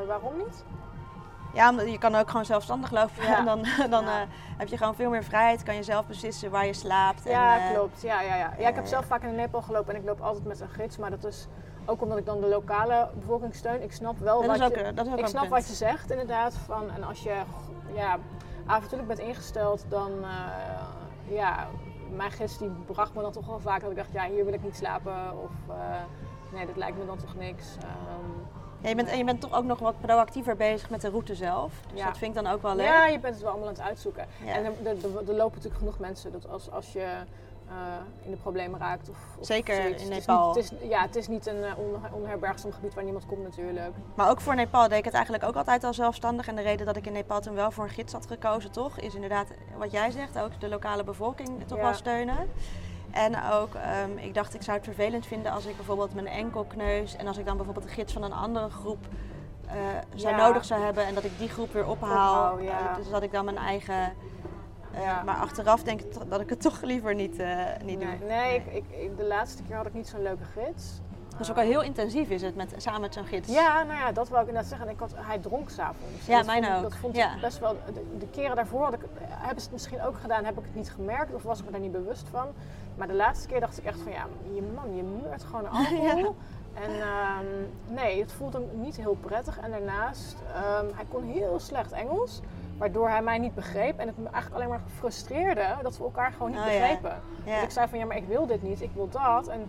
waarom 0.07 0.37
niet? 0.37 0.63
Ja, 1.57 1.69
omdat 1.69 1.91
je 1.91 1.97
kan 1.97 2.15
ook 2.15 2.29
gewoon 2.29 2.45
zelfstandig 2.45 2.91
lopen. 2.91 3.23
Ja. 3.23 3.37
En 3.37 3.45
dan, 3.51 3.65
dan 3.89 4.03
Ja. 4.05 4.21
eh, 4.21 4.27
heb 4.57 4.67
je 4.67 4.77
gewoon 4.77 4.95
veel 4.95 5.09
meer 5.09 5.23
vrijheid. 5.23 5.63
Kan 5.63 5.75
je 5.75 5.83
zelf 5.83 6.05
beslissen 6.05 6.51
waar 6.51 6.65
je 6.65 6.73
slaapt. 6.73 7.23
Ja, 7.23 7.59
en, 7.59 7.67
eh, 7.67 7.73
klopt. 7.73 8.01
Ja, 8.01 8.21
ja, 8.21 8.35
ja. 8.35 8.53
ja, 8.57 8.67
ik 8.67 8.75
heb 8.75 8.83
eh, 8.83 8.89
zelf 8.89 9.05
vaak 9.05 9.23
in 9.23 9.35
Nepal 9.35 9.61
gelopen 9.61 9.93
en 9.93 9.99
ik 9.99 10.05
loop 10.05 10.21
altijd 10.21 10.45
met 10.45 10.59
een 10.59 10.69
gids, 10.69 10.97
maar 10.97 11.09
dat 11.09 11.23
is 11.23 11.47
ook 11.85 12.01
omdat 12.01 12.17
ik 12.17 12.25
dan 12.25 12.41
de 12.41 12.47
lokale 12.47 13.09
bevolking 13.13 13.55
steun. 13.55 13.83
Ik 13.83 13.91
snap 13.91 14.19
wel 14.19 14.41
dat 14.41 14.57
wat 14.57 14.69
je, 14.71 14.91
dat 14.93 15.07
ik 15.07 15.27
snap 15.27 15.41
punt. 15.41 15.53
wat 15.53 15.67
je 15.67 15.73
zegt 15.73 16.11
inderdaad. 16.11 16.53
Van, 16.53 16.91
en 16.91 17.03
als 17.03 17.23
je 17.23 17.41
ja, 17.93 18.17
avontuurlijk 18.65 19.07
bent 19.07 19.19
ingesteld, 19.19 19.85
dan 19.89 20.11
eh, 20.23 21.35
ja, 21.35 21.67
mijn 22.15 22.31
gids 22.31 22.57
die 22.57 22.69
bracht 22.69 23.13
me 23.13 23.21
dan 23.21 23.31
toch 23.31 23.45
wel 23.45 23.59
vaak 23.59 23.81
dat 23.81 23.89
ik 23.89 23.97
dacht, 23.97 24.11
ja, 24.11 24.25
hier 24.25 24.45
wil 24.45 24.53
ik 24.53 24.63
niet 24.63 24.75
slapen 24.75 25.41
of 25.43 25.51
nee, 26.53 26.65
dit 26.65 26.77
lijkt 26.77 26.97
me 26.97 27.05
dan 27.05 27.17
toch 27.17 27.35
niks. 27.35 27.65
Ehm, 27.77 28.56
Ja, 28.81 28.89
je 28.89 28.95
bent, 28.95 29.07
en 29.09 29.17
je 29.17 29.23
bent 29.23 29.41
toch 29.41 29.53
ook 29.53 29.63
nog 29.65 29.79
wat 29.79 30.01
proactiever 30.01 30.55
bezig 30.55 30.89
met 30.89 31.01
de 31.01 31.09
route 31.09 31.35
zelf. 31.35 31.71
Dus 31.91 31.99
Ja. 31.99 32.05
dat 32.05 32.17
vind 32.17 32.35
ik 32.37 32.43
dan 32.43 32.53
ook 32.53 32.61
wel 32.61 32.75
leuk. 32.75 32.85
Ja, 32.85 33.05
je 33.07 33.19
bent 33.19 33.33
het 33.33 33.43
wel 33.43 33.51
allemaal 33.51 33.69
aan 33.69 33.75
het 33.75 33.83
uitzoeken. 33.83 34.25
Ja. 34.45 34.53
En 34.53 34.65
er, 34.65 34.71
er, 35.27 35.33
lopen 35.35 35.55
natuurlijk 35.55 35.75
genoeg 35.75 35.99
mensen 35.99 36.31
dat 36.31 36.49
als, 36.49 36.71
als 36.71 36.93
je 36.93 36.99
eh, 37.69 37.73
in 38.25 38.31
de 38.31 38.37
problemen 38.37 38.79
raakt. 38.79 39.09
Of, 39.09 39.17
of 39.39 39.45
Zeker 39.45 39.75
zoiets. 39.75 40.03
in 40.03 40.09
Het 40.11 40.19
is 40.19 40.25
Nepal. 40.25 40.53
niet- 40.55 40.69
Het 40.69 40.81
is, 40.81 40.89
ja, 40.89 41.01
het 41.01 41.15
is 41.15 41.27
niet 41.27 41.47
een 41.47 41.57
uh, 41.57 42.13
onherbergzaam 42.13 42.71
gebied 42.71 42.93
waar 42.93 43.03
niemand 43.03 43.25
komt 43.25 43.43
natuurlijk. 43.43 43.91
Maar 44.15 44.29
ook 44.29 44.41
voor 44.41 44.55
Nepal 44.55 44.87
deed 44.87 44.97
ik 44.97 45.05
het 45.05 45.13
eigenlijk 45.13 45.43
ook 45.43 45.55
altijd 45.55 45.83
al 45.83 45.93
zelfstandig. 45.93 46.47
En 46.47 46.55
de 46.55 46.61
reden 46.61 46.85
dat 46.85 46.95
ik 46.95 47.05
in 47.05 47.13
Nepal 47.13 47.41
toen 47.41 47.55
wel 47.55 47.71
voor 47.71 47.83
een 47.83 47.89
gids 47.89 48.13
had 48.13 48.27
gekozen, 48.27 48.71
toch, 48.71 48.99
is 48.99 49.13
inderdaad 49.15 49.47
wat 49.77 49.91
jij 49.91 50.11
zegt, 50.11 50.39
ook 50.39 50.59
de 50.59 50.69
lokale 50.69 51.03
bevolking 51.03 51.67
toch 51.67 51.79
wel 51.79 51.93
steunen. 51.93 52.37
En 53.11 53.43
ook, 53.51 53.73
ehm, 53.75 54.17
ik 54.17 54.33
dacht, 54.33 54.53
ik 54.53 54.61
zou 54.61 54.77
het 54.77 54.85
vervelend 54.85 55.25
vinden 55.25 55.51
als 55.51 55.65
ik 55.65 55.75
bijvoorbeeld 55.75 56.13
mijn 56.13 56.27
enkel 56.27 56.63
kneus 56.63 57.15
en 57.15 57.27
als 57.27 57.37
ik 57.37 57.45
dan 57.45 57.55
bijvoorbeeld 57.57 57.85
een 57.85 57.91
gids 57.91 58.13
van 58.13 58.23
een 58.23 58.33
andere 58.33 58.69
groep 58.69 59.05
eh, 59.67 59.73
zou 60.15 60.35
Ja. 60.35 60.47
nodig 60.47 60.65
zou 60.65 60.81
hebben 60.83 61.05
en 61.05 61.13
dat 61.13 61.23
ik 61.23 61.37
die 61.37 61.49
groep 61.49 61.73
weer 61.73 61.87
ophaal. 61.87 62.59
Ja. 62.59 62.89
Eh, 62.89 62.95
dus 62.95 63.09
dat 63.09 63.21
ik 63.23 63.31
dan 63.31 63.45
mijn 63.45 63.57
eigen. 63.57 63.95
eh, 64.93 65.01
Ja. 65.03 65.21
Maar 65.25 65.35
achteraf 65.35 65.83
denk 65.83 66.01
ik 66.01 66.29
dat 66.29 66.41
ik 66.41 66.49
het 66.49 66.61
toch 66.61 66.81
liever 66.81 67.15
niet, 67.15 67.37
niet 67.83 67.99
nee, 67.99 68.17
doe. 68.17 68.27
nee, 68.27 68.55
Ik, 68.55 68.65
ik, 68.65 68.83
ik- 68.89 69.17
de 69.17 69.23
laatste 69.25 69.63
keer 69.63 69.75
had 69.75 69.85
ik 69.85 69.93
niet 69.93 70.07
zo'n 70.07 70.21
leuke 70.21 70.43
gids. 70.43 71.01
Dus 71.37 71.49
ook 71.49 71.55
wel 71.55 71.65
heel 71.65 71.81
intensief 71.81 72.29
is 72.29 72.41
het 72.41 72.55
met, 72.55 72.73
samen 72.77 73.01
met 73.01 73.13
zo'n 73.13 73.25
gids. 73.25 73.49
Ja, 73.53 73.83
nou 73.83 73.99
ja, 73.99 74.11
dat 74.11 74.29
wou 74.29 74.41
ik 74.41 74.47
inderdaad 74.47 74.69
zeggen. 74.71 74.87
En 74.87 74.93
Ik 74.93 74.99
had, 74.99 75.11
hij 75.15 75.37
dronk 75.37 75.69
s'avonds. 75.69 76.25
Ja, 76.25 76.37
Dat 76.37 76.45
mijn 76.45 76.63
vond 76.63 76.75
ook. 76.75 76.81
Dat 76.81 76.95
vond 76.99 77.17
ik 77.17 77.27
best 77.41 77.59
wel... 77.59 77.75
De, 77.93 78.17
de 78.17 78.27
keren 78.27 78.55
daarvoor 78.55 78.83
had 78.83 78.93
ik, 78.93 78.99
hebben 79.19 79.57
ze 79.57 79.63
het 79.63 79.71
misschien 79.71 80.01
ook 80.01 80.17
gedaan, 80.21 80.45
heb 80.45 80.57
ik 80.57 80.63
het 80.65 80.75
niet 80.75 80.91
gemerkt 80.91 81.33
of 81.33 81.43
was 81.43 81.59
ik 81.59 81.65
me 81.65 81.71
daar 81.71 81.79
niet 81.79 81.91
bewust 81.91 82.27
van. 82.31 82.47
Maar 82.97 83.07
de 83.07 83.13
laatste 83.13 83.47
keer 83.47 83.59
dacht 83.59 83.77
ik 83.77 83.83
echt 83.85 83.99
van 83.99 84.11
ja, 84.11 84.25
je 84.53 84.61
man, 84.75 84.95
je 84.95 85.03
meurt 85.03 85.43
gewoon 85.43 85.69
alcohol. 85.77 86.35
En 86.73 87.01
ehm, 87.01 87.45
nee, 87.87 88.19
het 88.21 88.31
voelde 88.31 88.61
niet 88.73 88.95
heel 88.95 89.17
prettig. 89.21 89.59
En 89.59 89.71
daarnaast, 89.71 90.35
ehm, 90.53 90.85
hij 90.95 91.05
kon 91.11 91.23
heel 91.23 91.59
slecht 91.59 91.91
Engels. 91.91 92.41
Waardoor 92.77 93.09
hij 93.09 93.21
mij 93.21 93.37
niet 93.37 93.55
begreep. 93.55 93.99
En 93.99 94.07
het 94.07 94.17
me 94.17 94.29
eigenlijk 94.29 94.55
alleen 94.55 94.69
maar 94.69 94.89
frustreerde 94.97 95.65
dat 95.81 95.97
we 95.97 96.03
elkaar 96.03 96.31
gewoon 96.31 96.49
niet 96.51 96.59
Oh, 96.59 96.65
begrepen. 96.65 97.21
Ja. 97.43 97.53
Dus 97.53 97.63
ik 97.63 97.71
zei 97.71 97.87
van 97.87 97.99
ja, 97.99 98.05
maar 98.05 98.17
ik 98.17 98.27
wil 98.27 98.45
dit 98.45 98.63
niet, 98.63 98.81
ik 98.81 98.91
wil 98.93 99.09
dat. 99.09 99.47
En 99.47 99.67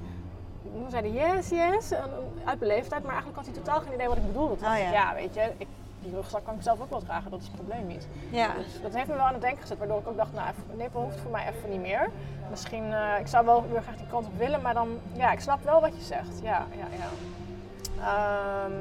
toen 0.72 0.90
zei 0.90 1.12
hij 1.12 1.34
yes, 1.34 1.48
yes, 1.48 1.90
en, 1.90 2.10
uit 2.44 2.58
beleefdheid. 2.58 3.02
Maar 3.02 3.12
eigenlijk 3.12 3.36
had 3.44 3.54
hij 3.54 3.64
totaal 3.64 3.80
geen 3.80 3.92
idee 3.94 4.08
wat 4.08 4.16
ik 4.16 4.26
bedoelde. 4.26 4.56
Toen 4.56 4.64
Oh, 4.66 4.70
dacht 4.70 4.78
ik, 4.82 4.92
ja. 4.92 4.92
ja, 4.92 5.14
weet 5.14 5.34
je, 5.34 5.52
ik, 5.56 5.66
die 6.08 6.16
rugzak 6.16 6.44
kan 6.44 6.54
ik 6.54 6.62
zelf 6.62 6.80
ook 6.80 6.90
wel 6.90 7.02
dragen, 7.02 7.30
dat 7.30 7.40
is 7.40 7.46
het 7.46 7.54
probleem 7.54 7.86
niet. 7.86 8.08
Ja. 8.30 8.52
Dus 8.54 8.82
dat 8.82 8.94
heeft 8.94 9.06
me 9.08 9.14
wel 9.14 9.24
aan 9.24 9.32
het 9.32 9.42
denken 9.42 9.60
gezet, 9.60 9.78
waardoor 9.78 9.98
ik 9.98 10.08
ook 10.08 10.16
dacht, 10.16 10.32
nou, 10.32 10.46
Nepal 10.76 11.02
hoeft 11.02 11.20
voor 11.20 11.30
mij 11.30 11.48
even 11.48 11.70
niet 11.70 11.80
meer. 11.80 12.08
Misschien, 12.50 12.92
eh, 12.92 13.18
ik 13.20 13.26
zou 13.26 13.44
wel 13.44 13.66
weer 13.70 13.82
graag 13.82 13.96
die 13.96 14.06
kant 14.06 14.26
op 14.26 14.38
willen, 14.38 14.62
maar 14.62 14.74
dan, 14.74 14.88
ja, 15.12 15.30
ik 15.32 15.40
snap 15.40 15.64
wel 15.64 15.80
wat 15.80 15.96
je 15.96 16.02
zegt. 16.02 16.40
Ja, 16.42 16.66
ja, 16.76 16.86
ja. 16.98 17.08
Ehm, 18.00 18.72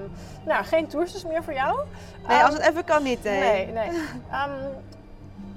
nou, 0.46 0.64
geen 0.66 0.88
tours 0.88 1.12
dus 1.14 1.26
meer 1.26 1.44
voor 1.44 1.54
jou. 1.54 1.80
Nee, 2.28 2.44
als 2.44 2.54
Ehm, 2.54 2.62
het 2.62 2.72
even 2.72 2.84
kan 2.84 3.04
niet. 3.04 3.24
Nee. 3.24 3.40
Nee, 3.42 3.72
nee. 3.72 4.02
Ehm, 4.32 4.52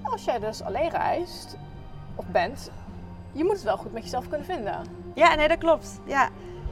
als 0.02 0.24
jij 0.24 0.38
dus 0.38 0.62
alleen 0.62 0.90
reist, 0.90 1.56
of 2.14 2.24
bent, 2.26 2.70
je 3.32 3.44
moet 3.44 3.52
het 3.52 3.62
wel 3.62 3.76
goed 3.76 3.92
met 3.92 4.02
jezelf 4.02 4.28
kunnen 4.28 4.46
vinden. 4.46 4.84
Ja, 5.14 5.34
nee, 5.34 5.48
dat 5.48 5.58
klopt. 5.58 6.00
Ja. 6.04 6.28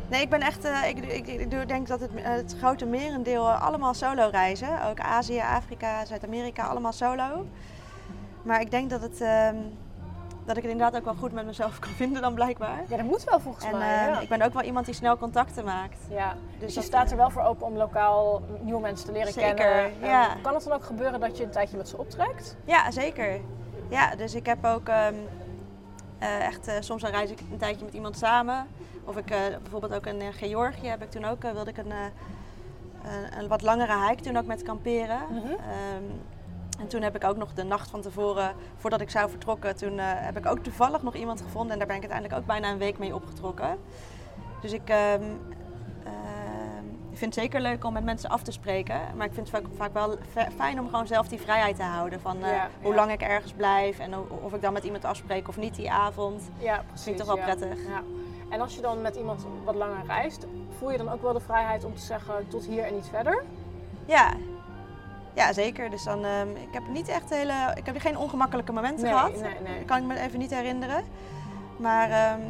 Nee, 0.09 0.23
ik 0.23 0.29
ben 0.31 0.40
echt, 0.40 0.64
eh, 0.64 0.88
ik, 0.88 0.99
ik, 1.27 1.68
denk 1.68 1.87
dat 1.88 2.01
het, 2.01 2.14
eh, 2.14 2.23
het 2.25 2.55
grote 2.59 2.87
merendeel 2.87 3.51
allemaal 3.51 3.94
solo 3.94 4.29
reizen. 4.33 4.83
Ook 4.88 5.01
Azië, 5.01 5.38
Afrika, 5.40 6.05
Zuid-Amerika, 6.05 6.66
allemaal 6.66 6.92
solo. 6.92 7.47
Maar 8.42 8.61
ik 8.61 8.71
denk 8.71 8.90
dat, 8.90 9.01
het, 9.03 9.21
ehm, 9.21 9.57
dat 10.44 10.57
ik 10.57 10.62
het 10.62 10.73
inderdaad 10.73 10.97
ook 11.01 11.05
wel 11.05 11.14
goed 11.14 11.33
met 11.33 11.47
mezelf 11.47 11.79
kan 11.79 11.90
vinden 11.90 12.23
dan 12.23 12.35
blijkbaar. 12.35 12.83
Ja, 12.88 12.97
dat 12.97 13.07
moet 13.07 13.25
wel 13.25 13.40
volgens 13.40 13.64
En 13.64 13.79
mij. 13.79 14.07
eh, 14.07 14.12
ja. 14.12 14.21
ik 14.21 14.29
ben 14.29 14.42
ook 14.42 14.53
wel 14.53 14.62
iemand 14.62 14.85
die 14.87 14.94
snel 14.94 15.16
contacten 15.18 15.64
maakt. 15.64 15.99
Ja, 16.11 16.35
dus, 16.51 16.61
Dus 16.61 16.75
je 16.75 16.83
staat 16.83 17.05
eh, 17.07 17.11
er 17.11 17.16
wel 17.16 17.31
voor 17.31 17.42
open 17.42 17.66
om 17.66 17.77
lokaal 17.77 18.42
nieuwe 18.61 18.81
mensen 18.81 19.07
te 19.07 19.12
leren 19.12 19.33
Zeker, 19.33 19.55
kennen. 19.55 19.85
En 20.03 20.09
ja. 20.09 20.35
Kan 20.42 20.55
het 20.55 20.64
dan 20.64 20.73
ook 20.73 20.85
gebeuren 20.85 21.21
dat 21.21 21.37
je 21.37 21.44
een 21.44 21.51
tijdje 21.51 21.77
met 21.77 21.88
ze 21.88 21.99
optrekt? 21.99 22.57
Ja, 22.64 22.90
zeker. 22.90 23.40
Ja, 23.88 24.14
dus 24.16 24.35
ik 24.35 24.47
heb 24.47 24.64
ook 24.64 24.88
ehm, 24.88 25.14
eh, 26.18 26.47
echt, 26.47 26.66
eh, 26.66 26.75
soms 26.81 27.03
dan 27.03 27.11
reis 27.11 27.31
ik 27.31 27.40
een 27.53 27.59
tijdje 27.59 27.85
met 27.85 27.94
iemand 27.94 28.16
samen. 28.18 28.66
Of 29.09 29.16
ik 29.16 29.31
eh, 29.31 29.38
bijvoorbeeld 29.62 29.94
ook 29.94 30.07
in 30.07 30.21
eh, 30.21 30.29
Georgië 30.31 30.87
heb 30.87 31.03
ik 31.03 31.11
toen 31.11 31.25
ook, 31.25 31.44
eh, 31.44 31.53
wilde 31.53 31.71
ik 31.71 31.77
een, 31.77 31.92
een, 33.38 33.49
wat 33.49 33.62
langere 33.62 34.09
hike 34.09 34.23
toen 34.23 34.37
ook 34.37 34.47
met 34.47 34.62
kamperen. 34.62 35.21
Mhm. 35.31 35.47
Ehm, 35.47 36.05
en 36.81 36.88
toen 36.88 37.03
heb 37.03 37.16
ik 37.16 37.25
ook 37.25 37.37
nog 37.37 37.55
de 37.55 37.62
nacht 37.62 37.90
van 37.90 38.01
tevoren, 38.01 38.55
voordat 38.77 39.01
ik 39.01 39.11
zou 39.11 39.31
vertrokken, 39.31 39.77
toen 39.77 39.99
heb 39.99 40.37
ik 40.37 40.47
ook 40.47 40.59
toevallig 40.59 41.03
nog 41.03 41.14
iemand 41.14 41.40
gevonden. 41.40 41.73
En 41.73 41.79
daar 41.79 41.87
ben 41.87 41.97
ik 41.97 42.03
uiteindelijk 42.03 42.40
ook 42.40 42.47
bijna 42.47 42.71
een 42.71 42.79
week 42.79 42.99
mee 42.99 43.14
opgetrokken. 43.14 43.79
Dus 44.61 44.73
ik 44.73 44.88
ehm, 44.88 45.23
ehm, 46.05 46.85
vind 47.12 47.35
het 47.35 47.44
zeker 47.44 47.61
leuk 47.61 47.85
om 47.85 47.92
met 47.92 48.05
mensen 48.05 48.31
af 48.31 48.42
te 48.42 48.53
spreken. 48.53 49.01
Maar 49.16 49.27
ik 49.27 49.33
vind 49.33 49.51
het 49.51 49.57
vaak, 49.57 49.73
vaak 49.77 49.92
wel 49.92 50.16
fijn 50.57 50.81
om 50.81 50.88
gewoon 50.88 51.07
zelf 51.07 51.29
die 51.29 51.40
vrijheid 51.40 51.77
te 51.77 51.83
houden. 51.83 52.21
Van 52.21 52.38
Ja, 52.38 52.68
hoe 52.83 52.90
ja. 52.90 52.97
lang 52.97 53.12
ik 53.12 53.21
ergens 53.21 53.53
blijf 53.53 53.99
en 53.99 54.14
of 54.42 54.53
ik 54.53 54.62
dan 54.62 54.73
met 54.73 54.85
iemand 54.85 55.05
afspreek 55.05 55.49
of 55.49 55.57
niet 55.57 55.75
die 55.75 55.90
avond. 55.90 56.51
Ja, 56.59 56.83
precies. 56.87 57.05
Vind 57.05 57.21
ik 57.21 57.25
toch 57.25 57.35
wel 57.35 57.47
ja. 57.47 57.55
prettig. 57.55 57.79
En 58.48 58.61
als 58.61 58.74
je 58.74 58.80
dan 58.80 59.02
met 59.02 59.16
iemand 59.16 59.46
wat 59.64 59.74
langer 59.74 60.04
reist, 60.06 60.46
voel 60.78 60.90
je 60.90 60.98
dan 60.98 61.08
ook 61.08 61.22
wel 61.22 61.32
de 61.32 61.40
vrijheid 61.40 61.84
om 61.84 61.94
te 61.94 62.00
zeggen 62.02 62.48
tot 62.48 62.64
hier 62.64 62.84
en 62.84 62.94
niet 62.94 63.06
verder? 63.11 63.44
Ja. 64.04 64.32
Ja, 65.34 65.52
zeker. 65.52 65.90
Dus 65.90 66.04
dan, 66.04 66.24
ehm, 66.24 66.48
ik 66.50 66.68
heb 66.72 66.82
niet 66.88 67.08
echt 67.08 67.30
hele, 67.30 67.72
ik 67.74 67.87
heb 67.87 67.98
geen 67.98 68.18
ongemakkelijke 68.18 68.72
momenten 68.72 69.04
Nee, 69.04 69.12
gehad. 69.12 69.30
nee, 69.40 69.54
nee. 69.74 69.84
Kan 69.84 69.96
ik 69.98 70.04
me 70.04 70.18
even 70.20 70.38
niet 70.38 70.50
herinneren. 70.54 71.04
Maar, 71.76 72.11
ehm, 72.11 72.40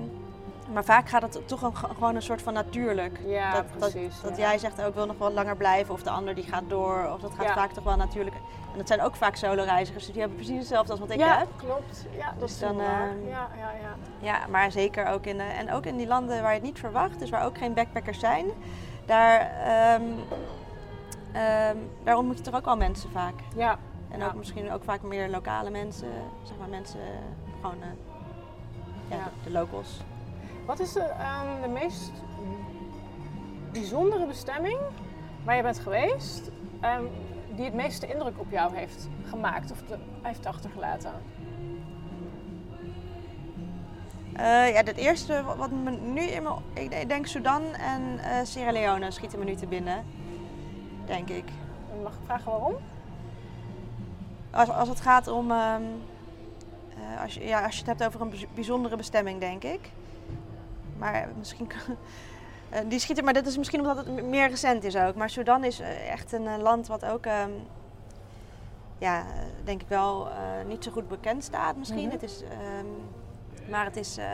maar 0.73 0.85
vaak 0.85 1.09
gaat 1.09 1.23
het 1.23 1.49
toch 1.49 1.63
een, 1.63 1.77
gewoon 1.77 2.15
een 2.15 2.23
soort 2.23 2.43
van 2.43 2.53
natuurlijk. 2.53 3.19
Ja, 3.27 3.53
dat, 3.53 3.65
precies. 3.79 4.15
Dat, 4.21 4.31
dat 4.31 4.39
ja. 4.39 4.49
jij 4.49 4.59
zegt, 4.59 4.83
ook 4.83 4.95
wil 4.95 5.07
nog 5.07 5.19
wel 5.19 5.33
langer 5.33 5.57
blijven 5.57 5.95
of 5.95 6.03
de 6.03 6.11
ander 6.11 6.35
die 6.35 6.45
gaat 6.45 6.63
door. 6.69 7.11
Of 7.15 7.21
dat 7.21 7.35
gaat 7.35 7.47
Ja. 7.47 7.53
vaak 7.55 7.73
toch 7.73 7.85
wel 7.85 7.97
natuurlijk. 7.97 8.37
En 8.73 8.79
dat 8.79 8.87
zijn 8.89 9.01
ook 9.03 9.17
vaak 9.17 9.37
solo-reizigers, 9.37 10.05
dus 10.05 10.13
die 10.13 10.21
hebben 10.23 10.39
precies 10.39 10.59
hetzelfde 10.59 10.91
als 10.91 11.01
wat 11.01 11.11
ik 11.11 11.19
ja, 11.19 11.39
heb. 11.39 11.49
klopt. 11.57 12.07
Ja, 12.17 12.31
dat 12.31 12.41
Dus 12.41 12.53
is 12.53 12.59
dan, 12.59 12.77
dan, 12.77 12.85
ehm, 12.87 13.27
Ja, 13.29 13.49
ja, 13.59 13.71
ja. 13.83 13.95
Ja, 14.19 14.47
maar 14.47 14.71
zeker 14.73 15.07
ook 15.07 15.25
in, 15.27 15.41
eh, 15.41 15.59
en 15.59 15.73
ook 15.73 15.87
in 15.87 15.97
die 15.97 16.07
landen 16.07 16.43
waar 16.43 16.51
je 16.53 16.59
het 16.59 16.67
niet 16.67 16.79
verwacht, 16.79 17.19
dus 17.19 17.31
waar 17.31 17.45
ook 17.45 17.59
geen 17.59 17.75
backpackers 17.75 18.19
zijn. 18.19 18.47
Daar, 19.07 19.41
ehm, 19.41 20.03
ehm, 21.33 21.77
daar 22.05 22.17
ontmoet 22.17 22.37
je 22.39 22.43
toch 22.45 22.55
ook 22.55 22.65
wel 22.65 22.77
mensen 22.77 23.11
vaak. 23.11 23.35
ja. 23.55 23.79
En 24.11 24.19
Ja. 24.19 24.27
ook 24.27 24.35
misschien 24.35 24.73
ook 24.73 24.85
vaak 24.85 25.03
meer 25.03 25.29
lokale 25.29 25.71
mensen, 25.71 26.09
zeg 26.43 26.57
maar 26.59 26.69
mensen, 26.69 27.01
gewoon 27.61 27.83
eh, 27.83 27.89
ja, 29.09 29.17
Ja. 29.17 29.23
de, 29.25 29.31
de 29.45 29.51
locals. 29.51 30.01
Wat 30.69 30.81
is 30.81 30.93
de, 30.93 31.01
ehm, 31.01 31.63
de 31.63 31.69
meest 31.69 32.11
bijzondere 33.73 34.27
bestemming 34.27 34.79
waar 35.45 35.57
je 35.57 35.63
bent 35.63 35.79
geweest, 35.79 36.51
ehm, 36.81 37.03
die 37.55 37.65
het 37.65 37.75
meeste 37.75 38.07
indruk 38.07 38.39
op 38.39 38.51
jou 38.51 38.75
heeft 38.77 39.09
gemaakt 39.29 39.71
of 39.71 39.83
de, 39.83 39.97
heeft 40.23 40.47
achtergelaten? 40.47 41.13
Eh, 44.33 44.45
ja, 44.73 44.83
het 44.83 44.97
eerste 44.97 45.43
wat- 45.57 45.71
me 45.71 45.91
nu 45.91 46.21
in 46.21 46.43
me, 46.43 46.51
ik 46.73 46.91
de- 46.91 47.07
denk 47.07 47.27
Sudan 47.27 47.63
en 47.75 48.19
eh, 48.19 48.45
Sierra 48.45 48.73
Leone 48.73 49.11
schieten 49.11 49.39
me 49.39 49.45
nu 49.45 49.55
te 49.55 49.67
binnen, 49.67 50.05
denk 51.07 51.29
ik. 51.29 51.45
En 51.93 52.03
Mag 52.03 52.13
ik 52.13 52.19
vragen 52.25 52.51
waarom? 52.51 52.75
Als, 54.51 54.69
als 54.71 54.89
het 54.89 55.01
gaat 55.01 55.29
om, 55.29 55.51
ehm, 55.51 55.83
eh, 56.97 57.23
als, 57.23 57.35
je, 57.35 57.45
ja, 57.45 57.65
als 57.65 57.73
je 57.75 57.79
het 57.85 57.89
hebt 57.99 58.05
over 58.07 58.21
een 58.21 58.31
bij- 58.31 58.49
bijzondere 58.55 58.97
bestemming, 58.97 59.41
denk 59.41 59.65
ik. 59.65 59.91
Maar 60.99 61.29
misschien, 61.39 61.67
kan- 61.67 61.97
eh, 62.71 62.81
die 62.89 62.99
schieten, 62.99 63.25
maar 63.25 63.33
dat 63.35 63.47
is 63.47 63.57
misschien 63.57 63.81
omdat 63.81 63.97
het 63.97 64.23
meer 64.25 64.49
recent 64.49 64.85
is 64.85 64.97
ook. 64.97 65.15
Maar 65.15 65.31
Sudan 65.31 65.65
is 65.65 65.81
eh, 65.81 66.11
echt 66.11 66.33
een 66.33 66.47
eh, 66.47 66.57
land 66.59 66.87
wat 66.87 67.05
ook, 67.05 67.27
ehm, 67.27 67.51
ja, 68.99 69.19
eh, 69.21 69.25
denk 69.65 69.83
ik 69.83 69.89
wel 69.89 70.29
eh, 70.29 70.35
niet 70.67 70.85
zo 70.85 70.91
goed 70.91 71.09
bekend 71.09 71.45
staat 71.45 71.77
misschien. 71.77 72.03
Mhm. 72.05 72.11
Het 72.11 72.23
is, 72.23 72.43
ehm, 72.43 72.87
maar 73.71 73.85
het 73.85 73.97
is, 73.97 74.17
eh, 74.17 74.25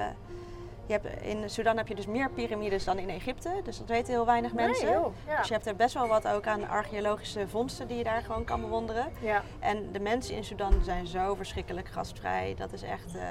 je 0.87 0.92
hebt, 0.92 1.22
in 1.22 1.50
Sudan 1.50 1.77
heb 1.77 1.88
je 1.88 1.94
dus 1.94 2.07
meer 2.07 2.31
piramides 2.31 2.85
dan 2.85 2.98
in 2.98 3.09
Egypte. 3.11 3.61
Dus 3.64 3.79
dat 3.79 3.88
weten 3.88 4.12
heel 4.12 4.27
weinig 4.27 4.53
mensen. 4.53 4.85
Nee, 4.87 4.94
joh. 4.94 5.12
Ja. 5.27 5.37
Dus 5.38 5.46
je 5.48 5.55
hebt 5.55 5.66
er 5.66 5.77
best 5.77 5.94
wel 5.94 6.07
wat 6.09 6.29
ook 6.29 6.46
aan 6.46 6.68
archeologische 6.68 7.48
vondsten 7.48 7.87
die 7.88 7.96
je 7.98 8.05
daar 8.05 8.22
gewoon 8.22 8.44
kan 8.44 8.61
bewonderen. 8.61 9.07
ja. 9.20 9.42
En 9.61 9.92
de 9.92 10.00
mensen 10.00 10.35
in 10.37 10.44
Sudan 10.44 10.72
zijn 10.83 11.07
zo 11.07 11.35
verschrikkelijk 11.35 11.88
gastvrij. 11.88 12.55
Dat 12.59 12.72
is 12.72 12.83
echt, 12.83 13.14
eh, 13.16 13.22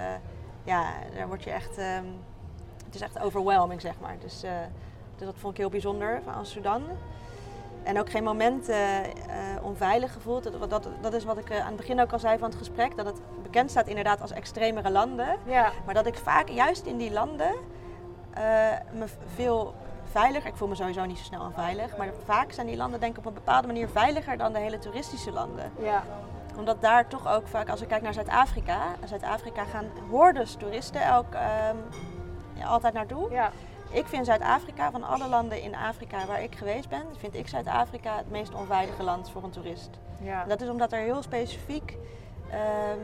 ja, 0.64 0.86
daar 1.16 1.28
word 1.28 1.44
je 1.44 1.52
echt, 1.52 1.78
ehm, 1.78 2.06
het 2.94 3.02
is 3.02 3.08
echt 3.08 3.26
overwhelming, 3.26 3.82
zeg 3.82 3.94
maar. 4.02 4.16
Dus, 4.20 4.44
eh, 4.44 4.52
dus 5.18 5.26
dat 5.26 5.36
vond 5.38 5.54
ik 5.54 5.60
heel 5.60 5.70
bijzonder 5.70 6.22
van 6.24 6.46
Sudan. 6.46 6.84
En 7.84 8.00
ook 8.00 8.10
geen 8.10 8.24
moment 8.24 8.70
eh, 8.70 9.00
eh, 9.00 9.10
onveilig 9.62 10.14
gevoeld. 10.14 10.44
Dat, 10.44 10.70
dat, 10.70 10.88
dat 11.02 11.14
is 11.14 11.24
wat 11.24 11.38
ik 11.38 11.52
aan 11.52 11.68
het 11.68 11.76
begin 11.76 12.02
ook 12.02 12.12
al 12.12 12.20
zei 12.20 12.38
van 12.38 12.50
het 12.50 12.58
gesprek. 12.58 12.98
Dat 12.98 13.06
het 13.06 13.22
bekend 13.44 13.70
staat 13.70 13.88
inderdaad 13.88 14.22
als 14.22 14.32
extremere 14.32 14.90
landen. 14.92 15.38
Ja. 15.46 15.72
Maar 15.86 15.94
dat 15.94 16.06
ik 16.06 16.16
vaak 16.16 16.50
juist 16.50 16.86
in 16.86 16.98
die 16.98 17.12
landen 17.12 17.54
me 18.92 19.06
veel 19.36 19.74
veiliger... 20.12 20.50
Ik 20.50 20.56
voel 20.56 20.68
me 20.68 20.76
sowieso 20.76 21.06
niet 21.06 21.18
zo 21.18 21.24
snel 21.24 21.42
onveilig. 21.42 21.98
Maar 21.98 22.10
vaak 22.26 22.52
zijn 22.52 22.68
die 22.68 22.78
landen 22.78 23.00
denk 23.00 23.12
ik 23.12 23.18
op 23.18 23.26
een 23.26 23.34
bepaalde 23.34 23.68
manier 23.68 23.90
veiliger 23.90 24.38
dan 24.38 24.54
de 24.54 24.60
hele 24.60 24.80
toeristische 24.80 25.32
landen 25.32 25.72
Ja. 25.80 26.04
omdat 26.58 26.82
daar 26.82 27.08
toch 27.08 27.28
ook 27.28 27.48
vaak, 27.48 27.70
als 27.70 27.82
ik 27.82 27.88
kijk 27.88 28.02
naar 28.02 28.14
Zuid-Afrika, 28.14 28.82
Zuid-Afrika 29.06 29.64
gaan 29.64 29.86
hordes 30.10 30.56
toeristen 30.56 31.02
elk, 31.02 31.34
ehm, 31.34 31.76
altijd 32.66 32.94
naartoe. 32.94 33.32
Ja. 33.32 33.52
Ik 33.92 34.08
vind 34.08 34.26
Zuid-Afrika, 34.26 34.92
van 34.92 35.04
alle 35.04 35.28
landen 35.28 35.62
in 35.62 35.76
Afrika 35.76 36.26
waar 36.26 36.44
ik 36.44 36.56
geweest 36.56 36.90
ben, 36.90 37.04
vind 37.18 37.36
ik 37.36 37.48
Zuid-Afrika 37.48 38.18
het 38.18 38.30
meest 38.32 38.54
onveilige 38.54 39.04
land 39.04 39.30
voor 39.30 39.44
een 39.44 39.50
toerist. 39.50 39.90
Ja. 40.22 40.44
En 40.44 40.50
dat 40.50 40.62
is 40.62 40.70
omdat 40.70 40.92
er 40.92 41.00
heel 41.00 41.22
specifiek 41.22 41.98
ehm, 42.50 43.00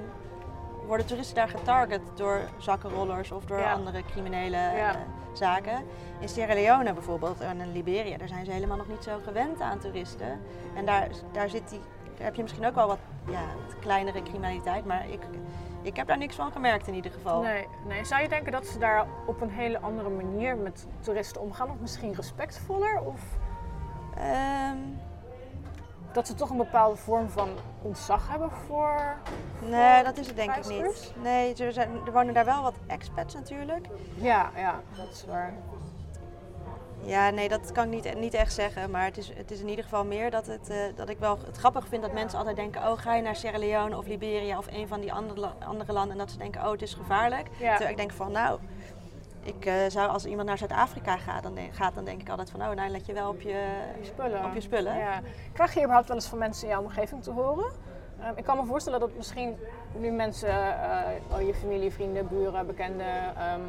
worden 0.89 1.07
toeristen 1.07 1.35
daar 1.35 1.49
getarget 1.49 2.01
door 2.15 2.39
zakkenrollers 2.57 3.31
of 3.31 3.45
door 3.45 3.59
Ja. 3.59 3.73
andere 3.73 4.03
criminele 4.11 4.57
Ja. 4.57 4.93
eh, 4.93 4.99
zaken. 5.33 5.83
In 6.19 6.29
Sierra 6.29 6.53
Leone 6.53 6.93
bijvoorbeeld 6.93 7.39
en 7.41 7.61
in 7.61 7.71
Liberia, 7.71 8.17
daar 8.17 8.27
zijn 8.27 8.45
ze 8.45 8.51
helemaal 8.51 8.77
nog 8.77 8.87
niet 8.87 9.03
zo 9.03 9.19
gewend 9.23 9.61
aan 9.61 9.79
toeristen. 9.79 10.39
En 10.75 10.85
daar, 10.85 11.07
daar, 11.31 11.49
zit 11.49 11.69
die, 11.69 11.79
daar 12.15 12.25
heb 12.25 12.35
je 12.35 12.41
misschien 12.41 12.65
ook 12.65 12.75
wel 12.75 12.87
wat, 12.87 12.97
ja, 13.29 13.41
wat 13.65 13.79
kleinere 13.79 14.23
criminaliteit, 14.23 14.85
maar 14.85 15.09
ik, 15.09 15.19
ik 15.81 15.95
heb 15.95 16.07
daar 16.07 16.17
niks 16.17 16.35
van 16.35 16.51
gemerkt 16.51 16.87
in 16.87 16.93
ieder 16.93 17.11
geval. 17.11 17.41
Nee, 17.41 17.67
nee. 17.87 18.05
Zou 18.05 18.21
je 18.21 18.29
denken 18.29 18.51
dat 18.51 18.65
ze 18.67 18.79
daar 18.79 19.05
op 19.25 19.41
een 19.41 19.49
hele 19.51 19.79
andere 19.79 20.09
manier 20.09 20.57
met 20.57 20.87
toeristen 20.99 21.41
omgaan? 21.41 21.69
Of 21.69 21.79
misschien 21.79 22.13
respectvoller? 22.13 23.01
Of 23.01 23.21
Ehm, 24.17 24.77
dat 26.19 26.27
ze 26.27 26.35
toch 26.35 26.49
een 26.49 26.57
bepaalde 26.57 26.95
vorm 26.95 27.29
van 27.29 27.49
ontzag 27.81 28.29
hebben 28.29 28.51
voor... 28.67 29.17
nee, 29.69 30.03
dat 30.03 30.17
is 30.17 30.27
het 30.27 30.35
denk 30.35 30.55
ik 30.55 30.67
niet. 30.67 31.13
Nee, 31.23 31.55
er, 31.55 31.73
zijn, 31.73 31.89
er 32.05 32.11
wonen 32.11 32.33
daar 32.33 32.45
wel 32.45 32.61
wat 32.61 32.75
expats 32.87 33.33
natuurlijk. 33.33 33.87
Ja, 34.15 34.51
ja, 34.55 34.81
dat 34.97 35.09
is 35.11 35.25
waar. 35.25 35.53
Ja, 37.03 37.29
nee, 37.29 37.49
dat 37.49 37.71
kan 37.71 37.83
ik 37.83 38.03
niet, 38.03 38.19
niet 38.19 38.33
echt 38.33 38.53
zeggen. 38.53 38.91
Maar 38.91 39.05
het 39.05 39.17
is, 39.17 39.31
het 39.35 39.51
is 39.51 39.59
in 39.59 39.69
ieder 39.69 39.83
geval 39.83 40.05
meer 40.05 40.31
dat, 40.31 40.47
het, 40.47 40.69
eh, 40.69 40.77
dat 40.95 41.09
ik 41.09 41.19
wel 41.19 41.39
het 41.45 41.57
grappig 41.57 41.87
vind 41.87 42.01
dat 42.01 42.13
mensen 42.13 42.37
altijd 42.37 42.55
denken: 42.55 42.81
oh, 42.81 42.97
ga 42.97 43.15
je 43.15 43.21
naar 43.21 43.35
Sierra 43.35 43.57
Leone 43.57 43.97
of 43.97 44.07
Liberia 44.07 44.57
of 44.57 44.67
een 44.71 44.87
van 44.87 44.99
die 44.99 45.13
andere, 45.13 45.51
andere 45.65 45.93
landen. 45.93 46.11
En 46.11 46.17
dat 46.17 46.31
ze 46.31 46.37
denken: 46.37 46.61
oh, 46.61 46.71
het 46.71 46.81
is 46.81 46.93
gevaarlijk. 46.93 47.47
Ja. 47.59 47.69
Terwijl 47.69 47.89
ik 47.89 47.97
denk 47.97 48.11
van, 48.11 48.31
nou, 48.31 48.59
ik 49.43 49.65
eh, 49.65 49.73
zou 49.87 50.09
als 50.09 50.25
iemand 50.25 50.47
naar 50.47 50.57
Zuid-Afrika 50.57 51.17
gaat 51.17 51.43
dan, 51.43 51.55
denk, 51.55 51.73
gaat, 51.73 51.95
dan 51.95 52.05
denk 52.05 52.21
ik 52.21 52.29
altijd 52.29 52.49
van: 52.49 52.61
oh, 52.61 52.69
nou, 52.69 52.89
let 52.89 53.05
je 53.05 53.13
wel 53.13 53.29
op 53.29 53.41
je, 53.41 53.49
Je 53.99 54.05
spullen. 54.05 54.45
op 54.45 54.53
je 54.53 54.61
spullen. 54.61 54.97
Ja. 54.97 55.21
Krijg 55.53 55.73
je 55.73 55.79
überhaupt 55.79 56.07
wel 56.07 56.17
eens 56.17 56.27
van 56.27 56.37
mensen 56.37 56.63
in 56.63 56.73
jouw 56.73 56.81
omgeving 56.81 57.23
te 57.23 57.31
horen? 57.31 57.71
Ehm, 58.21 58.33
ik 58.35 58.43
kan 58.43 58.57
me 58.57 58.65
voorstellen 58.65 58.99
dat 58.99 59.15
misschien 59.15 59.57
nu 59.97 60.11
mensen, 60.11 60.55
oh, 61.31 61.41
je 61.41 61.53
familie, 61.53 61.91
vrienden, 61.91 62.27
buren, 62.27 62.67
bekenden, 62.67 63.35
ehm, 63.35 63.61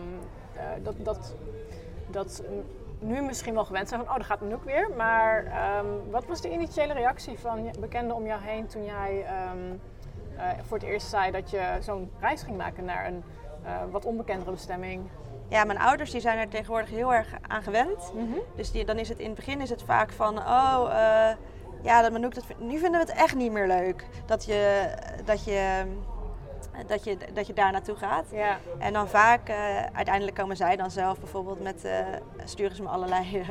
eh, 0.53 0.63
dat, 0.83 0.95
dat, 0.99 1.35
dat 2.11 2.43
nu 2.99 3.23
misschien 3.23 3.55
wel 3.55 3.65
gewend 3.65 3.89
zijn 3.89 4.01
van, 4.01 4.11
oh, 4.11 4.17
dat 4.17 4.27
gaat 4.27 4.41
nu 4.41 4.55
ook 4.55 4.65
weer. 4.65 4.91
Maar 4.97 5.45
ehm, 5.45 5.87
wat 6.11 6.27
was 6.27 6.41
de 6.41 6.53
initiële 6.53 6.93
reactie 6.93 7.39
van 7.39 7.71
bekenden 7.81 8.17
om 8.17 8.27
jou 8.27 8.41
heen 8.43 8.67
toen 8.67 8.85
jij 8.85 9.25
voor 10.63 10.79
het 10.79 10.87
eerst 10.87 11.09
zei 11.09 11.31
dat 11.31 11.51
je 11.51 11.77
zo'n 11.81 12.11
reis 12.21 12.43
ging 12.43 12.57
maken 12.57 12.85
naar 12.85 13.07
een 13.07 13.23
wat 13.91 14.05
onbekendere 14.05 14.51
bestemming? 14.51 15.11
Ja, 15.51 15.65
mijn 15.65 15.79
ouders 15.79 16.11
die 16.11 16.21
zijn 16.21 16.39
er 16.39 16.49
tegenwoordig 16.49 16.91
heel 16.91 17.15
erg 17.15 17.29
aan 17.49 17.63
gewend. 17.63 18.13
Mhm. 18.15 18.39
Dus 18.57 18.71
die, 18.73 18.85
dan 18.85 18.97
is 18.99 19.09
het 19.09 19.19
in 19.19 19.27
het 19.27 19.35
begin 19.35 19.61
is 19.61 19.71
het 19.71 19.83
vaak 19.83 20.13
van, 20.13 20.39
oh, 20.39 20.89
eh, 20.91 21.37
ja, 21.83 22.03
dat 22.03 22.13
Manouk, 22.13 22.35
dat, 22.35 22.45
nu 22.59 22.79
vinden 22.79 23.01
we 23.01 23.07
het 23.13 23.23
echt 23.23 23.35
niet 23.35 23.53
meer 23.53 23.67
leuk 23.67 24.07
dat 24.27 24.45
je, 24.45 24.91
dat 25.25 25.45
je, 25.45 25.83
dat 26.87 27.05
je, 27.05 27.17
dat 27.33 27.47
je 27.47 27.53
daar 27.53 27.73
naartoe 27.73 27.97
gaat. 27.97 28.25
Ja. 28.33 28.57
En 28.79 28.93
dan 28.93 29.09
vaak, 29.09 29.49
eh, 29.49 29.57
uiteindelijk 29.93 30.37
komen 30.37 30.57
zij 30.57 30.77
dan 30.77 30.91
zelf 30.91 31.19
bijvoorbeeld 31.19 31.63
met, 31.63 31.85
eh, 31.85 31.99
sturen 32.45 32.77
ze 32.77 32.83
me 32.83 32.89
allerlei 32.89 33.45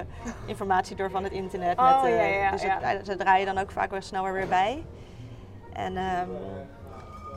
informatie 0.46 0.96
door 0.96 1.10
van 1.10 1.24
het 1.24 1.34
internet. 1.34 1.78
Oh, 1.80 2.02
met, 2.04 2.12
ja, 2.12 2.22
ja, 2.24 2.52
dus 2.52 2.64
het- 2.64 3.06
ze 3.06 3.16
draaien 3.16 3.46
dan 3.54 3.58
ook 3.64 3.72
vaak 3.72 3.92
wel 3.92 4.02
sneller 4.02 4.34
weer 4.34 4.48
bij. 4.48 4.86
En 5.74 5.98
ehm, 5.98 6.30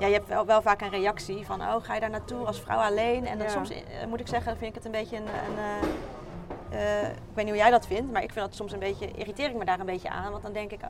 ja, 0.03 0.09
je 0.09 0.15
hebt 0.15 0.29
wel, 0.29 0.47
wel 0.47 0.63
vaak 0.63 0.81
een 0.81 0.91
reactie 0.91 1.47
van, 1.47 1.61
oh, 1.61 1.75
ga 1.81 1.95
je 1.95 2.01
daar 2.01 2.11
naartoe 2.11 2.47
als 2.47 2.61
vrouw 2.61 2.79
alleen? 2.79 3.27
En 3.27 3.39
dan 3.39 3.47
Ja. 3.47 3.53
soms, 3.53 3.71
eh, 3.71 4.07
moet 4.09 4.21
ik 4.21 4.29
zeggen, 4.29 4.57
vind 4.57 4.69
ik 4.71 4.75
het 4.75 4.85
een 4.85 4.91
beetje 5.01 5.17
een... 5.17 5.27
een 5.27 5.59
eh, 5.59 7.03
eh, 7.03 7.09
ik 7.09 7.35
weet 7.35 7.45
niet 7.45 7.55
hoe 7.55 7.63
jij 7.63 7.71
dat 7.71 7.87
vindt, 7.87 8.13
maar 8.13 8.23
ik 8.23 8.33
vind 8.33 8.47
dat 8.47 8.55
soms 8.55 8.73
een 8.73 8.79
beetje, 8.79 9.11
irriteer 9.11 9.49
ik 9.49 9.57
me 9.57 9.65
daar 9.65 9.81
een 9.81 9.87
beetje 9.87 10.11
aan. 10.11 10.31
Want 10.31 10.43
dan 10.43 10.53
denk 10.53 10.71
ik, 10.71 10.81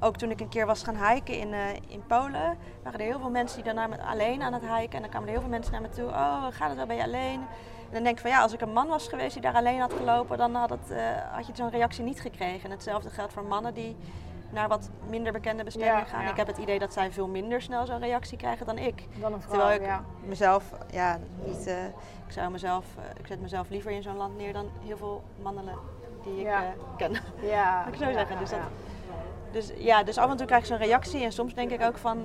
ook 0.00 0.16
toen 0.16 0.30
ik 0.30 0.40
een 0.40 0.48
keer 0.48 0.66
was 0.66 0.82
gaan 0.82 1.06
hiken 1.06 1.38
in, 1.38 1.54
in 1.88 2.02
Polen, 2.06 2.58
waren 2.82 3.00
er 3.00 3.06
heel 3.06 3.18
veel 3.18 3.30
mensen 3.30 3.56
die 3.56 3.64
daarna 3.64 3.86
met, 3.86 4.00
alleen 4.00 4.42
aan 4.42 4.52
het 4.52 4.62
hiken. 4.62 4.94
En 4.94 5.00
dan 5.00 5.10
kwamen 5.10 5.28
er 5.28 5.34
heel 5.34 5.42
veel 5.42 5.50
mensen 5.50 5.72
naar 5.72 5.82
me 5.82 5.88
toe, 5.88 6.08
oh, 6.08 6.46
gaat 6.50 6.68
het 6.68 6.76
wel 6.76 6.86
bij 6.86 6.96
je 6.96 7.02
alleen? 7.02 7.40
En 7.88 7.92
dan 7.92 8.02
denk 8.02 8.16
ik 8.16 8.20
van 8.20 8.30
ja, 8.30 8.40
als 8.42 8.52
ik 8.52 8.60
een 8.60 8.72
man 8.72 8.88
was 8.88 9.08
geweest 9.08 9.32
die 9.32 9.42
daar 9.42 9.54
alleen 9.54 9.80
had 9.80 9.92
gelopen, 9.92 10.38
dan 10.38 10.54
had, 10.54 10.70
het, 10.70 10.92
had 11.32 11.46
je 11.46 11.52
zo'n 11.54 11.70
reactie 11.70 12.04
niet 12.04 12.20
gekregen. 12.20 12.64
En 12.64 12.70
hetzelfde 12.70 13.10
geldt 13.10 13.32
voor 13.32 13.44
mannen 13.44 13.74
die 13.74 13.96
naar 14.50 14.68
wat 14.68 14.90
minder 15.08 15.32
bekende 15.32 15.64
bestemmingen 15.64 15.98
Ja, 15.98 16.04
gaan. 16.04 16.22
ja. 16.22 16.30
Ik 16.30 16.36
heb 16.36 16.46
het 16.46 16.56
idee 16.58 16.78
dat 16.78 16.92
zij 16.92 17.12
veel 17.12 17.28
minder 17.28 17.62
snel 17.62 17.86
zo'n 17.86 17.98
reactie 17.98 18.38
krijgen 18.38 18.66
dan 18.66 18.78
ik. 18.78 19.06
Dan 19.20 19.32
een 19.32 19.40
vrouw, 19.40 19.58
Terwijl 19.58 19.80
ik 19.80 19.86
ja. 19.86 20.04
mezelf, 20.24 20.64
ja, 20.90 21.18
niet, 21.44 21.66
eh, 21.66 21.84
ik 22.26 22.32
zou 22.32 22.50
mezelf, 22.50 22.84
eh, 22.98 23.04
ik 23.20 23.26
zet 23.26 23.40
mezelf 23.40 23.68
liever 23.68 23.90
in 23.90 24.02
zo'n 24.02 24.16
land 24.16 24.36
neer 24.36 24.52
dan 24.52 24.70
heel 24.84 24.96
veel 24.96 25.22
mannen 25.42 25.64
die 26.22 26.38
ik 26.40 26.46
Ja. 26.46 26.62
eh, 26.62 26.68
ken. 26.96 27.12
Ja. 27.42 27.74
Laat 27.84 27.94
ik 27.94 28.06
zo 28.06 28.12
zeggen. 28.12 28.38
Dus, 28.38 28.50
dat, 28.50 28.58
ja. 28.58 28.64
dus 29.52 29.72
ja, 29.76 30.02
dus 30.02 30.18
af 30.18 30.30
en 30.30 30.36
toe 30.36 30.46
krijg 30.46 30.60
ik 30.62 30.66
zo'n 30.68 30.76
reactie 30.78 31.24
en 31.24 31.32
soms 31.32 31.54
denk 31.54 31.70
ik 31.70 31.82
ook 31.82 31.96
van, 31.98 32.24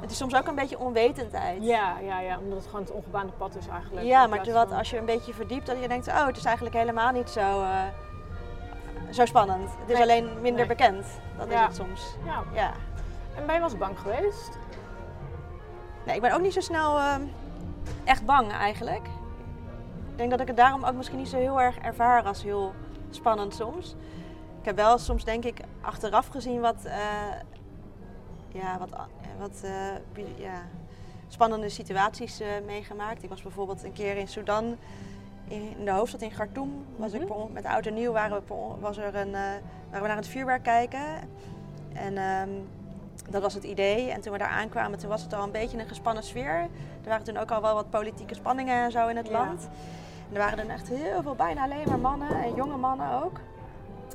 het 0.00 0.10
is 0.10 0.16
soms 0.16 0.34
ook 0.36 0.46
een 0.46 0.54
beetje 0.54 0.78
onwetendheid. 0.78 1.62
Ja, 1.64 1.98
ja, 1.98 2.20
ja, 2.20 2.38
omdat 2.38 2.58
het 2.58 2.66
gewoon 2.66 2.80
het 2.84 2.90
ongebaande 2.92 3.32
pad 3.32 3.56
is 3.56 3.66
eigenlijk. 3.66 4.06
Ja, 4.06 4.26
maar 4.26 4.42
terwijl 4.42 4.74
als 4.74 4.90
je 4.90 4.98
een 4.98 5.04
beetje 5.04 5.32
verdiept, 5.34 5.66
dat 5.66 5.80
je 5.80 5.88
denkt, 5.88 6.08
oh, 6.08 6.26
het 6.26 6.36
is 6.36 6.44
eigenlijk 6.44 6.76
helemaal 6.76 7.12
niet 7.12 7.30
zo, 7.30 7.64
zo 9.14 9.24
spannend. 9.24 9.70
Het 9.80 9.90
is 9.90 9.94
Nee. 9.98 10.02
alleen 10.02 10.24
minder 10.40 10.66
Nee. 10.66 10.76
bekend. 10.76 11.06
Dat 11.38 11.48
is 11.48 11.54
het 11.58 11.74
soms. 11.74 12.16
Ja. 12.24 12.42
Ja. 12.54 12.72
En 13.36 13.46
ben 13.46 13.54
je 13.54 13.60
wel 13.60 13.68
eens 13.70 13.78
bang 13.78 13.98
geweest? 13.98 14.58
Nee, 16.06 16.14
ik 16.14 16.20
ben 16.20 16.32
ook 16.32 16.40
niet 16.40 16.52
zo 16.52 16.60
snel 16.60 16.98
eh, 16.98 17.14
echt 18.04 18.24
bang 18.24 18.52
eigenlijk. 18.52 19.06
Ik 20.10 20.18
denk 20.18 20.30
dat 20.30 20.40
ik 20.40 20.46
het 20.46 20.56
daarom 20.56 20.84
ook 20.84 20.94
misschien 20.94 21.18
niet 21.18 21.28
zo 21.28 21.36
heel 21.36 21.60
erg 21.60 21.78
ervaar 21.78 22.22
als 22.22 22.42
heel 22.42 22.72
spannend 23.10 23.54
soms. 23.54 23.94
Ik 24.60 24.64
heb 24.68 24.76
wel 24.76 24.98
soms 24.98 25.24
denk 25.24 25.44
ik 25.44 25.60
achteraf 25.80 26.26
gezien 26.28 26.60
wat, 26.60 26.84
eh, 26.84 26.96
ja, 28.48 28.78
wat, 28.78 28.94
a- 28.94 29.08
wat 29.38 29.60
eh, 29.64 30.34
ja, 30.38 30.62
spannende 31.28 31.68
situaties 31.68 32.40
eh, 32.40 32.48
meegemaakt. 32.66 33.22
Ik 33.22 33.28
was 33.28 33.42
bijvoorbeeld 33.42 33.84
een 33.84 33.92
keer 33.92 34.16
in 34.16 34.28
Sudan, 34.28 34.76
in, 35.52 35.74
in 35.78 35.84
de 35.84 35.90
hoofdstad 35.90 36.20
in 36.22 36.30
Khartoum. 36.30 36.84
Was 36.96 37.12
ik 37.12 37.28
Mhm. 37.28 37.52
met 37.52 37.64
oud 37.64 37.86
en 37.86 37.94
nieuw 37.94 38.12
waren 38.12 38.36
we, 38.36 38.42
per 38.42 38.80
was 38.80 38.96
er 38.96 39.14
een, 39.14 39.34
eh, 39.34 39.40
waren 39.90 40.02
we 40.02 40.06
naar 40.06 40.16
het 40.16 40.26
vuurwerk 40.28 40.62
kijken. 40.62 41.00
En 41.92 42.16
ehm, 42.16 42.48
dat 43.30 43.42
was 43.42 43.54
het 43.54 43.64
idee. 43.64 44.10
En 44.10 44.20
toen 44.20 44.32
we 44.32 44.38
daar 44.38 44.48
aankwamen, 44.48 44.98
toen 44.98 45.08
was 45.08 45.22
het 45.22 45.34
al 45.34 45.42
een 45.42 45.50
beetje 45.50 45.78
een 45.78 45.86
gespannen 45.88 46.22
sfeer. 46.22 46.54
Er 47.02 47.08
waren 47.08 47.24
toen 47.24 47.36
ook 47.36 47.50
al 47.50 47.60
wel 47.62 47.74
wat 47.74 47.90
politieke 47.90 48.34
spanningen 48.34 48.84
en 48.84 48.90
zo 48.90 49.08
in 49.08 49.16
het 49.16 49.26
Ja. 49.28 49.32
land. 49.32 49.68
En 50.28 50.32
er 50.34 50.38
waren 50.38 50.56
dan 50.56 50.70
echt 50.70 50.88
heel 50.88 51.22
veel, 51.22 51.34
bijna 51.34 51.62
alleen 51.62 51.88
maar 51.88 51.98
mannen 51.98 52.42
en 52.42 52.54
jonge 52.54 52.76
mannen 52.76 53.22
ook. 53.24 53.40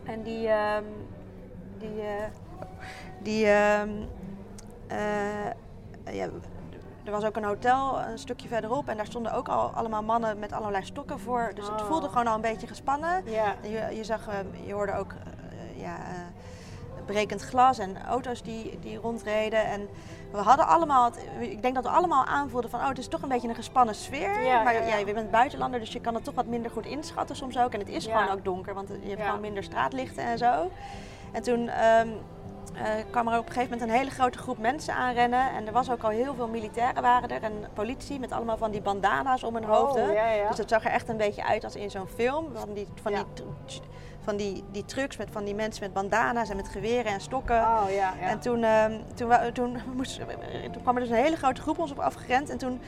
En 0.03 0.23
die, 0.23 0.47
ehm, 0.47 0.83
die, 1.77 2.01
eh, 2.01 2.23
die, 3.21 3.45
ehm, 3.47 3.89
eh, 4.87 6.15
ja, 6.15 6.29
er 7.07 7.13
was 7.13 7.23
ook 7.23 7.35
een 7.35 7.43
hotel 7.43 7.99
een 8.01 8.19
stukje 8.19 8.47
verderop 8.47 8.87
en 8.87 8.97
daar 8.97 9.05
stonden 9.05 9.33
ook 9.33 9.47
al 9.49 9.69
allemaal 9.69 10.03
mannen 10.03 10.39
met 10.39 10.51
allerlei 10.51 10.85
stokken 10.85 11.19
voor. 11.19 11.51
Dus 11.55 11.67
het 11.67 11.81
Oh. 11.81 11.87
voelde 11.87 12.07
gewoon 12.09 12.27
al 12.27 12.35
een 12.35 12.41
beetje 12.41 12.67
gespannen. 12.67 13.21
Ja. 13.25 13.55
Je, 13.61 13.95
je 13.95 14.03
zag, 14.03 14.27
eh, 14.27 14.67
je 14.67 14.73
hoorde 14.73 14.93
ook 14.95 15.11
eh, 15.11 15.81
ja, 15.81 15.95
eh, 15.95 17.05
brekend 17.05 17.41
glas 17.41 17.77
en 17.79 18.05
auto's 18.05 18.43
die, 18.43 18.79
die 18.79 18.97
rondreden. 18.97 19.65
En 19.65 19.87
we 20.31 20.37
hadden 20.37 20.67
allemaal, 20.67 21.11
ik 21.39 21.61
denk 21.61 21.75
dat 21.75 21.83
we 21.83 21.89
allemaal 21.89 22.25
aanvoelden 22.25 22.69
van, 22.69 22.79
oh, 22.79 22.87
het 22.87 22.97
is 22.97 23.07
toch 23.07 23.21
een 23.21 23.29
beetje 23.29 23.47
een 23.47 23.55
gespannen 23.55 23.95
sfeer. 23.95 24.43
Ja, 24.43 24.63
maar 24.63 24.73
ja, 24.73 24.81
ja. 24.81 24.95
je 24.95 25.13
bent 25.13 25.31
buitenlander, 25.31 25.79
dus 25.79 25.91
je 25.93 26.01
kan 26.01 26.13
het 26.15 26.23
toch 26.23 26.35
wat 26.35 26.45
minder 26.45 26.71
goed 26.71 26.85
inschatten 26.85 27.35
soms 27.35 27.57
ook. 27.57 27.73
En 27.73 27.79
het 27.79 27.89
is 27.89 28.05
gewoon 28.05 28.29
ook 28.29 28.43
donker, 28.43 28.73
want 28.73 28.89
je 29.01 29.09
hebt 29.09 29.21
gewoon 29.23 29.39
minder 29.41 29.63
straatlichten 29.63 30.23
en 30.23 30.37
zo. 30.37 30.71
En 31.31 31.43
toen 31.43 31.67
ehm, 31.67 32.07
eh, 32.07 32.13
kwam 33.09 33.27
er 33.27 33.37
op 33.39 33.45
een 33.47 33.53
gegeven 33.53 33.71
moment 33.77 33.89
een 33.89 33.97
hele 33.97 34.09
grote 34.11 34.37
groep 34.37 34.57
mensen 34.57 34.93
aanrennen. 34.93 35.51
En 35.51 35.67
er 35.67 35.73
was 35.73 35.91
ook 35.91 36.03
al 36.03 36.09
heel 36.09 36.35
veel 36.35 36.47
militairen 36.47 37.01
waren 37.01 37.29
er 37.29 37.43
en 37.43 37.53
politie 37.73 38.19
met 38.19 38.31
allemaal 38.31 38.57
van 38.57 38.71
die 38.71 38.81
bandana's 38.81 39.43
om 39.43 39.53
hun 39.53 39.63
hoofden. 39.63 40.07
Oh, 40.09 40.13
ja, 40.13 40.31
ja. 40.31 40.47
Dus 40.49 40.57
het 40.57 40.69
zag 40.69 40.85
er 40.85 40.91
echt 40.91 41.09
een 41.09 41.17
beetje 41.17 41.45
uit 41.45 41.63
als 41.63 41.75
in 41.75 41.91
zo'n 41.91 42.07
film. 42.07 42.47
Van 42.53 42.73
die, 42.73 42.87
van 43.01 43.11
Ja. 43.11 43.23
die, 43.33 43.45
van 44.23 44.35
die, 44.37 44.63
die 44.71 44.85
trucks 44.85 45.17
met 45.17 45.29
van 45.31 45.43
die 45.43 45.55
mensen 45.55 45.83
met 45.83 45.93
bandana's 45.93 46.49
en 46.49 46.55
met 46.55 46.67
geweren 46.67 47.11
en 47.11 47.21
stokken. 47.21 47.59
Oh 47.59 47.83
ja, 47.89 48.13
ja. 48.19 48.27
En 48.27 48.39
toen, 48.39 48.63
ehm, 48.63 48.99
toen, 49.15 49.31
toen, 49.53 49.77
moest, 49.95 50.19
toen 50.71 50.81
kwam 50.81 50.95
er 50.95 51.01
dus 51.01 51.09
een 51.09 51.23
hele 51.23 51.35
grote 51.35 51.61
groep 51.61 51.79
ons 51.79 51.91
op 51.91 51.99
afgerend. 51.99 52.49
En 52.49 52.57
toen 52.57 52.81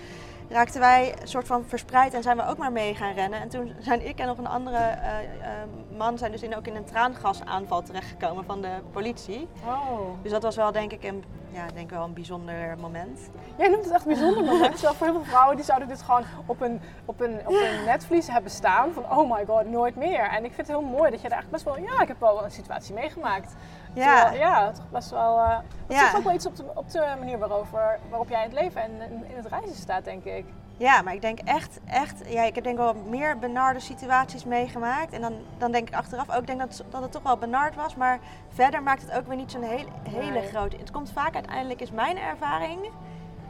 raakten 0.50 0.80
wij 0.80 1.16
een 1.22 1.28
soort 1.28 1.47
van 1.47 1.64
verspreid 1.68 2.14
en 2.14 2.24
zijn 2.24 2.38
we 2.38 2.47
ook 2.47 2.58
maar 2.58 2.72
mee 2.72 2.95
gaan 2.95 3.14
rennen. 3.14 3.41
En 3.41 3.50
toen 3.50 3.74
zijn 3.80 4.08
ik 4.08 4.20
en 4.20 4.28
nog 4.28 4.38
een 4.38 4.47
andere 4.47 4.78
eh, 4.78 5.20
eh, 5.20 5.68
man 5.97 6.18
zijn 6.18 6.32
dus 6.32 6.41
in, 6.41 6.56
ook 6.56 6.68
in 6.68 6.76
een 6.76 6.86
traangasaanval 6.86 7.82
terechtgekomen 7.82 8.45
van 8.45 8.62
de 8.62 8.72
politie. 8.91 9.47
Oh. 9.66 10.00
Dus 10.22 10.32
dat 10.32 10.43
was 10.43 10.56
wel 10.56 10.72
denk 10.72 10.91
ik 10.91 11.04
een, 11.04 11.24
ja, 11.52 11.66
denk 11.74 11.89
wel 11.89 12.04
een 12.04 12.14
bijzonder 12.14 12.78
moment. 12.80 13.20
Jij 13.58 13.68
noemt 13.68 13.84
het 13.84 13.93
echt 13.93 14.06
bijzonder 14.06 14.43
moment. 14.43 14.74
Terwijl 14.74 14.93
voor 14.93 15.08
heel 15.08 15.16
veel 15.16 15.26
vrouwen 15.26 15.56
die 15.56 15.66
zouden 15.66 15.88
dit 15.88 16.02
gewoon 16.02 16.24
op 16.45 16.62
een, 16.62 16.82
op 17.06 17.22
een, 17.22 17.39
op 17.45 17.54
een 17.54 17.86
netvlies 17.86 18.28
hebben 18.28 18.52
staan. 18.52 18.93
Van 18.93 19.04
oh 19.12 19.32
my 19.32 19.45
god, 19.45 19.66
nooit 19.66 19.95
meer. 19.95 20.24
En 20.30 20.45
ik 20.45 20.54
vind 20.54 20.68
het 20.68 20.78
heel 20.78 20.82
mooi 20.82 21.12
dat 21.12 21.22
je 21.22 21.30
daar 21.30 21.38
echt 21.38 21.50
best 21.50 21.64
wel... 21.64 21.78
Ja, 21.78 22.02
ik 22.02 22.08
heb 22.08 22.20
wel 22.20 22.43
een 22.43 22.52
situatie 22.52 22.93
meegemaakt. 22.93 23.56
Ja. 23.94 24.20
Terwijl, 24.22 24.40
ja, 24.42 24.72
toch 24.72 24.90
best 24.92 25.10
wel... 25.10 25.38
eh 25.40 25.50
dat 25.88 25.98
Ja. 25.98 26.00
zegt 26.00 26.18
ook 26.18 26.24
wel 26.24 26.34
iets 26.34 26.46
op 26.46 26.56
de, 26.56 26.64
op 26.74 26.92
de 26.92 27.16
manier 27.20 27.38
waarover, 27.40 28.00
waarop 28.10 28.30
jij 28.30 28.44
in 28.44 28.50
het 28.50 28.60
leven 28.60 28.82
en 28.82 29.02
in, 29.02 29.36
het 29.36 29.46
reizen 29.46 29.76
staat, 29.76 30.04
denk 30.06 30.24
ik. 30.24 30.46
Ja, 30.78 31.02
maar 31.02 31.14
ik 31.14 31.22
denk 31.22 31.40
echt, 31.40 31.80
echt, 31.86 32.22
ja, 32.28 32.44
ik 32.44 32.56
heb 32.56 32.64
denk 32.64 32.78
wel 32.78 32.94
meer 32.94 33.38
benarde 33.40 33.80
situaties 33.80 34.46
meegemaakt. 34.46 35.14
En 35.14 35.22
dan, 35.22 35.34
dan 35.58 35.72
denk 35.72 35.88
ik 35.88 35.96
achteraf 35.96 36.30
ook 36.36 36.48
denk 36.48 36.60
dat, 36.60 36.84
dat 36.90 37.02
het 37.02 37.12
toch 37.12 37.24
wel 37.24 37.38
benard 37.38 37.76
was. 37.76 37.96
Maar 37.96 38.20
verder 38.50 38.84
maakt 38.84 39.02
het 39.02 39.12
ook 39.12 39.28
weer 39.28 39.36
niet 39.36 39.52
zo'n 39.52 39.64
heel, 39.64 39.86
hele 40.10 40.32
Nee. 40.40 40.48
grote. 40.48 40.78
Het 40.78 40.92
komt 40.92 41.12
vaak 41.12 41.34
uiteindelijk, 41.36 41.82
is 41.82 41.92
mijn 41.92 42.18
ervaring, 42.18 42.90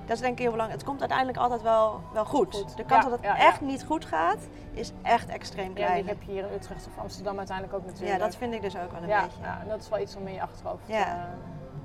dat 0.10 0.18
is 0.18 0.24
denk 0.24 0.34
ik 0.34 0.40
heel 0.40 0.52
belangrijk. 0.52 0.80
Het 0.80 0.90
komt 0.90 1.00
uiteindelijk 1.00 1.38
altijd 1.38 1.62
wel, 1.62 2.02
wel 2.14 2.26
goed. 2.26 2.56
Goed. 2.56 2.78
De 2.78 2.86
kans 2.86 3.04
Ja, 3.04 3.10
dat 3.10 3.20
het 3.20 3.28
ja, 3.28 3.36
ja. 3.38 3.44
echt 3.48 3.62
niet 3.62 3.84
goed 3.86 4.06
gaat, 4.06 4.48
is 4.72 4.92
echt 5.02 5.30
extreem 5.30 5.68
Ja, 5.78 5.86
klein. 5.86 6.02
die 6.02 6.10
heb 6.10 6.22
je 6.22 6.32
hier 6.32 6.46
in 6.46 6.54
Utrecht 6.54 6.88
of 6.88 6.98
Amsterdam 7.02 7.38
uiteindelijk 7.38 7.78
ook 7.78 7.84
Ja, 7.86 7.92
natuurlijk. 7.92 8.20
dat 8.20 8.36
vind 8.36 8.54
ik 8.54 8.62
dus 8.62 8.78
ook 8.78 8.92
wel 8.92 9.02
een 9.02 9.08
ja, 9.08 9.22
beetje. 9.24 9.42
ja, 9.42 9.60
en 9.62 9.68
dat 9.68 9.80
is 9.82 9.90
wel 9.90 10.00
iets 10.00 10.16
om 10.16 10.28
in 10.28 10.34
je 10.34 10.42
achterhoofd 10.42 10.84
Ja. 10.88 11.06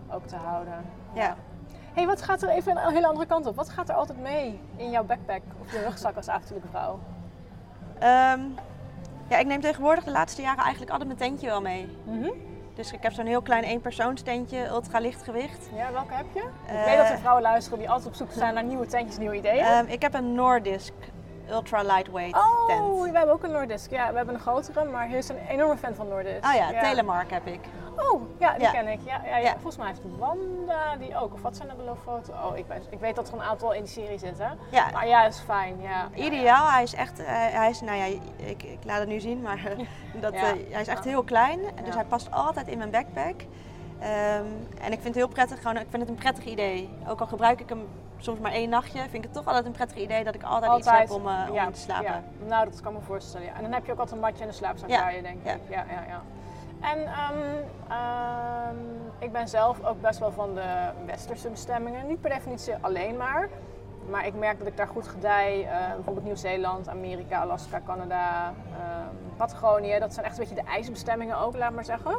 eh, 0.09 0.15
ook 0.15 0.27
te 0.27 0.37
houden. 0.37 0.85
Ja. 1.13 1.37
hey, 1.93 2.07
wat 2.07 2.23
gaat 2.23 2.43
er 2.43 2.49
even 2.49 2.77
een 2.87 2.93
hele 2.93 3.07
andere 3.07 3.27
kant 3.27 3.47
op? 3.47 3.57
Wat 3.57 3.69
gaat 3.69 3.89
er 3.89 3.95
altijd 3.95 4.21
mee 4.21 4.61
in 4.77 4.91
jouw 4.91 5.05
backpack 5.05 5.43
of 5.61 5.73
je 5.73 5.79
rugzak 5.83 6.17
als 6.17 6.29
avontuurlijke 6.29 6.69
vrouw? 6.71 6.99
Ehm, 7.99 8.41
ja, 9.29 9.39
ik 9.39 9.47
neem 9.47 9.61
tegenwoordig 9.61 10.05
de 10.05 10.11
laatste 10.11 10.43
jaren 10.43 10.63
eigenlijk 10.63 10.91
altijd 10.91 11.09
mijn 11.09 11.31
tentje 11.31 11.47
wel 11.47 11.61
mee. 11.61 11.99
Mhm. 12.05 12.29
Dus 12.75 12.93
ik 12.93 13.03
heb 13.03 13.13
zo'n 13.13 13.27
heel 13.27 13.43
klein 13.43 13.65
eenpersoonstentje, 13.65 14.67
ultra 14.67 14.99
licht 14.99 15.23
gewicht. 15.23 15.69
Ja, 15.75 15.93
welke 15.93 16.15
heb 16.15 16.27
je? 16.33 16.41
ik 16.41 16.49
Eh, 16.67 16.85
weet 16.85 16.97
dat 16.97 17.09
er 17.09 17.19
vrouwen 17.19 17.43
luisteren 17.43 17.79
die 17.79 17.89
altijd 17.91 18.09
op 18.09 18.15
zoek 18.15 18.33
zijn 18.33 18.55
naar 18.55 18.65
nieuwe 18.65 18.87
tentjes, 18.87 19.19
nieuwe 19.19 19.37
ideeën. 19.37 19.65
Ehm, 19.65 19.87
ik 19.87 20.03
heb 20.03 20.15
een 20.15 20.35
Nordisk 20.35 20.93
ultra 21.51 21.83
lightweight 21.83 22.35
oh, 22.37 22.67
tent. 22.67 23.11
we 23.11 23.19
hebben 23.19 23.35
ook 23.35 23.43
een 23.43 23.51
Nordisk. 23.51 23.91
Ja, 23.91 24.11
we 24.11 24.17
hebben 24.17 24.35
een 24.35 24.41
grotere, 24.41 24.85
maar 24.85 25.07
hier 25.07 25.17
is 25.17 25.29
een 25.29 25.47
enorme 25.49 25.77
fan 25.77 25.95
van 25.95 26.09
Nordisk. 26.09 26.45
Oh 26.45 26.55
ja, 26.55 26.81
Telemark 26.81 27.31
heb 27.31 27.47
ik. 27.47 27.61
Oh, 27.97 28.23
ja, 28.39 28.53
die 28.53 28.63
Ja. 28.63 28.71
ken 28.71 28.89
ik. 28.89 29.01
Ja, 29.05 29.21
ja, 29.25 29.37
ja. 29.37 29.53
Volgens 29.53 29.77
mij 29.77 29.87
heeft 29.87 30.01
Wanda 30.19 30.97
die 30.97 31.17
ook. 31.19 31.33
Of 31.33 31.43
wat 31.43 31.57
zijn 31.57 31.69
de 31.69 31.93
foto? 32.05 32.33
Oh, 32.33 32.57
ik, 32.57 32.67
ben, 32.69 32.83
ik 32.91 32.99
weet 32.99 33.17
dat 33.17 33.29
er 33.29 33.35
een 33.35 33.43
aantal 33.43 33.73
in 33.73 33.83
die 33.83 33.93
serie 33.93 34.19
zitten. 34.19 34.59
Ja, 34.71 34.91
Maar 34.93 35.09
ja, 35.09 35.25
is 35.25 35.39
fijn. 35.39 35.81
Ja, 35.81 36.09
ideaal. 36.15 36.71
Hij 36.71 36.83
is 36.83 36.95
echt, 36.95 37.19
eh, 37.19 37.27
hij 37.35 37.71
is, 37.71 37.81
nou 37.81 37.97
ja, 37.97 38.05
ik, 38.37 38.63
ik 38.63 38.79
laat 38.85 38.99
het 38.99 39.09
nu 39.09 39.21
zien, 39.21 39.43
maar 39.43 39.61
dat, 40.21 40.33
eh, 40.33 40.41
hij 40.43 40.81
is 40.81 40.89
echt 40.89 41.05
heel 41.05 41.23
klein. 41.23 41.61
Dus 41.85 41.95
hij 41.95 42.05
past 42.05 42.31
altijd 42.31 42.69
in 42.69 42.79
mijn 42.79 42.91
backpack. 42.91 43.41
Ehm, 44.01 44.45
en 44.81 44.93
ik 44.93 45.01
vind 45.01 45.05
het 45.05 45.15
heel 45.15 45.29
prettig, 45.29 45.59
gewoon, 45.61 45.77
ik 45.77 45.87
vind 45.91 46.03
het 46.03 46.11
een 46.11 46.19
prettig 46.19 46.45
idee. 46.45 46.89
Ook 47.09 47.21
al 47.21 47.27
gebruik 47.27 47.61
ik 47.61 47.69
hem 47.69 47.89
soms 48.19 48.39
maar 48.39 48.53
één 48.53 48.69
nachtje, 48.69 48.99
vind 49.01 49.15
ik 49.15 49.23
het 49.23 49.33
toch 49.33 49.47
altijd 49.47 49.67
een 49.67 49.73
prettig 49.73 49.97
idee 49.97 50.25
dat 50.25 50.35
ik 50.35 50.43
altijd, 50.43 50.79
iets 50.79 50.91
heb 50.91 51.11
om, 51.11 51.29
eh, 51.29 51.65
om 51.67 51.73
te 51.73 51.81
slapen. 51.81 52.05
ja. 52.05 52.23
Nou, 52.47 52.65
dat 52.71 52.81
kan 52.81 52.93
me 52.93 53.01
voorstellen. 53.01 53.47
Ja. 53.47 53.55
En 53.55 53.63
dan 53.63 53.73
heb 53.73 53.87
je 53.87 53.93
ook 53.93 53.99
altijd 53.99 54.17
een 54.17 54.23
matje 54.23 54.43
en 54.43 54.49
een 54.49 54.55
slaapzak 54.55 54.89
bij 54.89 55.17
je, 55.17 55.23
denk 55.23 55.39
ik. 55.39 55.61
Ja, 55.69 55.85
ja, 55.89 56.05
ja. 56.09 56.23
En 56.93 57.07
ehm, 57.07 57.39
ehm, 57.89 58.77
ik 59.19 59.33
ben 59.33 59.49
zelf 59.49 59.85
ook 59.85 60.01
best 60.01 60.19
wel 60.19 60.33
van 60.33 60.55
de 60.55 60.91
westerse 61.07 61.51
bestemmingen. 61.51 62.07
Niet 62.07 62.21
per 62.21 62.31
definitie 62.31 62.75
alleen 62.81 63.17
maar. 63.17 63.49
maar 64.11 64.27
ik 64.27 64.35
merk 64.35 64.59
dat 64.59 64.67
ik 64.67 64.77
daar 64.77 64.89
goed 64.89 65.09
gedij. 65.09 65.63
Uh, 65.63 65.95
bijvoorbeeld 65.95 66.25
Nieuw-Zeeland, 66.25 66.89
Amerika, 66.89 67.41
Alaska, 67.41 67.81
Canada, 67.87 68.53
uh, 68.71 68.77
Patagonië. 69.37 69.99
Dat 69.99 70.15
zijn 70.15 70.27
echt 70.27 70.39
een 70.39 70.47
beetje 70.49 70.63
de 70.63 70.71
ijsbestemmingen 70.71 71.39
ook, 71.39 71.57
laat 71.57 71.73
maar 71.73 71.85
zeggen. 71.85 72.17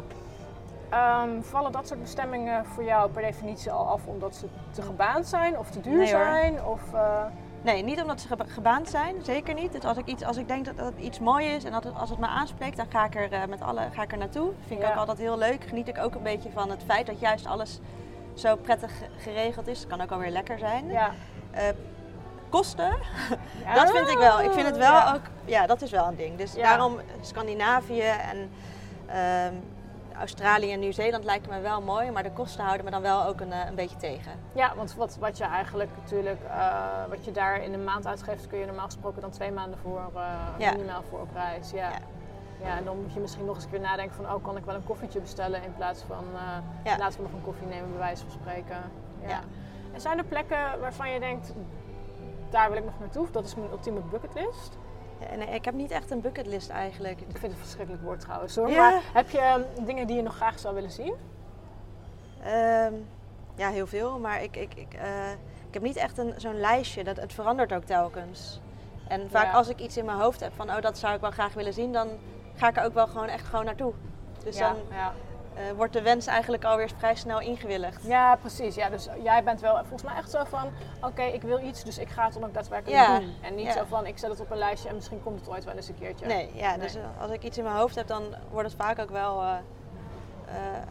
Um, 0.94 1.44
vallen 1.44 1.72
dat 1.72 1.88
soort 1.88 2.02
bestemmingen 2.02 2.66
voor 2.66 2.84
jou 2.84 3.12
per 3.12 3.22
definitie 3.22 3.72
al 3.72 3.88
af 3.88 4.06
omdat 4.06 4.36
ze 4.36 4.48
te 4.72 4.82
gebaand 4.82 5.28
zijn 5.28 5.58
of 5.58 5.70
te 5.70 5.80
duur 5.82 5.98
Nee, 5.98 6.08
zijn? 6.08 6.66
Of, 6.66 6.82
uh, 6.94 7.26
Nee, 7.66 7.84
niet 7.84 8.02
omdat 8.02 8.22
ze 8.22 8.28
geba- 8.28 8.46
gebaand 8.48 8.90
zijn, 8.90 9.16
zeker 9.24 9.54
niet. 9.54 9.72
Dus 9.72 9.84
als 9.84 9.98
ik, 9.98 10.06
iets, 10.06 10.24
als 10.24 10.38
ik 10.38 10.48
denk 10.48 10.66
dat, 10.66 10.78
dat 10.78 10.86
het 10.86 10.98
iets 11.04 11.20
mooi 11.20 11.46
is 11.48 11.64
en 11.64 11.72
dat 11.72 11.84
het, 11.84 11.94
als 11.96 12.10
het 12.10 12.20
me 12.20 12.28
aanspreekt, 12.28 12.78
dan 12.78 12.86
ga 12.90 13.06
ik 13.06 13.16
er, 13.16 13.32
eh, 13.32 13.46
met 13.46 13.62
alle, 13.62 13.82
ga 13.94 14.02
ik 14.04 14.12
er 14.12 14.18
naartoe. 14.18 14.52
Vind 14.68 14.80
ik 14.80 14.86
Ja. 14.86 14.92
ook 14.92 14.98
altijd 15.00 15.18
heel 15.18 15.38
leuk. 15.38 15.64
Geniet 15.64 15.88
ik 15.88 15.98
ook 15.98 16.16
een 16.16 16.24
beetje 16.24 16.50
van 16.52 16.70
het 16.70 16.84
feit 16.86 17.06
dat 17.06 17.20
juist 17.20 17.46
alles 17.46 17.80
zo 18.34 18.56
prettig 18.56 18.98
ge- 18.98 19.06
geregeld 19.18 19.68
is. 19.68 19.80
Het 19.80 19.88
kan 19.88 20.02
ook 20.02 20.12
alweer 20.12 20.30
lekker 20.32 20.60
zijn. 20.60 20.88
ja. 20.88 21.12
Eh, 21.52 21.64
kosten, 22.50 22.90
dat 23.76 23.92
vind 23.92 24.08
ik 24.10 24.18
wel. 24.18 24.42
Ik 24.42 24.52
vind 24.52 24.66
het 24.68 24.78
wel 24.78 24.92
Ja. 24.92 25.14
ook, 25.16 25.22
ja, 25.46 25.66
dat 25.66 25.82
is 25.82 25.92
wel 25.92 26.08
een 26.08 26.16
ding. 26.16 26.38
Dus 26.38 26.54
daarom 26.54 27.00
Scandinavië 27.22 28.02
en 28.32 28.50
ehm, 29.08 29.54
Australië 30.20 30.72
en 30.72 30.80
Nieuw-Zeeland 30.80 31.24
lijken 31.24 31.50
me 31.50 31.60
wel 31.60 31.82
mooi, 31.82 32.12
maar 32.12 32.24
de 32.24 32.32
kosten 32.32 32.64
houden 32.64 32.86
me 32.86 32.92
dan 32.92 33.02
wel 33.02 33.26
ook 33.26 33.40
een, 33.40 33.52
eh, 33.52 33.68
een 33.68 33.76
beetje 33.76 33.98
tegen. 33.98 34.32
Ja, 34.54 34.76
want 34.76 34.96
wat, 34.96 35.18
wat 35.20 35.38
je 35.38 35.44
eigenlijk 35.44 35.90
natuurlijk, 36.02 36.44
eh, 36.44 37.06
wat 37.10 37.26
je 37.26 37.32
daar 37.32 37.64
in 37.64 37.74
een 37.74 37.84
maand 37.84 38.08
uitgeeft, 38.08 38.48
kun 38.48 38.60
je 38.60 38.66
normaal 38.66 38.86
gesproken 38.86 39.22
dan 39.22 39.30
twee 39.32 39.52
maanden 39.52 39.80
voor 39.80 40.02
uh, 40.16 40.22
Ja. 40.58 40.72
minimaal 40.72 41.04
voor 41.10 41.20
op 41.20 41.30
reis. 41.34 41.72
Ja. 41.72 41.90
Ja. 41.90 41.98
Ja. 42.62 42.78
en 42.78 42.84
dan 42.86 43.02
moet 43.02 43.14
je 43.14 43.20
misschien 43.20 43.46
nog 43.46 43.56
eens 43.56 43.64
een 43.64 43.70
keer 43.70 43.80
nadenken 43.80 44.16
van, 44.16 44.26
oh, 44.34 44.44
kan 44.44 44.58
ik 44.58 44.66
wel 44.66 44.76
een 44.76 44.84
koffietje 44.84 45.20
bestellen 45.20 45.64
in 45.64 45.74
plaats 45.76 46.04
van, 46.08 46.24
uh, 46.34 46.42
Ja. 46.84 46.98
laten 46.98 47.18
we 47.18 47.24
nog 47.24 47.34
een 47.34 47.44
koffie 47.44 47.68
nemen, 47.68 47.90
bij 47.90 48.00
wijze 48.00 48.24
van 48.24 48.32
spreken. 48.32 48.78
Ja. 49.22 49.28
Ja. 49.30 49.40
En 49.94 50.02
zijn 50.02 50.18
er 50.18 50.24
plekken 50.24 50.80
waarvan 50.80 51.10
je 51.12 51.20
denkt, 51.20 51.54
daar 52.50 52.70
wil 52.70 52.78
ik 52.78 52.86
nog 52.86 53.00
naartoe, 53.00 53.24
of 53.24 53.32
dat 53.32 53.46
is 53.46 53.56
mijn 53.56 53.70
ultieme 53.72 54.00
bucketlist? 54.00 54.78
Nee, 55.38 55.48
ik 55.48 55.66
heb 55.66 55.74
niet 55.74 55.92
echt 55.92 56.12
een 56.12 56.22
bucketlist 56.22 56.70
eigenlijk. 56.70 57.20
Ik 57.22 57.26
vind 57.28 57.42
het 57.42 57.52
een 57.52 57.58
verschrikkelijk 57.58 58.04
woord 58.04 58.20
trouwens 58.20 58.56
hoor. 58.56 58.70
Ja. 58.70 58.90
Maar 58.90 59.02
heb 59.14 59.30
je 59.30 59.66
um, 59.78 59.86
dingen 59.86 60.08
die 60.08 60.16
je 60.16 60.22
nog 60.22 60.36
graag 60.36 60.60
zou 60.60 60.76
willen 60.76 60.92
zien? 60.92 61.14
Ehm, 62.44 62.94
ja, 63.56 63.70
heel 63.70 63.88
veel. 63.88 64.20
Maar 64.20 64.44
ik, 64.44 64.56
ik, 64.58 64.74
ik, 64.76 64.94
eh, 64.94 65.32
ik 65.68 65.74
heb 65.74 65.82
niet 65.82 65.96
echt 65.96 66.18
een, 66.18 66.34
zo'n 66.38 66.60
lijstje. 66.60 67.04
Dat, 67.04 67.18
het 67.18 67.34
verandert 67.34 67.74
ook 67.74 67.84
telkens. 67.84 68.60
En 69.08 69.30
vaak 69.30 69.46
Ja. 69.46 69.52
als 69.52 69.68
ik 69.68 69.80
iets 69.80 69.98
in 69.98 70.06
mijn 70.06 70.18
hoofd 70.18 70.40
heb 70.40 70.54
van 70.56 70.70
oh, 70.70 70.82
dat 70.82 70.98
zou 70.98 71.16
ik 71.16 71.22
wel 71.22 71.32
graag 71.32 71.54
willen 71.54 71.74
zien, 71.74 71.94
dan 71.94 72.08
ga 72.56 72.68
ik 72.68 72.78
er 72.78 72.84
ook 72.84 72.94
wel 72.94 73.08
gewoon 73.08 73.28
echt 73.28 73.46
gewoon 73.46 73.66
naartoe. 73.66 73.94
Dus 74.44 74.58
ja, 74.58 74.68
dan 74.74 74.78
eh, 75.56 75.62
wordt 75.76 75.94
de 75.94 76.02
wens 76.02 76.28
eigenlijk 76.28 76.64
alweer 76.64 76.90
vrij 76.98 77.16
snel 77.16 77.40
ingewilligd. 77.40 78.04
Ja, 78.04 78.36
precies. 78.36 78.76
Ja, 78.76 78.90
dus 78.90 79.08
jij 79.24 79.44
bent 79.44 79.62
wel 79.62 79.76
volgens 79.78 80.04
mij 80.04 80.16
echt 80.16 80.30
zo 80.32 80.44
van, 80.44 80.70
oké, 81.02 81.22
ik 81.24 81.42
wil 81.42 81.60
iets, 81.60 81.84
dus 81.84 81.98
ik 81.98 82.10
ga 82.10 82.24
het 82.26 82.34
dan 82.34 82.44
ook 82.44 82.54
daadwerkelijk 82.54 83.02
Ja, 83.02 83.20
doen. 83.20 83.34
En 83.42 83.56
niet 83.56 83.66
ja. 83.66 83.72
zo 83.72 83.84
van, 83.88 84.06
ik 84.06 84.18
zet 84.18 84.30
het 84.30 84.40
op 84.40 84.52
een 84.52 84.58
lijstje 84.58 84.90
en 84.90 84.96
misschien 84.96 85.24
komt 85.24 85.40
het 85.40 85.50
ooit 85.50 85.64
wel 85.64 85.76
eens 85.76 85.88
een 85.88 86.00
keertje. 86.00 86.26
Nee, 86.26 86.52
ja, 86.54 86.70
Nee. 86.70 86.80
dus 86.80 86.96
als 87.20 87.32
ik 87.32 87.44
iets 87.44 87.58
in 87.58 87.64
mijn 87.64 87.76
hoofd 87.76 87.96
heb, 87.96 88.08
dan 88.08 88.24
wordt 88.52 88.72
het 88.72 88.78
vaak 88.82 89.00
ook 89.00 89.10
wel 89.10 89.42
eh, 89.42 89.50
eh, 90.46 90.82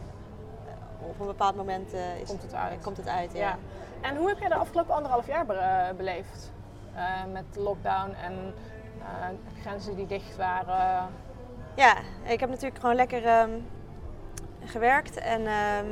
op 1.09 1.19
een 1.19 1.25
bepaald 1.27 1.55
moment 1.55 1.93
is, 2.21 2.27
Komt 2.27 2.41
het 2.41 2.53
uit. 2.53 2.81
komt 2.83 2.97
het 2.97 3.07
uit. 3.07 3.33
Ja. 3.33 3.39
Ja. 3.39 3.57
En 4.01 4.15
hoe 4.15 4.27
heb 4.27 4.39
jij 4.39 4.49
de 4.49 4.55
afgelopen 4.55 4.95
anderhalf 4.95 5.27
jaar 5.27 5.45
be- 5.45 5.93
beleefd? 5.97 6.51
Met 7.31 7.43
lockdown 7.55 8.13
en 8.23 8.53
grenzen 9.61 9.95
die 9.95 10.05
dicht 10.05 10.35
waren. 10.37 11.09
Ja, 11.75 11.95
ik 12.23 12.39
heb 12.39 12.49
natuurlijk 12.49 12.79
gewoon 12.79 12.95
lekker 12.95 13.25
ehm, 13.25 13.49
gewerkt 14.67 15.17
en 15.17 15.39
ehm, 15.47 15.85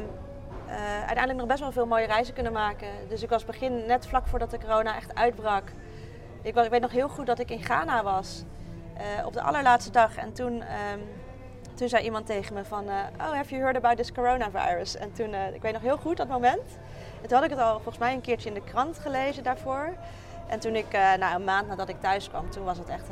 eh, 0.67 0.75
uiteindelijk 0.97 1.37
nog 1.37 1.47
best 1.47 1.59
wel 1.59 1.71
veel 1.71 1.85
mooie 1.85 2.05
reizen 2.05 2.33
kunnen 2.33 2.53
maken. 2.53 2.87
Dus 3.09 3.23
ik 3.23 3.29
was 3.29 3.45
begin, 3.45 3.85
net 3.85 4.07
vlak 4.07 4.27
voordat 4.27 4.51
de 4.51 4.57
corona 4.59 4.95
echt 4.95 5.15
uitbrak. 5.15 5.63
Ik, 6.41 6.53
wa- 6.53 6.63
ik 6.63 6.69
weet 6.69 6.81
nog 6.81 6.91
heel 6.91 7.09
goed 7.09 7.25
dat 7.25 7.39
ik 7.39 7.49
in 7.49 7.63
Ghana 7.63 8.03
was 8.03 8.43
eh, 8.97 9.25
op 9.25 9.33
de 9.33 9.41
allerlaatste 9.41 9.91
dag. 9.91 10.15
En 10.17 10.33
toen, 10.33 10.61
ehm, 10.61 10.99
toen 11.73 11.89
zei 11.89 12.03
iemand 12.03 12.25
tegen 12.25 12.53
me 12.53 12.65
van, 12.65 12.89
eh, 12.89 12.95
oh, 13.17 13.31
have 13.33 13.49
you 13.49 13.61
heard 13.61 13.75
about 13.77 13.97
this 13.97 14.11
coronavirus? 14.11 14.95
En 14.97 15.11
toen, 15.13 15.33
ik 15.53 15.61
weet 15.61 15.73
nog 15.73 15.81
heel 15.81 15.97
goed 15.97 16.17
dat 16.17 16.27
moment. 16.27 16.77
En 17.21 17.27
toen 17.27 17.33
had 17.37 17.43
ik 17.43 17.49
het 17.49 17.59
al 17.59 17.73
volgens 17.73 17.97
mij 17.97 18.13
een 18.13 18.21
keertje 18.21 18.47
in 18.49 18.55
de 18.55 18.63
krant 18.63 18.99
gelezen 18.99 19.43
daarvoor. 19.43 19.93
En 20.47 20.59
toen 20.59 20.75
ik, 20.75 20.93
eh 20.93 21.13
nou, 21.13 21.35
een 21.35 21.43
maand 21.43 21.67
nadat 21.67 21.89
ik 21.89 22.01
thuis 22.01 22.29
kwam, 22.29 22.49
toen, 22.49 22.63
was 22.63 22.77
het 22.77 22.89
echt, 22.89 23.05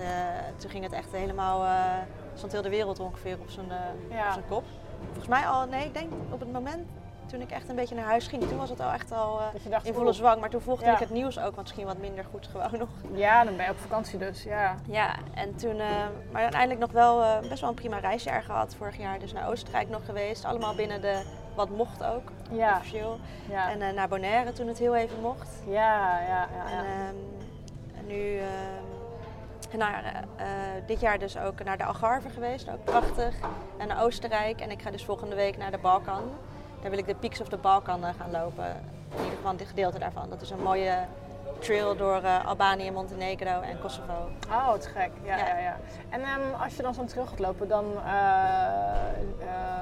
toen 0.58 0.70
ging 0.70 0.84
het 0.84 0.94
echt 0.94 1.12
helemaal, 1.12 1.64
eh, 1.64 1.94
stond 2.36 2.52
heel 2.52 2.62
de 2.62 2.70
wereld 2.70 3.00
ongeveer 3.00 3.38
op 3.40 3.50
zijn, 3.50 3.68
Ja. 4.10 4.26
op 4.28 4.32
zijn 4.34 4.46
kop. 4.50 4.64
Volgens 5.06 5.28
mij 5.28 5.44
al, 5.48 5.66
nee, 5.66 5.86
ik 5.86 5.94
denk 5.94 6.12
op 6.30 6.40
het 6.40 6.52
moment 6.52 6.88
toen 7.26 7.42
ik 7.42 7.52
echt 7.52 7.70
een 7.70 7.76
beetje 7.76 7.96
naar 7.96 8.06
huis 8.06 8.28
ging, 8.28 8.44
toen 8.48 8.58
was 8.58 8.70
het 8.70 8.80
al 8.80 8.92
echt 8.92 9.12
al 9.12 9.40
eh, 9.40 9.72
dacht, 9.72 9.86
in 9.86 9.94
volle 9.94 10.06
oeh. 10.06 10.16
zwang. 10.16 10.40
Maar 10.40 10.50
toen 10.50 10.62
volgde 10.62 10.86
Ja. 10.86 10.94
ik 10.94 11.00
het 11.00 11.10
nieuws 11.10 11.38
ook, 11.40 11.44
want 11.56 11.62
misschien 11.62 11.86
wat 11.86 11.98
minder 11.98 12.26
goed 12.32 12.48
gewoon 12.48 12.80
nog. 12.80 12.90
Ja, 13.14 13.44
dan 13.44 13.56
ben 13.56 13.66
je 13.66 13.72
op 13.72 13.78
vakantie 13.80 14.20
dus, 14.20 14.44
ja. 14.44 14.76
Ja, 14.88 15.16
en 15.34 15.56
toen, 15.56 15.80
eh, 15.80 15.88
maar 16.32 16.42
uiteindelijk 16.42 16.80
nog 16.82 16.92
wel 16.92 17.22
eh, 17.24 17.50
best 17.50 17.62
wel 17.62 17.70
een 17.70 17.76
prima 17.76 17.98
reisjaar 17.98 18.44
gehad 18.44 18.76
vorig 18.76 18.98
jaar. 18.98 19.20
Dus 19.20 19.34
naar 19.34 19.50
Oostenrijk 19.50 19.90
nog 19.90 20.06
geweest, 20.06 20.46
allemaal 20.46 20.76
binnen 20.76 21.02
de, 21.02 21.22
wat 21.56 21.70
mocht 21.70 22.04
ook, 22.04 22.32
Ja, 22.50 22.76
officieel. 22.78 23.20
ja. 23.50 23.70
En 23.72 23.96
naar 23.96 24.08
Bonaire 24.08 24.54
toen 24.54 24.68
het 24.68 24.78
heel 24.78 24.96
even 24.96 25.22
mocht. 25.22 25.50
ja, 25.68 26.20
ja, 26.22 26.48
ja. 26.56 26.72
En, 26.72 26.84
ja. 26.86 26.92
ehm, 26.92 27.16
en 27.98 28.08
nu 28.08 28.38
ehm, 28.38 28.46
naar, 29.78 30.04
eh, 30.04 30.46
eh, 30.46 30.84
dit 30.86 31.00
jaar 31.00 31.20
dus 31.20 31.38
ook 31.38 31.64
naar 31.64 31.78
de 31.78 31.86
Algarve 31.86 32.30
geweest, 32.30 32.70
ook 32.70 32.84
prachtig. 32.84 33.36
En 33.78 33.88
naar 33.88 34.04
Oostenrijk. 34.04 34.62
En 34.62 34.72
ik 34.72 34.82
ga 34.82 34.92
dus 34.92 35.06
volgende 35.06 35.36
week 35.36 35.58
naar 35.58 35.72
de 35.72 35.78
Balkan. 35.78 36.24
Daar 36.82 36.90
wil 36.90 37.00
ik 37.00 37.06
de 37.06 37.16
Peaks 37.16 37.42
of 37.42 37.48
the 37.48 37.58
Balkan 37.58 38.06
eh, 38.06 38.14
gaan 38.20 38.32
lopen. 38.32 38.66
In 39.16 39.24
ieder 39.24 39.38
geval 39.38 39.56
dit 39.58 39.68
gedeelte 39.68 40.00
daarvan. 40.00 40.30
Dat 40.30 40.42
is 40.42 40.50
een 40.50 40.64
mooie 40.64 40.98
trail 41.60 41.96
door 41.96 42.28
Albanië, 42.28 42.92
Montenegro 42.92 43.62
en 43.62 43.80
Kosovo. 43.80 44.30
Oh, 44.50 44.68
wat 44.68 44.86
gek. 44.86 45.12
Ja, 45.24 45.38
ja. 45.38 45.48
Ja. 45.48 45.58
ja, 45.58 45.78
En 46.10 46.22
ehm, 46.22 46.62
als 46.64 46.76
je 46.76 46.82
dan 46.82 46.94
zo 46.94 47.06
terug 47.06 47.30
gaat 47.30 47.40
lopen, 47.40 47.68
dan... 47.68 47.86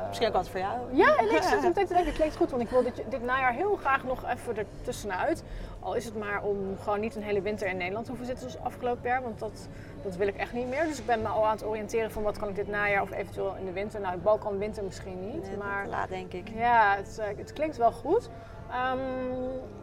Misschien 0.07 0.27
ook 0.27 0.33
wat 0.33 0.49
voor 0.49 0.59
jou. 0.59 0.77
Ja, 0.91 1.15
en 1.15 1.25
ik 1.35 1.41
zit 1.41 1.61
meteen 1.61 1.87
te 1.87 1.93
denken, 1.93 2.05
het 2.05 2.15
klinkt 2.15 2.35
goed, 2.35 2.49
want 2.49 2.61
ik 2.61 2.69
wil 2.69 2.83
dit, 2.83 3.03
dit 3.09 3.23
najaar 3.23 3.53
heel 3.53 3.75
graag 3.75 4.03
nog 4.03 4.23
even 4.25 4.57
ertussenuit. 4.57 5.43
Al 5.80 5.93
is 5.95 6.05
het 6.05 6.17
maar 6.17 6.41
om 6.43 6.77
gewoon 6.84 6.99
niet 6.99 7.15
een 7.15 7.23
hele 7.23 7.41
winter 7.41 7.67
in 7.67 7.77
Nederland 7.77 8.05
te 8.05 8.11
hoeven 8.11 8.27
zitten 8.27 8.49
zoals 8.49 8.65
afgelopen 8.65 9.09
jaar, 9.09 9.21
want 9.21 9.39
dat, 9.39 9.67
dat 10.03 10.15
wil 10.15 10.27
ik 10.27 10.36
echt 10.36 10.53
niet 10.53 10.67
meer. 10.67 10.84
Dus 10.84 10.99
ik 10.99 11.05
ben 11.05 11.21
me 11.21 11.27
al 11.27 11.45
aan 11.45 11.51
het 11.51 11.65
oriënteren 11.65 12.11
van 12.11 12.23
wat 12.23 12.38
kan 12.38 12.49
ik 12.49 12.55
dit 12.55 12.67
najaar 12.67 13.01
of 13.01 13.11
eventueel 13.11 13.55
in 13.59 13.65
de 13.65 13.71
winter. 13.71 13.99
Nou, 13.99 14.17
Balkan 14.17 14.57
winter 14.57 14.84
misschien 14.84 15.32
niet, 15.32 15.47
Nee, 15.47 15.57
maar 15.57 15.84
te 15.84 15.89
laat 15.89 16.09
denk 16.09 16.34
ik. 16.34 16.49
ja, 16.55 16.95
het, 16.95 17.17
eh, 17.19 17.27
het 17.38 17.53
klinkt 17.53 17.77
wel 17.77 17.91
goed. 17.91 18.30
Ehm, 18.71 18.99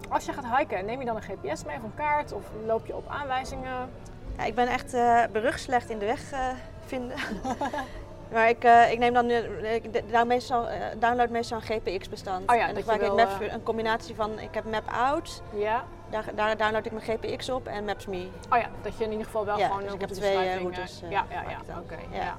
als 0.09 0.25
je 0.25 0.33
gaat 0.33 0.57
hiken, 0.59 0.85
neem 0.85 0.99
je 1.01 1.07
dan 1.07 1.17
een 1.17 1.23
GPS 1.23 1.65
mee 1.65 1.77
of 1.77 1.83
een 1.83 1.95
kaart 1.95 2.33
of 2.33 2.45
loop 2.67 2.87
je 2.87 2.97
op 2.97 3.09
aanwijzingen? 3.09 3.89
Ja, 4.37 4.45
ik 4.45 4.55
ben 4.55 4.69
echt 4.69 4.95
eh 4.95 5.23
berucht 5.33 5.61
slecht 5.61 5.91
in 5.91 5.99
de 5.99 6.07
weg 6.07 6.33
eh, 6.33 6.49
vinden. 6.85 7.17
maar 8.33 8.49
ik, 8.49 8.65
eh, 8.65 8.93
ik 8.93 8.99
neem 8.99 9.13
dan 9.13 9.29
eh, 9.29 9.75
ik 9.75 9.93
d- 9.93 10.11
down- 10.11 10.27
meestal, 10.27 10.69
eh, 10.69 10.81
download 10.99 11.29
meestal 11.31 11.59
een 11.59 11.81
GPX-bestand. 11.81 12.51
Oh 12.51 12.57
ja, 12.57 12.61
en 12.69 12.75
dan 12.75 12.77
gebruik 12.83 13.01
ik 13.01 13.07
wil, 13.07 13.17
Maps, 13.17 13.53
een 13.53 13.63
combinatie 13.63 14.15
van, 14.15 14.39
ik 14.39 14.55
heb 14.55 14.65
Map 14.65 14.89
Out, 14.91 15.43
Ja. 15.55 15.85
daar, 16.11 16.25
daar 16.35 16.57
download 16.57 16.87
ik 16.87 16.93
mijn 16.93 17.05
GPX 17.05 17.51
op 17.51 17.67
en 17.67 17.85
Maps.me. 17.85 18.29
Oh 18.53 18.59
ja, 18.59 18.67
dat 18.83 18.99
je 18.99 19.05
in 19.05 19.11
ieder 19.11 19.27
geval 19.27 19.45
wel 19.45 19.59
Ja, 19.59 19.67
gewoon 19.67 19.83
dus 19.83 19.93
ik 19.93 20.01
heb 20.01 20.11
twee, 20.11 20.37
eh, 20.37 20.55
eh, 20.55 20.61
routes, 20.61 21.03
eh, 21.03 21.11
ja, 21.11 21.25
ja, 21.31 21.43
ja. 21.49 21.79
Oké, 21.79 21.97
Ja. 22.11 22.23
ja. 22.23 22.37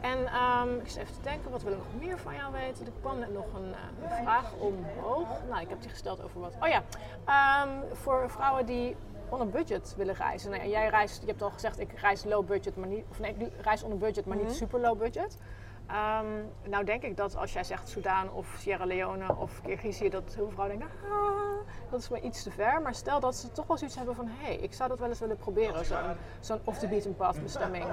En 0.00 0.26
ehm, 0.26 0.74
ik 0.74 0.88
zit 0.90 1.02
even 1.02 1.14
te 1.14 1.20
denken, 1.22 1.50
wat 1.50 1.62
wil 1.62 1.72
ik 1.72 1.78
nog 1.78 1.86
meer 2.08 2.18
van 2.18 2.34
jou 2.34 2.52
weten? 2.52 2.86
Er 2.86 2.92
kwam 3.00 3.18
net 3.18 3.32
nog 3.32 3.44
een, 3.54 3.74
eh, 3.74 4.10
een 4.18 4.24
vraag 4.24 4.52
omhoog. 4.58 5.28
Nou, 5.48 5.60
ik 5.60 5.68
heb 5.68 5.80
die 5.80 5.90
gesteld 5.90 6.24
over 6.24 6.40
wat. 6.40 6.52
Oh 6.60 6.68
ja, 6.68 6.82
ehm, 7.24 7.68
voor 7.92 8.30
vrouwen 8.30 8.66
die 8.66 8.96
on 9.28 9.40
een 9.40 9.50
budget 9.50 9.94
willen 9.96 10.14
reizen. 10.14 10.50
Nou, 10.50 10.68
jij 10.68 10.88
reist, 10.88 11.20
je 11.20 11.26
hebt 11.26 11.42
al 11.42 11.50
gezegd, 11.50 11.80
ik 11.80 11.92
reis 12.00 12.24
low 12.24 12.46
budget, 12.46 12.76
maar 12.76 12.88
niet, 12.88 13.04
of 13.10 13.20
nee, 13.20 13.34
ik 13.38 13.52
reis 13.60 13.82
onder 13.82 13.98
budget, 13.98 14.26
maar 14.26 14.36
Mhm. 14.36 14.46
niet 14.46 14.54
super 14.56 14.80
low 14.80 14.98
budget. 14.98 15.38
Ehm, 15.86 16.26
nou 16.62 16.84
denk 16.84 17.02
ik 17.02 17.16
dat 17.16 17.36
als 17.36 17.52
jij 17.52 17.64
zegt 17.64 17.88
Soudaan 17.88 18.32
of 18.32 18.56
Sierra 18.58 18.84
Leone 18.84 19.36
of 19.36 19.60
Kirgizië, 19.62 20.08
dat 20.08 20.22
heel 20.34 20.44
veel 20.44 20.50
vrouwen 20.50 20.78
denken, 20.78 20.96
ah, 21.10 21.90
dat 21.90 22.00
is 22.00 22.08
maar 22.08 22.20
iets 22.20 22.42
te 22.42 22.50
ver. 22.50 22.82
Maar 22.82 22.94
stel 22.94 23.20
dat 23.20 23.36
ze 23.36 23.52
toch 23.52 23.66
wel 23.66 23.76
zoiets 23.76 23.96
hebben 23.96 24.14
van, 24.14 24.26
hé, 24.28 24.46
hey, 24.46 24.56
ik 24.56 24.74
zou 24.74 24.88
dat 24.88 24.98
wel 24.98 25.08
eens 25.08 25.18
willen 25.20 25.36
proberen, 25.36 25.84
zo'n 25.84 25.98
zo'n 26.40 26.60
off-the-beaten 26.64 27.16
path 27.16 27.42
bestemming. 27.42 27.84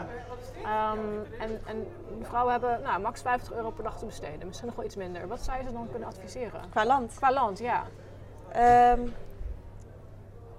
Ehm, 0.63 0.99
en, 1.39 1.61
en 1.65 1.87
vrouwen 2.21 2.51
hebben 2.51 2.81
nou, 2.81 3.01
max 3.01 3.21
50 3.21 3.53
euro 3.53 3.69
per 3.71 3.83
dag 3.83 3.97
te 3.97 4.05
besteden, 4.05 4.47
misschien 4.47 4.67
nog 4.67 4.75
wel 4.77 4.85
iets 4.85 4.95
minder. 4.95 5.27
Wat 5.27 5.39
zou 5.43 5.57
je 5.57 5.63
ze 5.63 5.71
dan 5.71 5.87
kunnen 5.89 6.07
adviseren? 6.07 6.61
Qua 6.69 6.85
land. 6.85 7.13
Qua 7.15 7.31
land, 7.33 7.59
ja. 7.59 7.83
Ehm, 8.51 8.99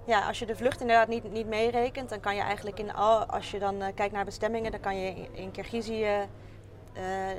ja, 0.05 0.27
als 0.27 0.39
je 0.39 0.45
de 0.45 0.55
vlucht 0.55 0.81
inderdaad 0.81 1.07
niet, 1.07 1.31
niet 1.31 1.47
meerekent, 1.47 2.09
dan 2.09 2.19
kan 2.19 2.35
je 2.35 2.41
eigenlijk 2.41 2.79
in 2.79 2.93
al, 2.93 3.25
als 3.25 3.51
je 3.51 3.59
dan 3.59 3.81
eh, 3.81 3.93
kijkt 3.95 4.13
naar 4.13 4.25
bestemmingen, 4.25 4.71
dan 4.71 4.79
kan 4.79 4.99
je 4.99 5.09
in, 5.09 5.27
in 5.31 5.51
Kirgizië, 5.51 6.03
eh, 6.03 6.27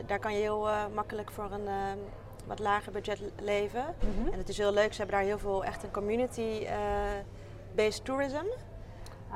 daar 0.07 0.19
kan 0.19 0.33
je 0.33 0.41
heel 0.41 0.69
eh, 0.69 0.85
makkelijk 0.95 1.31
voor 1.31 1.53
een 1.53 1.69
wat 2.47 2.59
lager 2.59 2.93
budget 2.93 3.21
leven. 3.41 3.85
En 4.33 4.39
het 4.39 4.49
is 4.49 4.59
heel 4.59 4.73
leuk, 4.73 4.93
ze 4.93 4.99
hebben 4.99 5.17
daar 5.17 5.27
heel 5.27 5.39
veel 5.39 5.65
echt 5.65 5.83
een 5.83 5.91
community-based 5.91 8.05
tourism. 8.05 8.45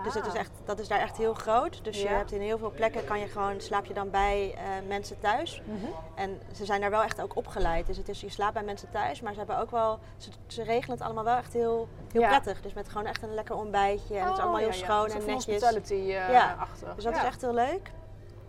Dus 0.04 0.14
het 0.14 0.26
is 0.26 0.32
Ah. 0.32 0.38
echt, 0.38 0.50
dat 0.64 0.78
is 0.78 0.88
daar 0.88 1.00
echt 1.00 1.16
heel 1.16 1.34
groot. 1.34 1.84
Dus 1.84 2.02
je 2.02 2.08
hebt 2.08 2.32
in 2.32 2.40
heel 2.40 2.58
veel 2.58 2.70
plekken 2.70 3.04
kan 3.04 3.18
je 3.20 3.26
gewoon, 3.26 3.60
slaap 3.60 3.84
je 3.84 3.94
dan 3.94 4.10
bij 4.10 4.54
eh, 4.54 4.62
mensen 4.88 5.20
thuis. 5.20 5.62
Mhm. 5.64 5.86
En 6.14 6.40
ze 6.52 6.64
zijn 6.64 6.80
daar 6.80 6.90
wel 6.90 7.02
echt 7.02 7.20
ook 7.20 7.36
opgeleid. 7.36 7.86
Dus 7.86 7.96
het 7.96 8.08
is, 8.08 8.20
je 8.20 8.28
slaapt 8.30 8.54
bij 8.54 8.62
mensen 8.62 8.90
thuis, 8.90 9.20
maar 9.20 9.32
ze 9.32 9.38
hebben 9.38 9.58
ook 9.58 9.70
wel, 9.70 9.98
ze, 10.16 10.30
ze 10.46 10.62
regelen 10.62 10.96
het 10.96 11.04
allemaal 11.06 11.24
wel 11.24 11.36
echt 11.36 11.52
heel, 11.52 11.88
heel 12.12 12.20
Ja. 12.20 12.28
prettig. 12.28 12.62
Dus 12.62 12.72
met 12.72 12.88
gewoon 12.88 13.06
echt 13.06 13.22
een 13.22 13.34
lekker 13.34 13.56
ontbijtje 13.56 14.16
en 14.18 14.24
het 14.24 14.32
is 14.32 14.38
allemaal 14.40 14.58
heel 14.58 14.68
Oh, 14.68 14.74
ja, 14.74 14.80
ja. 14.80 14.84
schoon 14.86 15.06
en 15.20 15.26
netjes. 15.26 15.34
hospitality-achtig. 15.34 16.88
Ja. 16.88 16.94
Dus 16.94 17.04
dat 17.04 17.14
is 17.16 17.22
echt 17.22 17.40
heel 17.40 17.54
leuk. 17.54 17.90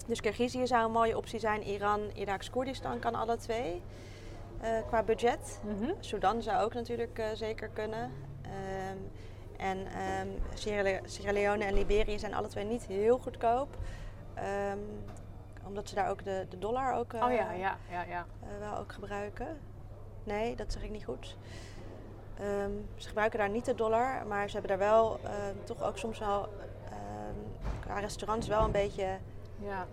Dus 0.08 0.22
Kirgizië 0.22 0.68
zou 0.68 0.86
een 0.86 0.92
mooie 0.92 1.18
optie 1.18 1.40
zijn. 1.40 1.64
Iran, 1.64 2.00
Irak, 2.14 2.42
Koerdistan 2.52 3.00
kan 3.00 3.16
alle 3.16 3.38
twee 3.38 3.82
eh, 4.62 4.70
qua 4.88 5.04
budget. 5.04 5.60
Mhm. 5.64 5.92
Sudan 6.00 6.42
zou 6.42 6.64
ook 6.64 6.74
natuurlijk 6.74 7.20
eh, 7.20 7.26
zeker 7.34 7.68
kunnen. 7.74 8.12
Ehm, 8.42 8.98
en 9.62 9.78
ehm, 9.88 10.28
Sierra, 10.54 10.82
Le- 10.82 11.02
Sierra 11.06 11.32
Leone 11.32 11.66
en 11.66 11.74
Liberië 11.74 12.20
zijn 12.20 12.34
alle 12.34 12.48
twee 12.48 12.66
niet 12.66 12.86
heel 12.86 13.18
goedkoop. 13.20 13.78
Ehm, 14.34 14.78
omdat 15.66 15.90
ze 15.90 15.96
daar 15.96 16.10
ook 16.10 16.24
de, 16.24 16.46
de 16.50 16.58
dollar 16.60 16.94
ook, 16.96 17.14
eh, 17.14 17.24
Oh 17.24 17.32
ja, 17.34 17.52
ja, 17.52 17.78
ja, 17.92 18.02
ja. 18.04 18.26
eh, 18.42 18.48
wel 18.60 18.78
ook 18.78 18.92
gebruiken. 18.94 19.58
Nee, 20.24 20.56
dat 20.56 20.72
zeg 20.74 20.84
ik 20.84 20.90
niet 20.90 21.06
goed. 21.06 21.38
Ehm, 22.40 22.72
ze 22.96 23.08
gebruiken 23.08 23.40
daar 23.40 23.50
niet 23.50 23.66
de 23.66 23.76
dollar, 23.76 24.26
maar 24.28 24.50
ze 24.50 24.58
hebben 24.58 24.78
daar 24.78 24.88
wel 24.90 25.20
toch 25.64 25.84
ook 25.84 25.98
soms 25.98 26.20
wel 26.20 26.48
qua 27.80 28.00
restaurants 28.00 28.48
wel 28.48 28.64
een 28.64 28.72
beetje 28.72 29.18
ja. 29.60 29.86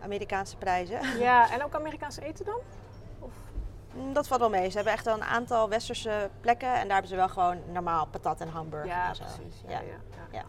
Amerikaanse 0.00 0.56
prijzen. 0.56 1.18
Ja, 1.18 1.50
en 1.52 1.64
ook 1.64 1.74
Amerikaans 1.74 2.18
eten 2.18 2.44
dan? 2.44 2.58
Mm, 3.94 4.12
Dat 4.12 4.26
valt 4.28 4.40
wel 4.40 4.50
mee. 4.50 4.68
Ze 4.70 4.74
hebben 4.76 4.92
echt 4.92 5.04
wel 5.04 5.14
een 5.14 5.24
aantal 5.24 5.68
westerse 5.68 6.30
plekken 6.40 6.68
en 6.74 6.82
daar 6.82 6.92
hebben 6.92 7.08
ze 7.08 7.16
wel 7.16 7.28
gewoon 7.28 7.58
normaal 7.72 8.06
patat 8.06 8.40
en 8.40 8.48
hamburger 8.48 8.88
Ja, 8.88 9.08
en 9.08 9.14
zo. 9.14 9.24
precies. 9.24 9.62
Ja, 9.66 9.70
Ja. 9.70 9.78
ja. 9.80 9.86
Ja, 10.30 10.38
Ja. 10.38 10.44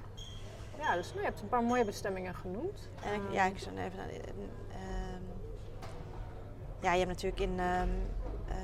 Ja, 0.79 0.95
dus 0.95 1.07
nou, 1.07 1.19
je 1.19 1.25
hebt 1.25 1.41
een 1.41 1.47
paar 1.49 1.63
mooie 1.63 1.85
bestemmingen 1.85 2.35
genoemd. 2.35 2.89
En 3.03 3.13
ik, 3.13 3.21
ja, 3.31 3.45
ik 3.45 3.59
zou 3.59 3.77
even 3.77 3.97
naar. 3.97 4.07
ehm, 4.09 5.23
ja, 6.79 6.91
je 6.91 6.97
hebt 6.97 7.09
natuurlijk 7.11 7.41
in. 7.41 7.59
ehm, 7.59 7.89
eh, 8.47 8.55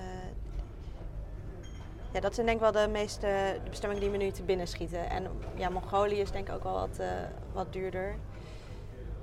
ja, 2.12 2.20
dat 2.20 2.34
zijn 2.34 2.46
denk 2.46 2.58
ik 2.58 2.72
wel 2.72 2.84
de 2.86 2.92
meeste 2.92 3.60
de 3.64 3.70
bestemmingen 3.70 4.04
die 4.04 4.12
me 4.12 4.18
nu 4.26 4.32
te 4.32 4.44
binnen 4.44 4.68
schieten. 4.68 5.10
En 5.10 5.28
ja, 5.56 5.70
Mongolië 5.70 6.20
is 6.20 6.32
denk 6.32 6.48
ik 6.48 6.54
ook 6.54 6.64
wel 6.64 6.74
wat, 6.74 7.00
eh, 7.00 7.08
wat 7.54 7.74
duurder. 7.74 8.16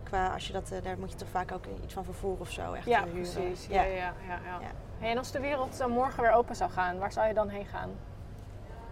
Qua 0.03 0.29
als 0.29 0.47
je 0.47 0.53
dat, 0.53 0.71
eh, 0.71 0.83
daar 0.83 0.99
moet 0.99 1.11
je 1.11 1.17
toch 1.17 1.29
vaak 1.29 1.53
ook 1.53 1.65
iets 1.85 1.95
van 1.95 2.05
vervoer 2.05 2.37
of 2.39 2.51
zo 2.51 2.73
echt 2.73 2.87
ja, 2.87 3.05
huren. 3.05 3.21
precies. 3.33 3.67
Ja, 3.67 3.83
ja, 3.83 3.95
ja. 3.95 4.15
ja, 4.27 4.39
Ja. 4.61 4.71
Hey, 4.99 5.11
en 5.11 5.19
als 5.19 5.31
de 5.31 5.41
wereld 5.41 5.81
eh, 5.81 5.87
morgen 5.87 6.23
weer 6.23 6.33
open 6.33 6.57
zou 6.57 6.71
gaan, 6.71 6.99
waar 6.99 7.13
zou 7.13 7.29
je 7.29 7.35
dan 7.35 7.49
heen 7.49 7.67
gaan? 7.67 7.91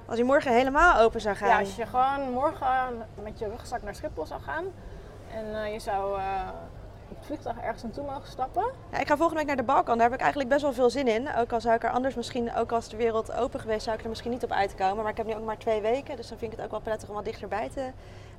Als 0.06 0.16
die 0.16 0.24
morgen 0.24 0.52
helemaal 0.52 1.00
open 1.00 1.20
zou 1.20 1.36
gaan. 1.36 1.48
Ja, 1.48 1.58
als 1.58 1.76
je 1.76 1.86
gewoon 1.86 2.30
morgen 2.30 3.06
met 3.22 3.38
je 3.38 3.48
rugzak 3.48 3.82
naar 3.82 3.94
Schiphol 3.94 4.26
zou 4.26 4.40
gaan 4.40 4.64
en 5.34 5.54
eh, 5.64 5.72
je 5.72 5.78
zou 5.78 6.18
eh, 6.20 6.48
op 7.08 7.16
het 7.16 7.26
vliegtuig 7.26 7.58
ergens 7.60 7.82
naartoe 7.82 8.04
mogen 8.04 8.28
stappen. 8.28 8.64
Ja, 8.92 8.98
ik 8.98 9.06
ga 9.08 9.16
volgende 9.16 9.38
week 9.38 9.46
naar 9.46 9.56
de 9.66 9.72
Balkan. 9.72 9.94
Daar 9.94 10.04
heb 10.06 10.14
ik 10.14 10.20
eigenlijk 10.20 10.50
best 10.50 10.62
wel 10.62 10.72
veel 10.72 10.90
zin 10.90 11.08
in. 11.08 11.34
Ook 11.34 11.52
al 11.52 11.60
zou 11.60 11.74
ik 11.74 11.82
er 11.84 11.90
anders 11.90 12.14
misschien, 12.14 12.54
ook 12.54 12.72
als 12.72 12.88
de 12.88 12.96
wereld 12.96 13.32
open 13.32 13.60
geweest, 13.60 13.82
zou 13.84 13.96
ik 13.96 14.02
er 14.02 14.08
misschien 14.08 14.30
niet 14.30 14.44
op 14.44 14.52
uitkomen. 14.52 15.02
Maar 15.02 15.10
ik 15.10 15.16
heb 15.16 15.26
nu 15.26 15.34
ook 15.34 15.44
maar 15.44 15.58
twee 15.58 15.80
weken, 15.80 16.16
dus 16.16 16.28
dan 16.28 16.38
vind 16.38 16.52
ik 16.52 16.56
het 16.56 16.66
ook 16.66 16.72
wel 16.72 16.80
prettig 16.80 17.08
om 17.08 17.14
wat 17.14 17.24
dichterbij 17.24 17.68
te 17.68 17.90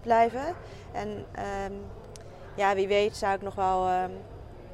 blijven. 0.02 0.56
En 0.92 1.26
ehm, 1.32 1.74
ja, 2.56 2.76
wie 2.76 2.88
weet 2.88 3.18
zou 3.18 3.34
ik 3.34 3.42
nog 3.42 3.56
wel. 3.56 3.88
ehm, 3.88 4.12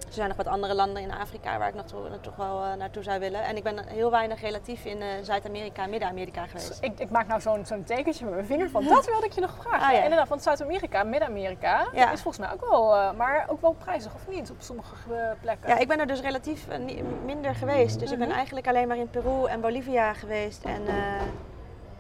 er 0.10 0.16
zijn 0.16 0.28
nog 0.28 0.38
wat 0.38 0.48
andere 0.48 0.74
landen 0.76 1.02
in 1.04 1.12
Afrika 1.12 1.58
waar 1.58 1.68
ik 1.68 1.74
nog 1.74 1.86
to- 1.86 2.20
toch 2.22 2.36
wel 2.36 2.64
eh, 2.64 2.74
naartoe 2.74 3.04
zou 3.04 3.20
willen. 3.20 3.44
En 3.44 3.56
ik 3.58 3.64
ben 3.64 3.88
heel 3.88 4.12
weinig 4.12 4.42
relatief 4.42 4.86
in 4.86 5.02
eh, 5.02 5.08
Zuid-Amerika 5.22 5.84
en 5.84 5.90
Midden-Amerika 5.90 6.46
geweest. 6.48 6.78
Ik, 6.82 7.00
ik 7.00 7.10
maak 7.10 7.28
nou 7.28 7.42
zo'n 7.42 7.66
zo'n 7.66 7.84
tekentje 7.84 8.26
met 8.26 8.34
mijn 8.34 8.46
vinger 8.46 8.70
van 8.70 8.84
dat 8.84 9.06
wilde 9.06 9.26
ik 9.26 9.32
je 9.32 9.42
nog 9.42 9.56
vragen. 9.62 9.88
Ah, 9.88 9.94
ja. 9.94 10.04
Inderdaad, 10.04 10.28
want 10.28 10.44
Zuid-Amerika, 10.44 11.04
Midden-Amerika 11.04 11.88
Ja. 11.94 12.12
is 12.12 12.22
volgens 12.22 12.46
mij 12.48 12.54
ook 12.56 12.70
wel, 12.70 12.96
eh, 12.96 13.12
maar 13.12 13.46
ook 13.50 13.62
wel 13.62 13.74
prijzig 13.74 14.14
of 14.16 14.28
niet 14.28 14.50
op 14.52 14.56
sommige 14.60 14.96
plekken. 15.42 15.70
Ja, 15.70 15.78
ik 15.78 15.88
ben 15.88 16.00
er 16.00 16.08
dus 16.08 16.22
relatief 16.22 16.68
minder 17.26 17.56
geweest. 17.56 18.00
Dus 18.00 18.12
ik 18.12 18.18
ben 18.18 18.28
Mhm. 18.28 18.36
eigenlijk 18.38 18.68
alleen 18.68 18.88
maar 18.88 18.98
in 18.98 19.10
Peru 19.10 19.46
en 19.46 19.62
Bolivia 19.62 20.14
geweest. 20.14 20.64
En 20.64 20.82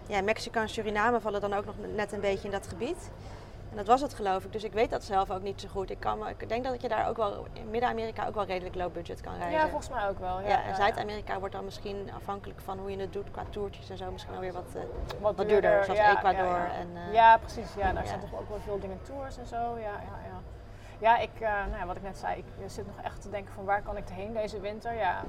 ja, 0.07 0.21
Mexico 0.21 0.61
en 0.61 0.69
Suriname 0.69 1.19
vallen 1.19 1.41
dan 1.41 1.53
ook 1.53 1.65
nog 1.65 1.75
net 1.95 2.11
een 2.11 2.19
beetje 2.19 2.45
in 2.45 2.51
dat 2.51 2.67
gebied. 2.67 3.11
En 3.71 3.77
dat 3.77 3.87
was 3.87 4.01
het 4.01 4.13
geloof 4.13 4.43
ik. 4.43 4.51
Dus 4.51 4.63
ik 4.63 4.73
weet 4.73 4.89
dat 4.89 5.03
zelf 5.03 5.31
ook 5.31 5.41
niet 5.41 5.61
zo 5.61 5.67
goed. 5.67 5.89
Ik, 5.89 5.99
kan, 5.99 6.27
ik 6.27 6.49
denk 6.49 6.63
dat 6.63 6.81
je 6.81 6.87
daar 6.87 7.07
ook 7.07 7.17
wel 7.17 7.47
in 7.53 7.69
Midden-Amerika 7.69 8.27
ook 8.27 8.35
wel 8.35 8.45
redelijk 8.45 8.75
low 8.75 8.91
budget 8.91 9.21
kan 9.21 9.33
reizen. 9.37 9.59
Ja, 9.59 9.67
volgens 9.67 9.89
mij 9.89 10.07
ook 10.09 10.19
wel. 10.19 10.39
Ja, 10.41 10.47
Ja, 10.47 10.63
en 10.63 10.75
Zuid-Amerika 10.75 11.39
wordt 11.39 11.53
dan 11.53 11.65
misschien 11.65 12.09
afhankelijk 12.15 12.59
van 12.59 12.79
hoe 12.79 12.91
je 12.91 12.97
het 12.97 13.13
doet 13.13 13.31
qua 13.31 13.43
toertjes 13.49 13.89
en 13.89 13.97
zo 13.97 14.11
misschien 14.11 14.33
wel 14.33 14.41
weer 14.41 14.53
wat, 14.53 14.75
eh, 14.75 14.81
wat, 15.21 15.35
wat 15.35 15.49
duurder. 15.49 15.83
Zoals 15.83 15.99
ja, 15.99 16.17
Ecuador. 16.17 16.69
En, 16.79 16.89
eh, 16.95 17.13
Ja, 17.13 17.37
precies. 17.37 17.73
Ja, 17.73 17.93
daar 17.93 18.07
zijn 18.07 18.19
toch 18.19 18.39
ook 18.39 18.49
wel 18.49 18.59
veel 18.59 18.79
dingen 18.79 19.01
tours 19.01 19.37
en 19.37 19.45
zo. 19.47 19.55
Ja, 19.55 19.79
ja, 19.79 20.19
ja. 20.27 20.39
Ja, 20.99 21.17
ik, 21.17 21.29
eh, 21.39 21.49
nou 21.49 21.77
ja, 21.77 21.85
wat 21.85 21.95
ik 21.95 22.01
net 22.03 22.17
zei, 22.17 22.37
ik 22.37 22.45
zit 22.69 22.85
nog 22.85 23.05
echt 23.05 23.21
te 23.21 23.29
denken 23.29 23.53
van 23.53 23.65
waar 23.65 23.81
kan 23.81 23.97
ik 23.97 24.09
heen 24.09 24.33
deze 24.33 24.59
winter. 24.59 24.93
Ja, 24.93 25.23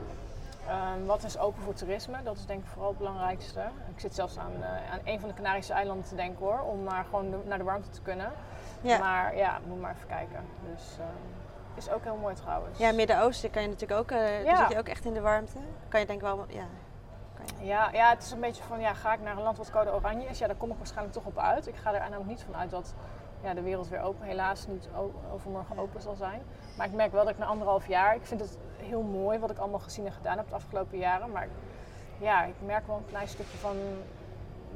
ehm, 0.71 1.05
wat 1.07 1.23
is 1.23 1.39
open 1.39 1.63
voor 1.63 1.75
toerisme? 1.75 2.23
Dat 2.23 2.37
is 2.37 2.47
denk 2.47 2.61
ik 2.63 2.67
vooral 2.69 2.89
het 2.89 2.99
belangrijkste. 2.99 3.61
Ik 3.95 4.01
zit 4.01 4.15
zelfs 4.15 4.39
aan, 4.39 4.53
eh, 4.63 4.93
aan 4.93 4.99
een 5.05 5.21
van 5.21 5.29
de 5.29 5.35
Canarische 5.35 5.73
eilanden 5.73 6.05
te 6.05 6.15
denken 6.15 6.45
hoor, 6.47 6.61
om 6.61 6.83
maar 6.83 7.05
gewoon 7.05 7.31
de- 7.31 7.41
naar 7.45 7.59
de 7.59 7.65
warmte 7.65 7.89
te 7.91 8.01
kunnen. 8.03 8.33
ja. 8.81 8.99
Maar 8.99 9.37
ja, 9.37 9.59
moet 9.67 9.81
maar 9.81 9.95
even 9.95 10.07
kijken. 10.09 10.45
Dus 10.73 10.97
ehm, 10.99 11.09
is 11.75 11.91
ook 11.91 12.03
heel 12.05 12.17
mooi 12.17 12.35
trouwens. 12.35 12.79
ja, 12.79 12.93
Midden-Oosten 12.93 13.51
kan 13.51 13.63
je 13.63 13.69
natuurlijk 13.69 14.01
ook, 14.01 14.11
Ja. 14.11 14.45
dan 14.45 14.57
zit 14.57 14.69
je 14.69 14.79
ook 14.79 14.89
echt 14.89 15.05
in 15.05 15.13
de 15.13 15.21
warmte. 15.21 15.59
Kan 15.89 16.01
je 16.01 16.07
denk 16.07 16.19
ik 16.21 16.25
wel, 16.27 16.45
ja. 16.49 16.65
Kan 17.35 17.45
je. 17.59 17.65
Ja, 17.67 17.89
ja, 17.93 18.11
het 18.11 18.23
is 18.23 18.31
een 18.31 18.41
beetje 18.41 18.63
van, 18.63 18.81
ja, 18.81 18.95
ga 18.95 19.13
ik 19.13 19.21
naar 19.21 19.37
een 19.37 19.43
land 19.43 19.57
wat 19.57 19.71
code 19.71 19.93
oranje 19.93 20.27
is? 20.27 20.39
Ja, 20.39 20.47
daar 20.47 20.57
kom 20.57 20.71
ik 20.71 20.77
waarschijnlijk 20.77 21.15
toch 21.15 21.25
op 21.25 21.39
uit. 21.39 21.67
Ik 21.67 21.77
ga 21.77 21.95
er 21.95 22.01
namelijk 22.01 22.27
niet 22.27 22.43
van 22.43 22.57
uit 22.57 22.71
dat 22.71 22.95
ja, 23.43 23.55
de 23.55 23.63
wereld 23.63 23.89
weer 23.89 24.01
open, 24.01 24.27
helaas 24.27 24.67
niet 24.67 24.89
overmorgen 25.33 25.79
open 25.79 26.01
zal 26.01 26.15
zijn. 26.15 26.43
Maar 26.77 26.87
ik 26.87 26.93
merk 26.93 27.13
wel 27.13 27.25
dat 27.25 27.33
ik 27.33 27.39
na 27.39 27.47
anderhalf 27.47 27.87
jaar, 27.87 28.15
ik 28.15 28.27
vind 28.27 28.41
het 28.41 28.59
heel 28.77 29.03
mooi 29.03 29.39
wat 29.39 29.51
ik 29.51 29.59
allemaal 29.59 29.79
gezien 29.79 30.07
en 30.07 30.13
gedaan 30.13 30.37
heb 30.37 30.49
de 30.49 30.55
afgelopen 30.55 30.99
jaren. 30.99 31.31
Maar 31.31 31.49
ja, 32.19 32.45
ik 32.45 32.55
merk 32.65 32.87
wel 32.87 32.97
een 32.97 33.11
klein 33.11 33.29
stukje 33.29 33.59
van 33.59 33.77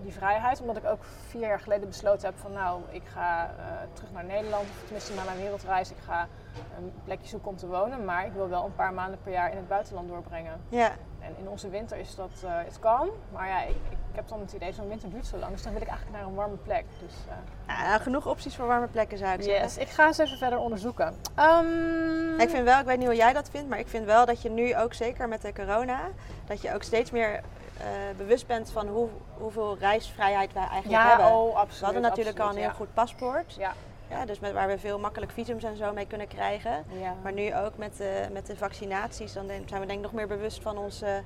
die 0.03 0.13
vrijheid. 0.13 0.61
Omdat 0.61 0.77
ik 0.77 0.85
ook 0.85 1.05
vier 1.05 1.41
jaar 1.41 1.61
geleden 1.61 1.89
besloten 1.89 2.27
heb 2.27 2.39
van 2.39 2.53
nou, 2.53 2.83
ik 2.91 3.03
ga 3.05 3.45
eh, 3.45 3.65
terug 3.93 4.13
naar 4.13 4.25
Nederland. 4.25 4.63
Of 4.63 4.83
tenminste 4.83 5.15
naar 5.15 5.25
mijn 5.25 5.39
wereldreis. 5.39 5.91
Ik 5.91 5.99
ga 6.07 6.29
een 6.79 6.93
plekje 7.05 7.29
zoeken 7.29 7.49
om 7.49 7.57
te 7.57 7.67
wonen. 7.67 8.05
Maar 8.05 8.27
ik 8.27 8.33
wil 8.33 8.49
wel 8.49 8.65
een 8.65 8.75
paar 8.75 8.93
maanden 8.93 9.19
per 9.23 9.33
jaar 9.33 9.51
in 9.51 9.57
het 9.57 9.69
buitenland 9.69 10.09
doorbrengen. 10.09 10.61
Ja, 10.69 10.93
En 11.25 11.35
in 11.39 11.49
onze 11.49 11.69
winter 11.69 11.97
is 11.99 12.15
dat, 12.15 12.31
eh 12.45 12.51
het 12.65 12.79
kan. 12.79 13.09
Maar 13.33 13.49
ja, 13.49 13.63
ik, 13.63 13.77
ik 14.11 14.15
heb 14.21 14.29
dan 14.29 14.41
het 14.41 14.53
idee, 14.53 14.73
zo'n 14.73 14.89
winter 14.89 15.11
duurt 15.11 15.27
zo 15.27 15.37
lang. 15.37 15.53
Dus 15.53 15.63
dan 15.63 15.73
wil 15.73 15.83
ik 15.83 15.89
eigenlijk 15.89 16.19
naar 16.19 16.27
een 16.29 16.35
warme 16.35 16.57
plek. 16.57 16.85
Dus, 17.01 17.13
eh, 17.29 17.35
Ja, 17.77 17.89
nou, 17.89 18.01
genoeg 18.01 18.27
opties 18.27 18.57
voor 18.57 18.67
warme 18.67 18.87
plekken 18.87 19.19
zou 19.19 19.33
ik 19.33 19.43
zeggen. 19.43 19.63
yes, 19.63 19.77
ik 19.77 19.89
ga 19.89 20.07
eens 20.07 20.19
even 20.19 20.39
verder 20.39 20.59
onderzoeken. 20.59 21.15
Ehm, 21.35 22.41
Ik 22.41 22.51
vind 22.51 22.65
wel, 22.65 22.79
ik 22.79 22.85
weet 22.87 22.99
niet 22.99 23.07
hoe 23.07 23.17
jij 23.17 23.33
dat 23.33 23.49
vindt, 23.51 23.69
maar 23.69 23.79
ik 23.79 23.89
vind 23.89 24.05
wel 24.07 24.27
dat 24.27 24.43
je 24.43 24.51
nu 24.51 24.77
ook 24.77 24.95
zeker 24.95 25.29
met 25.29 25.43
de 25.43 25.53
corona, 25.53 26.01
dat 26.47 26.63
je 26.63 26.75
ook 26.75 26.83
steeds 26.83 27.11
meer 27.11 27.41
eh, 27.79 27.87
bewust 28.17 28.47
bent 28.47 28.71
van 28.71 28.87
hoe, 28.89 29.09
hoeveel 29.35 29.77
reisvrijheid 29.79 30.53
wij 30.53 30.67
eigenlijk 30.69 31.03
ja, 31.03 31.09
hebben. 31.09 31.27
oh, 31.27 31.57
absoluut. 31.57 31.79
we 31.79 31.85
hadden 31.85 32.03
natuurlijk 32.03 32.39
al 32.39 32.49
een 32.49 32.57
heel 32.57 32.71
goed 32.71 32.95
paspoort, 32.95 33.55
Ja, 33.55 33.73
ja, 34.11 34.25
dus 34.25 34.39
met, 34.41 34.53
waar 34.53 34.69
we 34.69 34.79
veel 34.79 34.99
makkelijk 34.99 35.33
visums 35.33 35.65
en 35.65 35.77
zo 35.77 35.93
mee 35.93 36.07
kunnen 36.07 36.29
krijgen. 36.29 36.85
ja. 37.01 37.15
Maar 37.23 37.33
nu 37.33 37.55
ook 37.57 37.77
met 37.77 37.97
de, 37.97 38.27
met 38.33 38.47
de 38.47 38.57
vaccinaties, 38.57 39.33
dan 39.33 39.47
zijn 39.47 39.81
we 39.81 39.87
denk 39.87 39.91
ik 39.91 40.01
nog 40.01 40.13
meer 40.13 40.27
bewust 40.29 40.63
van 40.63 40.79
ons 40.79 41.03
eh, 41.03 41.17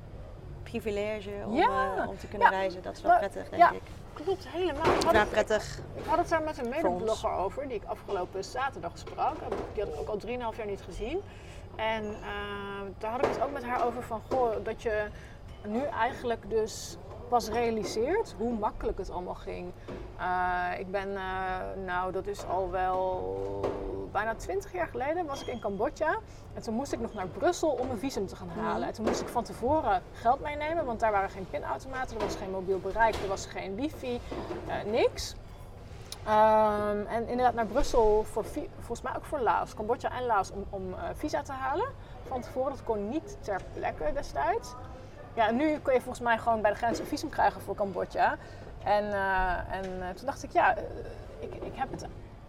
privilege 0.63 1.31
om, 1.47 1.55
Ja. 1.55 1.95
eh, 1.97 2.09
om 2.09 2.19
te 2.19 2.27
kunnen 2.27 2.51
Ja. 2.51 2.57
reizen. 2.57 2.83
Dat 2.83 2.97
is 2.97 3.03
wel 3.03 3.11
Maar- 3.11 3.21
prettig, 3.21 3.49
denk 3.49 3.63
ja. 3.63 3.71
ik. 3.73 3.83
klopt 4.13 4.49
helemaal. 4.49 4.95
Ik 4.95 5.13
Nou, 5.13 5.27
prettig. 5.27 5.79
ik 5.95 6.05
had 6.05 6.19
het 6.19 6.29
daar 6.29 6.43
met 6.43 6.59
een 6.59 6.69
medeblogger 6.69 7.31
over, 7.31 7.69
die 7.69 7.77
ik 7.77 7.85
afgelopen 7.85 8.45
zaterdag 8.45 8.99
sprak. 8.99 9.35
Die 9.75 9.83
had 9.85 9.93
ik 9.93 10.01
ook 10.01 10.09
al 10.09 10.17
3,5 10.17 10.57
jaar 10.57 10.67
niet 10.67 10.83
gezien. 10.83 11.21
En 11.77 12.05
eh, 12.05 12.19
daar 12.99 13.11
had 13.11 13.25
ik 13.25 13.31
het 13.33 13.41
ook 13.43 13.53
met 13.53 13.65
haar 13.65 13.87
over 13.87 14.03
van, 14.03 14.23
goh, 14.31 14.65
dat 14.65 14.83
je 14.83 15.07
nu 15.67 15.83
eigenlijk 15.85 16.51
dus 16.51 16.97
pas 17.29 17.49
realiseert 17.49 18.35
hoe 18.39 18.53
makkelijk 18.53 18.99
het 18.99 19.11
allemaal 19.11 19.35
ging. 19.35 19.73
Eh, 20.19 20.79
ik 20.79 20.91
ben, 20.91 21.17
eh, 21.17 21.23
nou 21.87 22.13
dat 22.13 22.27
is 22.27 22.47
al 22.47 22.71
wel 22.71 23.61
bijna 24.13 24.35
20 24.35 24.73
jaar 24.73 24.87
geleden, 24.87 25.27
was 25.27 25.41
ik 25.41 25.47
in 25.47 25.61
Cambodja. 25.61 26.19
En 26.55 26.63
toen 26.63 26.75
moest 26.75 26.93
ik 26.93 27.01
nog 27.01 27.15
naar 27.15 27.27
Brussel 27.27 27.69
om 27.69 27.91
een 27.91 27.99
visum 27.99 28.27
te 28.27 28.37
gaan 28.37 28.49
halen. 28.49 28.89
En 28.89 28.95
toen 28.95 29.05
moest 29.05 29.21
ik 29.21 29.29
van 29.29 29.45
tevoren 29.45 30.03
geld 30.13 30.41
meenemen, 30.41 30.85
want 30.85 31.01
daar 31.01 31.13
waren 31.13 31.31
geen 31.31 31.47
pinautomaten, 31.51 32.17
er 32.17 32.25
was 32.25 32.37
geen 32.37 32.51
mobiel 32.51 32.79
bereik, 32.79 33.15
er 33.15 33.29
was 33.29 33.47
geen 33.47 33.75
wifi, 33.75 34.21
eh, 34.67 34.75
niks. 34.91 35.35
Ehm, 36.25 37.07
en 37.07 37.29
inderdaad 37.29 37.55
naar 37.55 37.67
Brussel, 37.67 38.25
voor, 38.25 38.45
volgens 38.77 39.03
mij 39.03 39.17
ook 39.17 39.25
voor 39.25 39.41
Laos, 39.41 39.75
Cambodja 39.75 40.11
en 40.19 40.27
Laos, 40.27 40.51
om, 40.51 40.65
om 40.71 40.95
visa 41.15 41.43
te 41.43 41.53
halen. 41.53 41.89
Van 42.27 42.41
tevoren, 42.41 42.71
dat 42.71 42.85
kon 42.85 43.09
niet 43.09 43.37
ter 43.41 43.61
plekke 43.75 44.11
destijds. 44.15 44.75
Ja, 45.39 45.51
nu 45.51 45.79
kun 45.83 45.95
je 45.95 46.01
volgens 46.01 46.25
mij 46.25 46.39
gewoon 46.39 46.61
bij 46.61 46.71
de 46.71 46.77
grens 46.77 46.99
een 46.99 47.07
visum 47.07 47.29
krijgen 47.29 47.61
voor 47.61 47.75
Cambodja. 47.75 48.37
En, 48.85 49.13
eh, 49.13 49.75
en 49.77 49.85
eh, 49.85 50.09
toen 50.15 50.27
dacht 50.27 50.43
ik, 50.43 50.53
ja, 50.53 50.77
eh, 50.77 50.83
ik, 51.39 51.55
ik 51.55 51.73
heb 51.75 51.91
het 51.91 52.07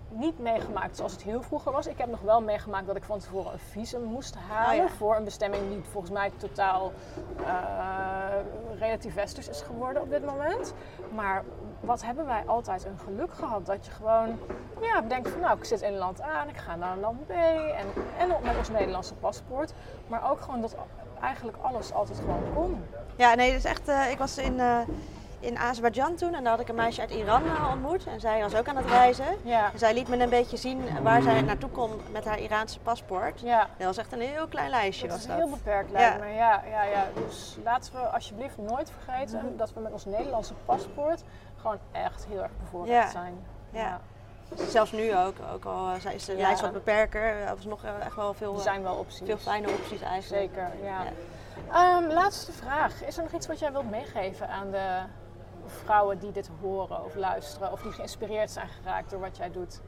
niet 0.09 0.39
meegemaakt 0.39 0.95
zoals 0.95 1.11
het 1.11 1.21
heel 1.21 1.41
vroeger 1.41 1.71
was. 1.71 1.87
Ik 1.87 1.97
heb 1.97 2.09
nog 2.09 2.21
wel 2.21 2.41
meegemaakt 2.41 2.87
dat 2.87 2.95
ik 2.95 3.03
van 3.03 3.19
tevoren 3.19 3.53
een 3.53 3.59
visum 3.59 4.03
moest 4.03 4.35
halen 4.35 4.83
Oh 4.83 4.89
ja. 4.89 4.95
voor 4.95 5.15
een 5.15 5.23
bestemming 5.23 5.69
die 5.69 5.81
volgens 5.91 6.13
mij 6.13 6.31
totaal 6.37 6.91
relatief 8.79 9.13
westers 9.13 9.49
is 9.49 9.61
geworden 9.61 10.01
op 10.01 10.09
dit 10.09 10.25
moment. 10.25 10.73
Maar 11.15 11.43
wat 11.79 12.03
hebben 12.03 12.25
wij 12.25 12.43
altijd 12.45 12.85
een 12.85 12.99
geluk 12.99 13.33
gehad 13.33 13.65
dat 13.65 13.85
je 13.85 13.91
gewoon 13.91 14.39
ja, 14.81 15.01
denkt 15.01 15.29
van 15.29 15.39
nou 15.39 15.57
ik 15.57 15.65
zit 15.65 15.81
in 15.81 15.97
land 15.97 16.21
A 16.21 16.41
en 16.41 16.49
ik 16.49 16.57
ga 16.57 16.75
naar 16.75 16.97
land 16.97 17.27
B 17.27 17.29
en, 17.29 17.87
en 18.17 18.27
met 18.43 18.57
ons 18.57 18.69
Nederlandse 18.69 19.13
paspoort. 19.13 19.73
Maar 20.07 20.31
ook 20.31 20.41
gewoon 20.41 20.61
dat 20.61 20.75
eigenlijk 21.21 21.57
alles 21.61 21.93
altijd 21.93 22.17
gewoon 22.19 22.43
kon. 22.53 22.83
Ja, 23.15 23.35
nee, 23.35 23.51
is 23.55 23.65
echt. 23.65 23.87
eh, 23.87 24.11
ik 24.11 24.17
was 24.17 24.37
in, 24.37 24.59
eh 24.59 24.77
in 25.41 25.57
Azerbeidzjan 25.57 26.15
toen 26.15 26.33
en 26.33 26.43
daar 26.43 26.51
had 26.51 26.61
ik 26.61 26.67
een 26.69 26.75
meisje 26.75 27.01
uit 27.01 27.11
Iran 27.11 27.43
eh, 27.45 27.69
ontmoet. 27.71 28.05
En 28.07 28.19
zij 28.19 28.41
was 28.41 28.55
ook 28.55 28.67
aan 28.67 28.75
het 28.77 28.85
reizen. 28.85 29.25
Ja, 29.43 29.71
En 29.73 29.79
zij 29.79 29.93
liet 29.93 30.07
me 30.07 30.17
een 30.19 30.29
beetje 30.29 30.57
zien 30.57 31.03
waar 31.03 31.21
zij 31.21 31.41
naartoe 31.41 31.69
kon 31.69 31.91
met 32.11 32.25
haar 32.25 32.39
Iraanse 32.39 32.79
paspoort. 32.79 33.39
ja. 33.41 33.67
Dat 33.77 33.85
was 33.87 33.97
echt 33.97 34.11
een 34.13 34.21
heel 34.21 34.47
klein 34.47 34.69
lijstje. 34.69 35.07
Dat 35.07 35.15
was 35.15 35.21
is 35.25 35.27
dat. 35.31 35.37
heel 35.37 35.49
beperkt 35.49 35.91
lijkt 35.91 36.19
Ja. 36.19 36.25
me. 36.25 36.33
Ja, 36.33 36.61
ja, 36.69 36.83
ja. 36.83 37.05
Dus 37.13 37.57
laten 37.63 37.93
we 37.93 37.99
alsjeblieft 37.99 38.57
nooit 38.57 38.91
vergeten 39.03 39.37
Mhm. 39.45 39.57
dat 39.57 39.73
we 39.73 39.79
met 39.79 39.91
ons 39.91 40.05
Nederlandse 40.05 40.53
paspoort 40.65 41.23
gewoon 41.61 41.77
echt 41.91 42.25
heel 42.29 42.41
erg 42.41 42.51
bevoorrecht 42.59 43.03
Ja. 43.03 43.09
zijn. 43.09 43.39
Ja. 43.69 43.99
Zelfs 44.55 44.91
nu 44.91 45.15
ook, 45.17 45.35
ook 45.53 45.65
al 45.65 45.89
eh, 45.93 45.99
zij 45.99 46.15
is 46.15 46.25
de 46.25 46.35
Ja. 46.35 46.41
lijst 46.41 46.61
wat 46.61 46.71
beperker, 46.73 47.21
er 47.21 47.55
was 47.55 47.65
nog 47.65 47.83
eh, 47.83 48.05
echt 48.05 48.15
wel 48.15 48.33
veel, 48.33 48.51
Er 48.51 48.57
eh, 48.57 48.63
zijn 48.63 48.83
wel 48.83 48.95
opties. 48.95 49.21
veel 49.25 49.37
fijne 49.37 49.69
opties 49.69 50.01
eigenlijk. 50.01 50.51
Zeker, 50.53 50.69
ja. 50.83 51.01
Ja. 51.03 51.97
Ehm, 51.97 52.11
laatste 52.13 52.51
vraag. 52.51 53.03
Is 53.03 53.17
er 53.17 53.23
nog 53.23 53.31
iets 53.31 53.47
wat 53.47 53.59
jij 53.59 53.71
wilt 53.71 53.89
meegeven 53.89 54.49
aan 54.49 54.71
de 54.71 54.99
vrouwen 55.65 56.19
die 56.19 56.31
dit 56.31 56.49
horen 56.61 57.03
of 57.05 57.15
luisteren 57.15 57.71
of 57.71 57.81
die 57.81 57.91
geïnspireerd 57.91 58.51
zijn 58.51 58.67
geraakt 58.69 59.09
door 59.09 59.19
wat 59.19 59.37
jij 59.37 59.51
doet? 59.51 59.81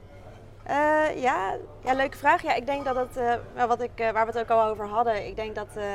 Eh, 0.64 1.22
ja, 1.22 1.56
ja, 1.84 1.94
leuke 1.94 2.18
vraag. 2.18 2.42
Ja, 2.42 2.54
ik 2.54 2.66
denk 2.66 2.86
dat 2.86 2.96
het, 2.96 3.18
eh, 3.18 3.66
wat 3.66 3.82
ik, 3.82 3.92
eh, 4.00 4.12
waar 4.12 4.26
we 4.26 4.32
het 4.32 4.42
ook 4.52 4.58
al 4.60 4.70
over 4.70 4.88
hadden, 4.88 5.26
ik 5.28 5.36
denk 5.36 5.56
dat 5.56 5.68
eh, 5.76 5.86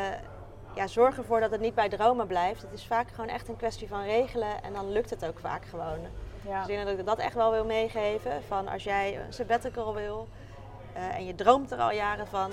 ja, 0.75 0.87
zorg 0.87 1.17
ervoor 1.19 1.41
dat 1.41 1.51
het 1.51 1.61
niet 1.61 1.75
bij 1.75 1.89
dromen 1.89 2.27
blijft. 2.27 2.63
Het 2.63 2.73
is 2.73 2.87
vaak 2.87 3.09
gewoon 3.11 3.31
echt 3.31 3.49
een 3.49 3.57
kwestie 3.57 3.89
van 3.89 4.03
regelen 4.03 4.63
en 4.63 4.73
dan 4.73 4.93
lukt 4.93 5.11
het 5.11 5.25
ook 5.27 5.39
vaak 5.39 5.65
gewoon. 5.65 5.99
Ja, 6.47 6.61
Dus 6.61 6.69
ik 6.69 6.75
denk 6.77 6.87
dat 6.89 6.99
ik 6.99 7.07
dat 7.07 7.19
echt 7.19 7.35
wel 7.35 7.51
wil 7.51 7.65
meegeven. 7.65 8.43
Van 8.43 8.69
als 8.69 8.85
jij 8.85 9.21
een 9.21 9.33
sabbatical 9.33 9.95
wil 9.95 10.29
eh, 10.93 11.15
en 11.15 11.25
je 11.27 11.35
droomt 11.35 11.71
er 11.71 11.79
al 11.79 11.93
jaren 11.93 12.27
van, 12.27 12.51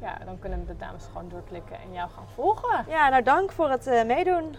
ja, 0.00 0.18
dan 0.24 0.38
kunnen 0.38 0.66
de 0.66 0.76
dames 0.76 1.04
gewoon 1.04 1.28
doorklikken 1.28 1.76
en 1.80 1.92
jou 1.92 2.10
gaan 2.10 2.28
volgen. 2.34 2.84
Ja, 2.88 3.08
nou 3.08 3.22
dank 3.22 3.52
voor 3.52 3.70
het 3.70 3.86
eh, 3.86 4.04
meedoen. 4.04 4.56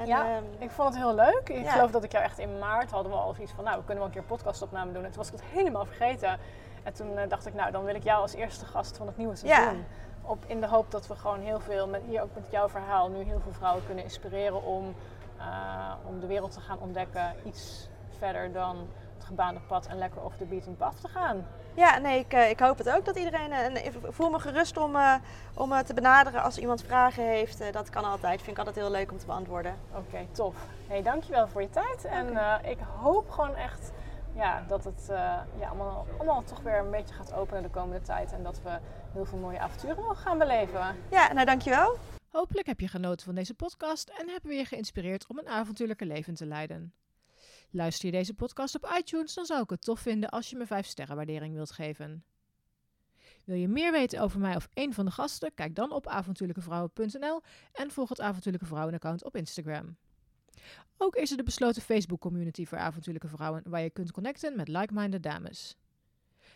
En, 0.00 0.06
Ja. 0.06 0.24
ehm, 0.26 0.42
Ik 0.58 0.70
vond 0.70 0.88
het 0.88 0.96
heel 1.02 1.14
leuk. 1.14 1.48
Ik 1.48 1.64
Ja. 1.64 1.70
geloof 1.70 1.90
dat 1.90 2.04
ik 2.04 2.12
jou 2.12 2.24
echt 2.24 2.38
in 2.38 2.58
maart 2.58 2.90
hadden 2.90 3.12
we 3.12 3.18
al 3.18 3.34
iets 3.40 3.52
van, 3.52 3.64
nou, 3.64 3.78
we 3.78 3.84
kunnen 3.84 4.04
wel 4.04 4.06
een 4.06 4.12
keer 4.18 4.22
podcastopname 4.28 4.92
doen. 4.92 5.04
En 5.04 5.08
toen 5.10 5.18
was 5.18 5.26
ik 5.26 5.32
het 5.32 5.42
helemaal 5.44 5.84
vergeten. 5.84 6.38
En 6.82 6.92
toen 6.92 7.18
eh, 7.18 7.28
dacht 7.28 7.46
ik, 7.46 7.54
nou, 7.54 7.70
dan 7.70 7.84
wil 7.84 7.94
ik 7.94 8.04
jou 8.04 8.22
als 8.22 8.34
eerste 8.34 8.66
gast 8.66 8.96
van 8.96 9.06
het 9.06 9.16
nieuwe 9.16 9.36
seizoen. 9.36 9.84
Op, 10.22 10.44
in 10.46 10.60
de 10.60 10.66
hoop 10.66 10.90
dat 10.90 11.06
we 11.06 11.14
gewoon 11.14 11.40
heel 11.40 11.60
veel, 11.60 11.88
met, 11.88 12.02
hier 12.06 12.22
ook 12.22 12.34
met 12.34 12.46
jouw 12.50 12.68
verhaal, 12.68 13.08
nu 13.08 13.22
heel 13.22 13.40
veel 13.40 13.52
vrouwen 13.52 13.86
kunnen 13.86 14.04
inspireren 14.04 14.64
om, 14.64 14.94
eh, 15.38 15.92
om 16.06 16.20
de 16.20 16.26
wereld 16.26 16.52
te 16.52 16.60
gaan 16.60 16.78
ontdekken. 16.78 17.34
Iets 17.44 17.88
verder 18.18 18.52
dan 18.52 18.88
het 19.16 19.24
gebaande 19.24 19.60
pad 19.60 19.86
en 19.86 19.98
lekker 19.98 20.22
over 20.22 20.38
de 20.38 20.44
beaten 20.44 20.76
path 20.76 21.00
te 21.00 21.08
gaan. 21.08 21.46
Ja, 21.74 21.98
nee, 21.98 22.18
ik, 22.18 22.32
eh, 22.32 22.50
ik 22.50 22.60
hoop 22.60 22.78
het 22.78 22.90
ook 22.90 23.04
dat 23.04 23.16
iedereen. 23.16 23.52
en 23.52 23.84
ik 23.84 23.92
voel 24.08 24.30
me 24.30 24.38
gerust 24.38 24.76
om, 24.76 24.96
om 25.54 25.82
te 25.84 25.94
benaderen 25.94 26.42
als 26.42 26.58
iemand 26.58 26.82
vragen 26.82 27.24
heeft. 27.24 27.72
Dat 27.72 27.90
kan 27.90 28.04
altijd. 28.04 28.38
Vind 28.42 28.50
ik 28.50 28.58
altijd 28.58 28.76
heel 28.76 28.90
leuk 28.90 29.10
om 29.10 29.18
te 29.18 29.26
beantwoorden. 29.26 29.74
Oké, 29.94 30.26
tof. 30.32 30.54
Hey, 30.88 31.02
dankjewel 31.02 31.48
voor 31.48 31.62
je 31.62 31.70
tijd. 31.70 32.04
En 32.04 32.38
ik 32.62 32.78
hoop 33.00 33.30
gewoon 33.30 33.54
echt 33.54 33.92
ja, 34.34 34.64
dat 34.68 34.84
het 34.84 35.08
eh, 35.08 35.16
ja, 35.58 35.68
allemaal, 35.68 36.06
allemaal 36.16 36.42
toch 36.42 36.60
weer 36.60 36.78
een 36.78 36.90
beetje 36.90 37.14
gaat 37.14 37.32
openen 37.32 37.62
de 37.62 37.70
komende 37.70 38.02
tijd. 38.02 38.32
En 38.32 38.42
dat 38.42 38.62
we 38.62 38.78
heel 39.12 39.24
veel 39.24 39.38
mooie 39.38 39.58
avonturen 39.58 39.96
mogen 39.96 40.16
gaan 40.16 40.38
beleven. 40.38 40.96
Ja, 41.10 41.32
nou 41.32 41.46
dankjewel. 41.46 41.96
Hopelijk 42.30 42.66
heb 42.66 42.80
je 42.80 42.88
genoten 42.88 43.24
van 43.24 43.34
deze 43.34 43.54
podcast 43.54 44.08
en 44.08 44.28
hebben 44.28 44.50
we 44.50 44.56
je 44.56 44.64
geïnspireerd 44.64 45.26
om 45.26 45.38
een 45.38 45.48
avontuurlijke 45.48 46.06
leven 46.06 46.34
te 46.34 46.46
leiden. 46.46 46.92
Luister 47.70 48.06
je 48.06 48.12
deze 48.12 48.34
podcast 48.34 48.74
op 48.74 48.94
iTunes, 48.98 49.34
dan 49.34 49.44
zou 49.44 49.62
ik 49.62 49.70
het 49.70 49.82
tof 49.82 50.00
vinden 50.00 50.28
als 50.28 50.50
je 50.50 50.56
me 50.56 50.66
5 50.66 50.86
sterren 50.86 51.16
waardering 51.16 51.54
wilt 51.54 51.70
geven. 51.70 52.24
Wil 53.44 53.56
je 53.56 53.68
meer 53.68 53.92
weten 53.92 54.20
over 54.20 54.40
mij 54.40 54.56
of 54.56 54.68
een 54.74 54.94
van 54.94 55.04
de 55.04 55.10
gasten? 55.10 55.54
Kijk 55.54 55.74
dan 55.74 55.92
op 55.92 56.06
avontuurlijkevrouwen.nl 56.06 57.40
en 57.72 57.90
volg 57.90 58.08
het 58.08 58.20
Avontuurlijke 58.20 58.66
Vrouwen 58.66 58.94
account 58.94 59.24
op 59.24 59.36
Instagram. 59.36 59.96
Ook 60.96 61.16
is 61.16 61.30
er 61.30 61.36
de 61.36 61.42
besloten 61.42 61.82
Facebook 61.82 62.20
community 62.20 62.66
voor 62.66 62.78
avontuurlijke 62.78 63.28
vrouwen 63.28 63.62
waar 63.64 63.80
je 63.80 63.90
kunt 63.90 64.12
connecten 64.12 64.56
met 64.56 64.68
like-minded 64.68 65.22
dames. 65.22 65.76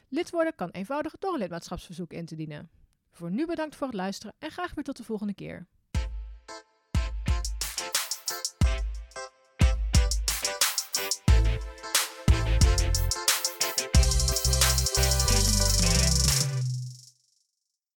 Lid 0.08 0.30
worden 0.30 0.54
kan 0.54 0.70
eenvoudig 0.70 1.18
door 1.18 1.32
een 1.32 1.38
lidmaatschapsverzoek 1.38 2.12
in 2.12 2.26
te 2.26 2.36
dienen. 2.36 2.70
Voor 3.10 3.30
nu 3.30 3.46
bedankt 3.46 3.76
voor 3.76 3.86
het 3.86 3.96
luisteren 3.96 4.34
en 4.38 4.50
graag 4.50 4.74
weer 4.74 4.84
tot 4.84 4.96
de 4.96 5.04
volgende 5.04 5.34
keer. 5.34 5.66